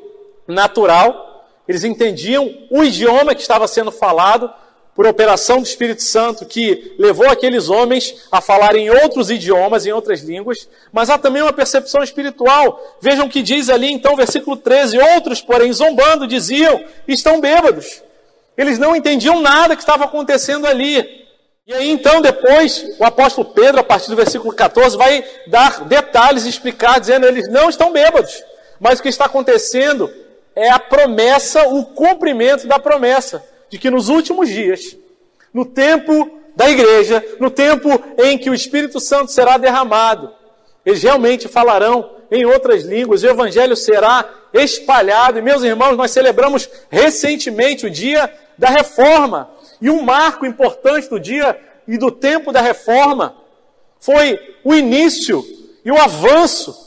natural, 0.46 1.33
eles 1.66 1.84
entendiam 1.84 2.52
o 2.70 2.84
idioma 2.84 3.34
que 3.34 3.40
estava 3.40 3.66
sendo 3.66 3.90
falado 3.90 4.52
por 4.94 5.06
operação 5.06 5.58
do 5.58 5.66
Espírito 5.66 6.02
Santo, 6.02 6.46
que 6.46 6.94
levou 6.98 7.28
aqueles 7.28 7.68
homens 7.68 8.14
a 8.30 8.40
falarem 8.40 8.88
outros 8.90 9.28
idiomas, 9.28 9.84
em 9.84 9.92
outras 9.92 10.20
línguas, 10.20 10.68
mas 10.92 11.10
há 11.10 11.18
também 11.18 11.42
uma 11.42 11.52
percepção 11.52 12.02
espiritual. 12.02 12.80
Vejam 13.00 13.26
o 13.26 13.28
que 13.28 13.42
diz 13.42 13.68
ali, 13.68 13.90
então, 13.90 14.14
versículo 14.14 14.56
13: 14.56 14.98
Outros, 14.98 15.40
porém, 15.40 15.72
zombando, 15.72 16.26
diziam: 16.26 16.84
estão 17.08 17.40
bêbados. 17.40 18.02
Eles 18.56 18.78
não 18.78 18.94
entendiam 18.94 19.40
nada 19.40 19.74
que 19.74 19.82
estava 19.82 20.04
acontecendo 20.04 20.66
ali. 20.66 21.24
E 21.66 21.72
aí, 21.72 21.90
então, 21.90 22.20
depois, 22.20 22.94
o 22.98 23.04
apóstolo 23.04 23.48
Pedro, 23.52 23.80
a 23.80 23.84
partir 23.84 24.10
do 24.10 24.16
versículo 24.16 24.54
14, 24.54 24.96
vai 24.96 25.24
dar 25.48 25.84
detalhes 25.86 26.44
e 26.44 26.50
explicar, 26.50 27.00
dizendo: 27.00 27.26
eles 27.26 27.48
não 27.48 27.68
estão 27.68 27.92
bêbados. 27.92 28.44
Mas 28.78 29.00
o 29.00 29.02
que 29.02 29.08
está 29.08 29.24
acontecendo 29.24 30.08
é 30.54 30.70
a 30.70 30.78
promessa, 30.78 31.68
o 31.68 31.84
cumprimento 31.84 32.66
da 32.66 32.78
promessa 32.78 33.44
de 33.68 33.78
que 33.78 33.90
nos 33.90 34.08
últimos 34.08 34.48
dias, 34.48 34.96
no 35.52 35.64
tempo 35.64 36.40
da 36.54 36.70
igreja, 36.70 37.24
no 37.40 37.50
tempo 37.50 37.88
em 38.18 38.38
que 38.38 38.48
o 38.48 38.54
Espírito 38.54 39.00
Santo 39.00 39.30
será 39.30 39.56
derramado, 39.58 40.32
Eles 40.86 41.02
realmente 41.02 41.48
falarão 41.48 42.10
em 42.30 42.44
outras 42.44 42.84
línguas, 42.84 43.22
o 43.22 43.26
evangelho 43.26 43.74
será 43.74 44.28
espalhado. 44.52 45.38
E 45.38 45.42
meus 45.42 45.62
irmãos, 45.62 45.96
nós 45.96 46.10
celebramos 46.10 46.68
recentemente 46.90 47.86
o 47.86 47.90
dia 47.90 48.30
da 48.58 48.68
reforma. 48.68 49.50
E 49.80 49.88
um 49.88 50.02
marco 50.02 50.44
importante 50.44 51.08
do 51.08 51.18
dia 51.18 51.58
e 51.88 51.96
do 51.96 52.10
tempo 52.10 52.52
da 52.52 52.60
reforma 52.60 53.34
foi 53.98 54.38
o 54.62 54.74
início 54.74 55.44
e 55.84 55.90
o 55.90 55.98
avanço 55.98 56.84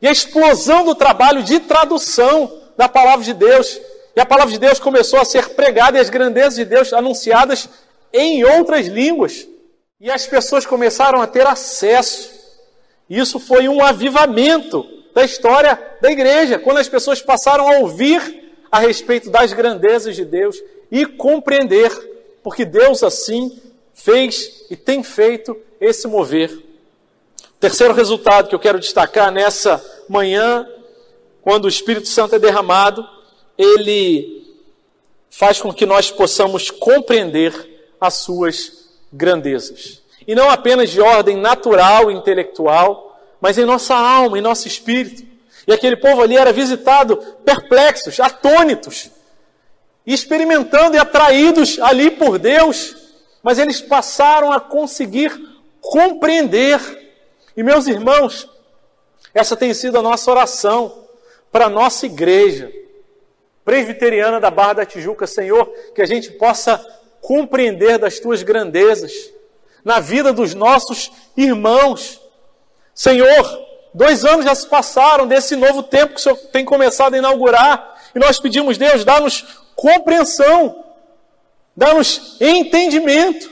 e 0.00 0.08
a 0.08 0.12
explosão 0.12 0.84
do 0.84 0.94
trabalho 0.94 1.42
de 1.42 1.60
tradução 1.60 2.61
da 2.76 2.88
palavra 2.88 3.24
de 3.24 3.34
Deus. 3.34 3.80
E 4.14 4.20
a 4.20 4.26
palavra 4.26 4.52
de 4.52 4.58
Deus 4.58 4.78
começou 4.78 5.18
a 5.18 5.24
ser 5.24 5.50
pregada 5.50 5.96
e 5.96 6.00
as 6.00 6.10
grandezas 6.10 6.56
de 6.56 6.64
Deus 6.64 6.92
anunciadas 6.92 7.68
em 8.12 8.44
outras 8.44 8.86
línguas. 8.86 9.46
E 10.00 10.10
as 10.10 10.26
pessoas 10.26 10.66
começaram 10.66 11.22
a 11.22 11.26
ter 11.26 11.46
acesso. 11.46 12.30
Isso 13.08 13.38
foi 13.38 13.68
um 13.68 13.82
avivamento 13.82 14.86
da 15.14 15.24
história 15.24 15.78
da 16.00 16.10
igreja, 16.10 16.58
quando 16.58 16.78
as 16.78 16.88
pessoas 16.88 17.20
passaram 17.20 17.68
a 17.68 17.78
ouvir 17.78 18.42
a 18.70 18.78
respeito 18.78 19.30
das 19.30 19.52
grandezas 19.52 20.16
de 20.16 20.24
Deus 20.24 20.56
e 20.90 21.04
compreender, 21.04 21.90
porque 22.42 22.64
Deus 22.64 23.02
assim 23.02 23.60
fez 23.94 24.64
e 24.70 24.76
tem 24.76 25.02
feito 25.02 25.56
esse 25.80 26.08
mover. 26.08 26.50
Terceiro 27.60 27.94
resultado 27.94 28.48
que 28.48 28.54
eu 28.54 28.58
quero 28.58 28.80
destacar 28.80 29.30
nessa 29.30 29.84
manhã, 30.08 30.66
quando 31.42 31.64
o 31.64 31.68
Espírito 31.68 32.08
Santo 32.08 32.36
é 32.36 32.38
derramado, 32.38 33.06
ele 33.58 34.56
faz 35.28 35.60
com 35.60 35.72
que 35.72 35.84
nós 35.84 36.10
possamos 36.10 36.70
compreender 36.70 37.94
as 38.00 38.14
suas 38.14 38.88
grandezas. 39.12 40.02
E 40.26 40.34
não 40.34 40.48
apenas 40.48 40.90
de 40.90 41.00
ordem 41.00 41.36
natural 41.36 42.10
e 42.10 42.14
intelectual, 42.14 43.20
mas 43.40 43.58
em 43.58 43.64
nossa 43.64 43.94
alma, 43.94 44.38
em 44.38 44.42
nosso 44.42 44.68
espírito. 44.68 45.26
E 45.66 45.72
aquele 45.72 45.96
povo 45.96 46.22
ali 46.22 46.36
era 46.36 46.52
visitado 46.52 47.16
perplexos, 47.44 48.20
atônitos, 48.20 49.10
experimentando 50.06 50.96
e 50.96 50.98
atraídos 50.98 51.78
ali 51.80 52.10
por 52.10 52.38
Deus, 52.38 52.96
mas 53.42 53.58
eles 53.58 53.80
passaram 53.80 54.52
a 54.52 54.60
conseguir 54.60 55.32
compreender. 55.80 56.78
E 57.56 57.64
meus 57.64 57.88
irmãos, 57.88 58.48
essa 59.34 59.56
tem 59.56 59.74
sido 59.74 59.98
a 59.98 60.02
nossa 60.02 60.30
oração 60.30 61.01
para 61.52 61.66
a 61.66 61.70
nossa 61.70 62.06
igreja 62.06 62.72
presbiteriana 63.64 64.40
da 64.40 64.50
Barra 64.50 64.72
da 64.72 64.86
Tijuca, 64.86 65.26
Senhor, 65.26 65.66
que 65.94 66.02
a 66.02 66.06
gente 66.06 66.32
possa 66.32 66.84
compreender 67.20 67.98
das 67.98 68.18
tuas 68.18 68.42
grandezas 68.42 69.12
na 69.84 70.00
vida 70.00 70.32
dos 70.32 70.54
nossos 70.54 71.12
irmãos. 71.36 72.20
Senhor, 72.94 73.66
dois 73.94 74.24
anos 74.24 74.46
já 74.46 74.54
se 74.54 74.66
passaram 74.66 75.26
desse 75.26 75.54
novo 75.54 75.82
tempo 75.82 76.14
que 76.14 76.20
o 76.20 76.22
Senhor 76.22 76.36
tem 76.50 76.64
começado 76.64 77.14
a 77.14 77.18
inaugurar, 77.18 78.00
e 78.14 78.18
nós 78.18 78.40
pedimos, 78.40 78.76
Deus, 78.76 79.04
dá-nos 79.04 79.44
compreensão, 79.76 80.84
dá-nos 81.76 82.36
entendimento, 82.40 83.50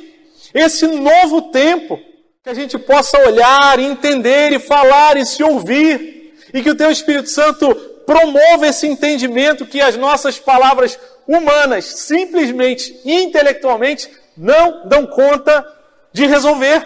esse 0.53 0.86
novo 0.86 1.42
tempo, 1.51 1.98
que 2.42 2.51
a 2.51 2.55
gente 2.55 2.78
possa 2.78 3.18
olhar, 3.26 3.78
entender 3.78 4.53
e 4.53 4.59
falar 4.59 5.16
e 5.16 5.24
se 5.24 5.42
ouvir, 5.42 6.20
e 6.53 6.62
que 6.62 6.70
o 6.70 6.76
Teu 6.76 6.90
Espírito 6.90 7.28
Santo 7.28 7.74
promova 8.07 8.66
esse 8.66 8.86
entendimento 8.86 9.64
que 9.64 9.80
as 9.80 9.96
nossas 9.96 10.38
palavras 10.38 10.98
humanas, 11.28 11.84
simplesmente, 11.84 13.01
intelectualmente, 13.05 14.11
não 14.36 14.88
dão 14.88 15.07
conta 15.07 15.64
de 16.12 16.26
resolver, 16.26 16.84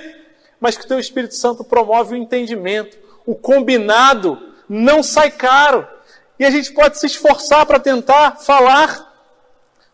mas 0.61 0.77
que 0.77 0.85
o 0.85 0.89
teu 0.89 0.99
Espírito 0.99 1.35
Santo 1.35 1.65
promove 1.65 2.15
o 2.15 2.19
entendimento. 2.19 2.99
O 3.25 3.35
combinado 3.35 4.39
não 4.69 5.03
sai 5.03 5.31
caro. 5.31 5.87
E 6.39 6.45
a 6.45 6.51
gente 6.51 6.73
pode 6.73 6.99
se 6.99 7.07
esforçar 7.07 7.65
para 7.65 7.79
tentar 7.79 8.37
falar, 8.41 9.11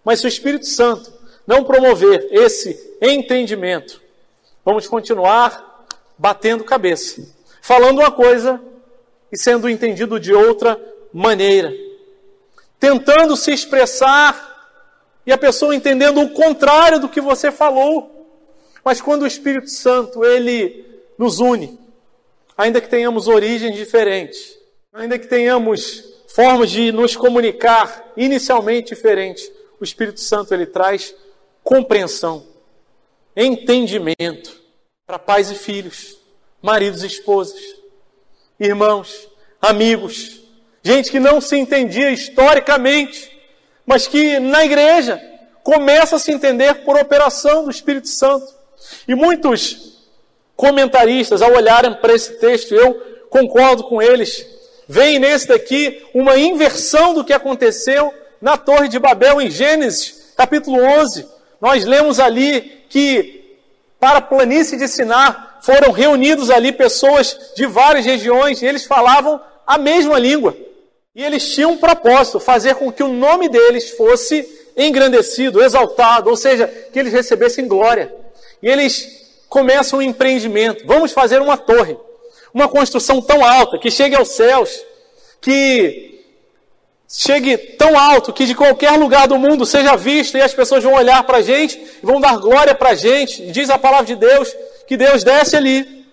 mas 0.05 0.21
se 0.21 0.27
o 0.27 0.29
Espírito 0.29 0.67
Santo 0.67 1.13
não 1.47 1.63
promover 1.63 2.27
esse 2.33 2.97
entendimento, 3.01 4.03
vamos 4.65 4.89
continuar 4.89 5.87
batendo 6.19 6.65
cabeça, 6.65 7.23
falando 7.61 7.99
uma 7.99 8.11
coisa 8.11 8.61
e 9.33 9.39
sendo 9.39 9.69
entendido 9.69 10.19
de 10.19 10.33
outra 10.33 10.81
maneira, 11.13 11.73
tentando 12.79 13.37
se 13.37 13.53
expressar 13.53 14.51
e 15.27 15.33
a 15.33 15.39
pessoa 15.39 15.75
entendendo 15.75 16.21
o 16.21 16.31
contrário 16.31 16.99
do 16.99 17.09
que 17.09 17.21
você 17.21 17.51
falou. 17.51 18.17
Mas 18.85 19.01
quando 19.01 19.23
o 19.23 19.27
Espírito 19.27 19.71
Santo 19.71 20.25
ele 20.25 20.85
nos 21.19 21.39
une, 21.39 21.79
ainda 22.57 22.81
que 22.81 22.89
tenhamos 22.89 23.29
origens 23.29 23.77
diferentes, 23.77 24.59
ainda 24.93 25.19
que 25.19 25.27
tenhamos 25.27 26.05
formas 26.35 26.71
de 26.71 26.91
nos 26.93 27.17
comunicar 27.17 28.13
inicialmente 28.17 28.95
diferentes, 28.95 29.51
o 29.79 29.85
Espírito 29.85 30.21
Santo 30.21 30.55
ele 30.55 30.67
traz 30.67 31.15
compreensão, 31.63 32.47
entendimento 33.37 34.61
para 35.07 35.19
pais 35.19 35.51
e 35.51 35.55
filhos, 35.55 36.17
maridos 36.63 37.03
e 37.03 37.07
esposas, 37.07 37.80
irmãos, 38.69 39.27
amigos, 39.61 40.43
gente 40.83 41.11
que 41.11 41.19
não 41.19 41.41
se 41.41 41.57
entendia 41.57 42.11
historicamente, 42.11 43.31
mas 43.87 44.07
que 44.07 44.39
na 44.39 44.65
igreja 44.65 45.21
começa 45.63 46.17
a 46.17 46.19
se 46.19 46.31
entender 46.31 46.85
por 46.85 46.97
operação 46.97 47.65
do 47.65 47.71
Espírito 47.71 48.09
Santo. 48.09 48.47
E 49.09 49.15
muitos 49.15 50.05
comentaristas, 50.55 51.41
ao 51.41 51.55
olharem 51.55 51.95
para 51.95 52.13
esse 52.13 52.35
texto, 52.35 52.75
eu 52.75 52.95
concordo 53.31 53.85
com 53.85 54.03
eles, 54.03 54.47
veem 54.87 55.19
nesse 55.19 55.49
daqui 55.49 56.05
uma 56.13 56.37
inversão 56.37 57.15
do 57.15 57.25
que 57.25 57.33
aconteceu 57.33 58.13
na 58.43 58.59
Torre 58.59 58.89
de 58.89 58.99
Babel 58.99 59.41
em 59.41 59.51
Gênesis, 59.51 60.33
capítulo 60.37 60.83
11. 60.83 61.27
Nós 61.61 61.85
lemos 61.85 62.21
ali 62.21 62.85
que 62.91 63.59
para 63.99 64.19
a 64.19 64.23
planície 64.23 64.77
de 64.77 64.87
Sinar 64.87 65.50
foram 65.63 65.93
reunidos 65.93 66.51
ali 66.51 66.73
pessoas 66.73 67.39
de 67.55 67.67
várias 67.67 68.05
regiões 68.05 68.63
e 68.63 68.67
eles 68.67 68.85
falavam 68.85 69.41
a 69.67 69.79
mesma 69.79 70.19
língua. 70.19 70.57
E 71.15 71.23
eles 71.23 71.55
tinham 71.55 71.73
um 71.73 71.77
propósito, 71.77 72.41
fazer 72.41 72.77
com 72.77 72.91
que 72.93 73.03
o 73.03 73.09
nome 73.09 73.49
deles 73.49 73.91
fosse 73.91 74.47
engrandecido, 74.77 75.63
exaltado, 75.63 76.31
ou 76.31 76.37
seja, 76.37 76.67
que 76.93 76.99
eles 76.99 77.13
recebessem 77.13 77.67
glória. 77.67 78.15
E 78.63 78.69
eles 78.69 79.21
começam 79.49 79.99
um 79.99 80.03
empreendimento. 80.03 80.87
Vamos 80.87 81.13
fazer 81.13 81.41
uma 81.43 81.57
torre. 81.57 81.97
Uma 82.55 82.69
construção 82.69 83.21
tão 83.21 83.45
alta, 83.45 83.79
que 83.79 83.91
chegue 83.91 84.17
aos 84.17 84.29
céus, 84.29 84.85
que 85.41 86.11
chegue 87.09 87.57
tão 87.57 87.99
alto 87.99 88.33
que 88.33 88.47
de 88.47 88.55
qualquer 88.55 88.93
lugar 88.93 89.27
do 89.27 89.37
mundo 89.37 89.67
seja 89.67 89.97
vista 89.97 90.39
e 90.39 90.43
as 90.43 90.55
pessoas 90.55 90.85
vão 90.85 90.95
olhar 90.95 91.23
para 91.25 91.39
a 91.39 91.43
gente 91.43 91.77
e 91.77 92.07
vão 92.07 92.21
dar 92.21 92.39
glória 92.39 92.75
para 92.75 92.91
a 92.91 92.95
gente. 92.95 93.43
E 93.43 93.51
diz 93.51 93.69
a 93.69 93.79
palavra 93.79 94.07
de 94.07 94.17
Deus 94.17 94.55
que 94.91 94.97
Deus 94.97 95.23
desce 95.23 95.57
ali 95.57 96.05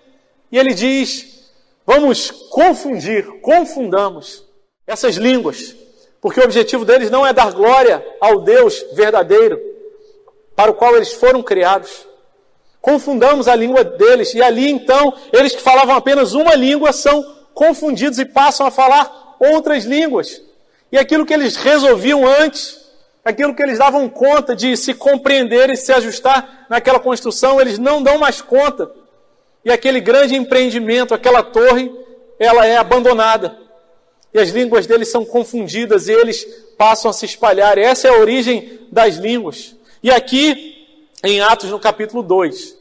e 0.52 0.56
ele 0.56 0.72
diz: 0.72 1.50
vamos 1.84 2.30
confundir, 2.30 3.26
confundamos 3.40 4.44
essas 4.86 5.16
línguas, 5.16 5.74
porque 6.20 6.38
o 6.38 6.44
objetivo 6.44 6.84
deles 6.84 7.10
não 7.10 7.26
é 7.26 7.32
dar 7.32 7.50
glória 7.50 8.06
ao 8.20 8.40
Deus 8.40 8.86
verdadeiro 8.92 9.60
para 10.54 10.70
o 10.70 10.74
qual 10.74 10.94
eles 10.94 11.12
foram 11.12 11.42
criados 11.42 12.06
confundamos 12.80 13.48
a 13.48 13.56
língua 13.56 13.82
deles, 13.82 14.32
e 14.34 14.40
ali 14.40 14.70
então, 14.70 15.12
eles 15.32 15.52
que 15.52 15.60
falavam 15.60 15.96
apenas 15.96 16.32
uma 16.32 16.54
língua 16.54 16.92
são 16.92 17.22
confundidos 17.52 18.20
e 18.20 18.24
passam 18.24 18.64
a 18.64 18.70
falar 18.70 19.36
outras 19.40 19.84
línguas. 19.84 20.40
E 20.90 20.96
aquilo 20.96 21.26
que 21.26 21.34
eles 21.34 21.56
resolviam 21.56 22.24
antes, 22.24 22.77
aquilo 23.28 23.54
que 23.54 23.62
eles 23.62 23.78
davam 23.78 24.08
conta 24.08 24.56
de 24.56 24.74
se 24.74 24.94
compreender 24.94 25.68
e 25.68 25.76
se 25.76 25.92
ajustar 25.92 26.66
naquela 26.70 26.98
construção, 26.98 27.60
eles 27.60 27.78
não 27.78 28.02
dão 28.02 28.18
mais 28.18 28.40
conta. 28.40 28.90
E 29.62 29.70
aquele 29.70 30.00
grande 30.00 30.34
empreendimento, 30.34 31.12
aquela 31.12 31.42
torre, 31.42 31.92
ela 32.38 32.66
é 32.66 32.78
abandonada. 32.78 33.54
E 34.32 34.38
as 34.38 34.48
línguas 34.48 34.86
deles 34.86 35.10
são 35.10 35.26
confundidas 35.26 36.08
e 36.08 36.12
eles 36.12 36.44
passam 36.78 37.10
a 37.10 37.14
se 37.14 37.26
espalhar. 37.26 37.76
Essa 37.76 38.08
é 38.08 38.10
a 38.10 38.18
origem 38.18 38.80
das 38.90 39.16
línguas. 39.16 39.76
E 40.02 40.10
aqui, 40.10 40.86
em 41.22 41.40
Atos, 41.42 41.70
no 41.70 41.78
capítulo 41.78 42.22
2, 42.22 42.76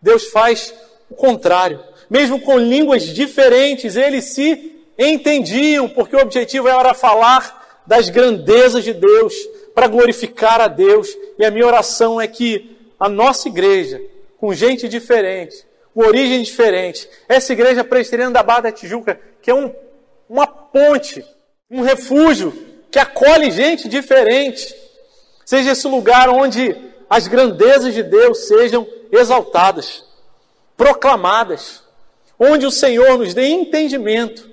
Deus 0.00 0.28
faz 0.28 0.72
o 1.10 1.14
contrário. 1.14 1.80
Mesmo 2.08 2.40
com 2.40 2.58
línguas 2.58 3.04
diferentes, 3.04 3.94
eles 3.96 4.24
se 4.24 4.72
entendiam, 4.98 5.86
porque 5.86 6.16
o 6.16 6.20
objetivo 6.20 6.66
era 6.68 6.94
falar 6.94 7.82
das 7.86 8.08
grandezas 8.08 8.84
de 8.84 8.92
Deus, 8.92 9.34
para 9.74 9.86
glorificar 9.86 10.60
a 10.60 10.68
Deus. 10.68 11.08
E 11.38 11.44
a 11.44 11.50
minha 11.50 11.66
oração 11.66 12.20
é 12.20 12.26
que 12.26 12.76
a 12.98 13.08
nossa 13.08 13.48
igreja, 13.48 14.00
com 14.38 14.54
gente 14.54 14.88
diferente, 14.88 15.66
com 15.94 16.02
origem 16.02 16.42
diferente, 16.42 17.08
essa 17.28 17.52
igreja 17.52 17.84
presbiteriana 17.84 18.32
da 18.32 18.42
Barra 18.42 18.62
da 18.62 18.72
Tijuca, 18.72 19.20
que 19.40 19.50
é 19.50 19.54
um, 19.54 19.74
uma 20.28 20.46
ponte, 20.46 21.24
um 21.70 21.82
refúgio, 21.82 22.52
que 22.90 22.98
acolhe 22.98 23.50
gente 23.50 23.88
diferente, 23.88 24.74
seja 25.44 25.72
esse 25.72 25.88
lugar 25.88 26.28
onde 26.28 26.76
as 27.08 27.26
grandezas 27.26 27.94
de 27.94 28.02
Deus 28.02 28.46
sejam 28.46 28.86
exaltadas, 29.10 30.04
proclamadas, 30.76 31.82
onde 32.38 32.66
o 32.66 32.70
Senhor 32.70 33.18
nos 33.18 33.34
dê 33.34 33.48
entendimento. 33.48 34.50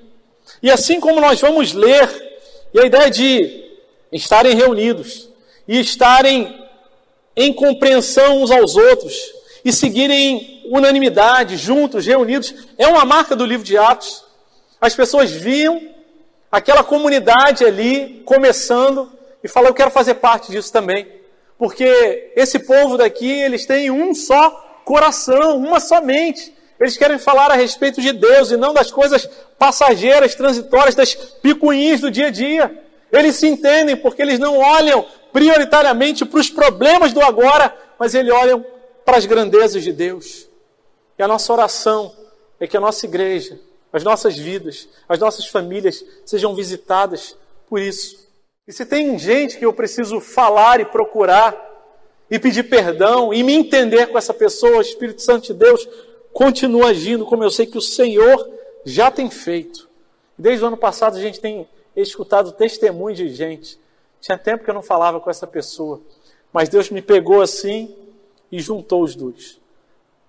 E 0.62 0.70
assim 0.70 1.00
como 1.00 1.22
nós 1.22 1.40
vamos 1.40 1.74
ler, 1.74 2.10
e 2.74 2.80
a 2.80 2.86
ideia 2.86 3.10
de 3.10 3.69
estarem 4.12 4.56
reunidos 4.56 5.30
e 5.68 5.80
estarem 5.80 6.68
em 7.36 7.54
compreensão 7.54 8.42
uns 8.42 8.52
aos 8.52 8.76
outros 8.76 9.16
e 9.64 9.72
seguirem 9.72 10.64
unanimidade, 10.66 11.58
juntos, 11.58 12.06
reunidos, 12.06 12.54
é 12.78 12.88
uma 12.88 13.06
marca 13.06 13.36
do 13.36 13.46
livro 13.46 13.66
de 13.66 13.78
Atos. 13.78 14.24
As 14.80 14.96
pessoas 14.96 15.32
viam 15.32 15.82
aquela 16.52 16.84
comunidade 16.84 17.66
ali 17.66 18.22
começando 18.26 19.12
e 19.44 19.48
falaram: 19.48 19.72
Eu 19.72 19.76
quero 19.76 19.92
fazer 19.92 20.16
parte 20.16 20.52
disso 20.52 20.72
também. 20.72 21.08
Porque 21.58 22.32
esse 22.36 22.60
povo 22.60 22.98
daqui, 22.98 23.30
eles 23.30 23.66
têm 23.66 23.92
um 23.92 24.16
só 24.16 24.50
coração, 24.86 25.58
uma 25.58 25.80
só 25.80 26.02
mente. 26.02 26.54
Eles 26.80 26.96
querem 26.96 27.20
falar 27.20 27.52
a 27.52 27.56
respeito 27.56 28.02
de 28.02 28.14
Deus 28.14 28.52
e 28.52 28.58
não 28.58 28.74
das 28.74 28.90
coisas 28.90 29.30
passageiras, 29.58 30.34
transitórias, 30.34 30.96
das 30.96 31.14
picuinhas 31.14 32.00
do 32.00 32.10
dia 32.10 32.28
a 32.28 32.32
dia. 32.32 32.84
Eles 33.12 33.36
se 33.36 33.48
entendem 33.48 33.96
porque 33.96 34.22
eles 34.22 34.40
não 34.40 34.58
olham 34.58 35.06
prioritariamente 35.32 36.26
para 36.26 36.40
os 36.40 36.50
problemas 36.50 37.14
do 37.14 37.22
agora, 37.22 37.76
mas 37.98 38.14
eles 38.14 38.34
olham 38.34 38.66
para 39.06 39.18
as 39.18 39.26
grandezas 39.26 39.84
de 39.84 39.92
Deus. 39.92 40.48
E 41.18 41.24
a 41.24 41.28
nossa 41.28 41.52
oração 41.52 42.14
é 42.60 42.68
que 42.68 42.78
a 42.78 42.80
nossa 42.80 43.06
igreja, 43.06 43.60
as 43.92 44.04
nossas 44.04 44.38
vidas, 44.38 44.88
as 45.08 45.20
nossas 45.20 45.48
famílias 45.48 46.04
sejam 46.26 46.54
visitadas 46.54 47.36
por 47.68 47.80
isso. 47.80 48.28
E 48.68 48.72
se 48.72 48.86
tem 48.86 49.18
gente 49.18 49.58
que 49.58 49.66
eu 49.66 49.74
preciso 49.74 50.20
falar 50.20 50.80
e 50.80 50.86
procurar 50.86 51.68
e 52.30 52.38
pedir 52.38 52.64
perdão 52.64 53.34
e 53.34 53.42
me 53.42 53.54
entender 53.54 54.08
com 54.08 54.18
essa 54.18 54.34
pessoa, 54.34 54.82
Espírito 54.82 55.22
Santo 55.22 55.48
de 55.48 55.54
Deus 55.54 55.88
continua 56.32 56.90
agindo 56.90 57.26
como 57.26 57.44
eu 57.44 57.50
sei 57.50 57.66
que 57.66 57.78
o 57.78 57.82
Senhor 57.82 58.48
já 58.86 59.10
tem 59.10 59.30
feito. 59.30 59.90
Desde 60.38 60.64
o 60.64 60.68
ano 60.68 60.78
passado 60.78 61.18
a 61.18 61.22
gente 61.22 61.40
tem 61.40 61.68
escutado 62.02 62.52
testemunho 62.52 63.16
de 63.16 63.30
gente. 63.34 63.80
Tinha 64.22 64.38
tempo 64.38 64.64
que 64.64 64.70
eu 64.70 64.74
não 64.74 64.82
falava 64.82 65.20
com 65.20 65.30
essa 65.30 65.48
pessoa, 65.48 66.02
mas 66.52 66.70
Deus 66.70 66.90
me 66.90 67.02
pegou 67.02 67.42
assim 67.42 67.96
e 68.52 68.60
juntou 68.60 69.04
os 69.04 69.16
dois. 69.16 69.60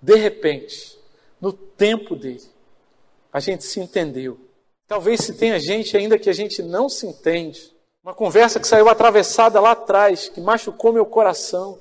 De 0.01 0.15
repente, 0.15 0.99
no 1.41 1.53
tempo 1.53 2.15
dele, 2.15 2.43
a 3.33 3.41
gente 3.41 3.65
se 3.65 3.81
entendeu. 3.81 4.39
Talvez 4.87 5.21
se 5.21 5.35
tenha 5.35 5.59
gente 5.59 5.97
ainda 5.97 6.19
que 6.19 6.29
a 6.29 6.33
gente 6.33 6.63
não 6.63 6.89
se 6.89 7.07
entende. 7.07 7.73
Uma 8.03 8.15
conversa 8.15 8.59
que 8.59 8.67
saiu 8.67 8.89
atravessada 8.89 9.61
lá 9.61 9.73
atrás, 9.73 10.29
que 10.29 10.41
machucou 10.41 10.93
meu 10.93 11.05
coração. 11.05 11.79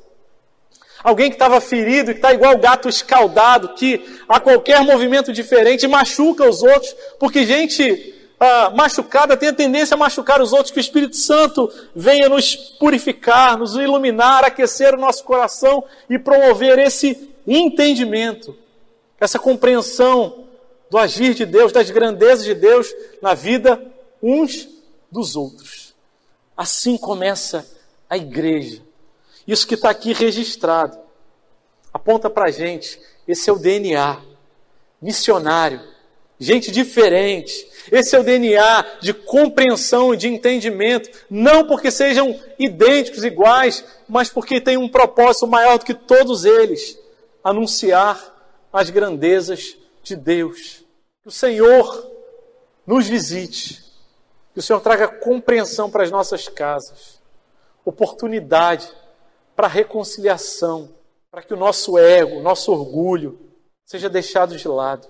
Alguém 1.02 1.30
que 1.30 1.36
estava 1.36 1.62
ferido, 1.62 2.12
que 2.12 2.18
está 2.18 2.34
igual 2.34 2.58
gato 2.58 2.90
escaldado, 2.90 3.74
que 3.74 4.06
a 4.28 4.40
qualquer 4.40 4.84
movimento 4.84 5.32
diferente 5.32 5.88
machuca 5.88 6.48
os 6.48 6.62
outros, 6.62 6.94
porque 7.18 7.46
gente 7.46 8.19
ah, 8.40 8.70
machucada 8.70 9.36
tem 9.36 9.50
a 9.50 9.54
tendência 9.54 9.96
a 9.96 9.98
machucar 9.98 10.42
os 10.42 10.54
outros, 10.54 10.72
que 10.72 10.80
o 10.80 10.82
Espírito 10.82 11.18
Santo 11.18 11.70
venha 11.94 12.30
nos 12.30 12.56
purificar, 12.56 13.58
nos 13.58 13.76
iluminar, 13.76 14.46
aquecer 14.46 14.94
o 14.94 15.00
nosso 15.00 15.24
coração 15.24 15.84
e 16.10 16.18
promover 16.18 16.80
esse 16.80 17.30
entendimento, 17.46 18.56
essa 19.20 19.38
compreensão 19.38 20.46
do 20.90 20.98
agir 20.98 21.34
de 21.34 21.46
Deus, 21.46 21.72
das 21.72 21.92
grandezas 21.92 22.46
de 22.46 22.56
Deus 22.56 22.94
na 23.22 23.34
vida 23.34 23.82
uns 24.22 24.68
dos 25.12 25.36
outros. 25.36 25.94
Assim 26.56 26.98
começa 26.98 27.68
a 28.10 28.18
igreja. 28.18 28.82
Isso 29.48 29.68
que 29.68 29.76
está 29.76 29.90
aqui 29.90 30.14
registrado 30.14 30.98
aponta 31.94 32.30
para 32.30 32.46
a 32.46 32.52
gente. 32.52 33.00
Esse 33.28 33.50
é 33.50 33.54
o 33.54 33.60
DNA 33.60 34.22
missionário, 35.02 35.82
gente 36.40 36.72
diferente, 36.72 37.68
esse 37.92 38.16
é 38.16 38.20
o 38.20 38.24
DNA 38.24 38.86
de 39.02 39.14
compreensão 39.14 40.14
e 40.14 40.18
de 40.18 40.28
entendimento, 40.28 41.10
não 41.30 41.66
porque 41.66 41.90
sejam 41.90 42.40
idênticos, 42.58 43.24
iguais, 43.24 43.84
mas 44.08 44.30
porque 44.30 44.62
tem 44.62 44.78
um 44.78 44.90
propósito 44.90 45.48
maior 45.48 45.78
do 45.78 45.86
que 45.86 45.94
todos 45.94 46.46
eles. 46.46 47.00
Anunciar 47.44 48.36
as 48.72 48.90
grandezas 48.90 49.78
de 50.04 50.16
Deus. 50.16 50.86
Que 51.22 51.30
o 51.30 51.32
Senhor 51.32 52.12
nos 52.86 53.08
visite, 53.08 53.84
que 54.54 54.60
o 54.60 54.64
Senhor 54.64 54.80
traga 54.80 55.08
compreensão 55.08 55.90
para 55.90 56.04
as 56.04 56.12
nossas 56.12 56.48
casas, 56.48 57.22
oportunidade 57.86 58.92
para 59.56 59.68
reconciliação, 59.68 60.90
para 61.30 61.44
que 61.44 61.54
o 61.54 61.58
nosso 61.58 61.98
ego, 61.98 62.42
nosso 62.42 62.72
orgulho 62.72 63.40
seja 63.86 64.10
deixado 64.10 64.58
de 64.58 64.68
lado, 64.68 65.08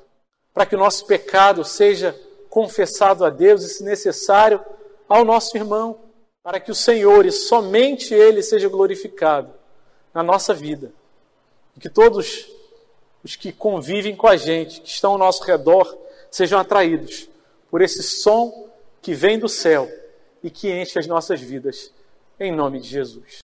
para 0.54 0.66
que 0.66 0.76
o 0.76 0.80
nosso 0.80 1.06
pecado 1.06 1.64
seja 1.64 2.20
confessado 2.50 3.24
a 3.24 3.30
Deus 3.30 3.64
e, 3.64 3.70
se 3.70 3.84
necessário, 3.84 4.64
ao 5.08 5.24
nosso 5.24 5.56
irmão, 5.56 6.00
para 6.44 6.60
que 6.60 6.72
o 6.72 6.76
Senhor 6.76 7.26
e 7.26 7.32
somente 7.32 8.14
Ele 8.14 8.42
seja 8.42 8.68
glorificado 8.68 9.54
na 10.14 10.24
nossa 10.24 10.54
vida. 10.54 10.92
E 11.76 11.80
que 11.80 11.90
todos 11.90 12.50
os 13.24 13.36
que 13.36 13.52
convivem 13.52 14.16
com 14.16 14.28
a 14.28 14.38
gente, 14.38 14.82
que 14.82 14.90
estão 14.90 15.12
ao 15.12 15.18
nosso 15.18 15.44
redor, 15.44 15.98
sejam 16.32 16.60
atraídos 16.60 17.30
por 17.70 17.82
esse 17.82 18.02
som 18.02 18.70
que 19.02 19.14
vem 19.14 19.38
do 19.38 19.50
céu 19.50 19.90
e 20.44 20.50
que 20.50 20.72
enche 20.72 20.98
as 20.98 21.08
nossas 21.08 21.40
vidas. 21.40 21.92
Em 22.40 22.52
nome 22.52 22.80
de 22.80 22.88
Jesus. 22.88 23.38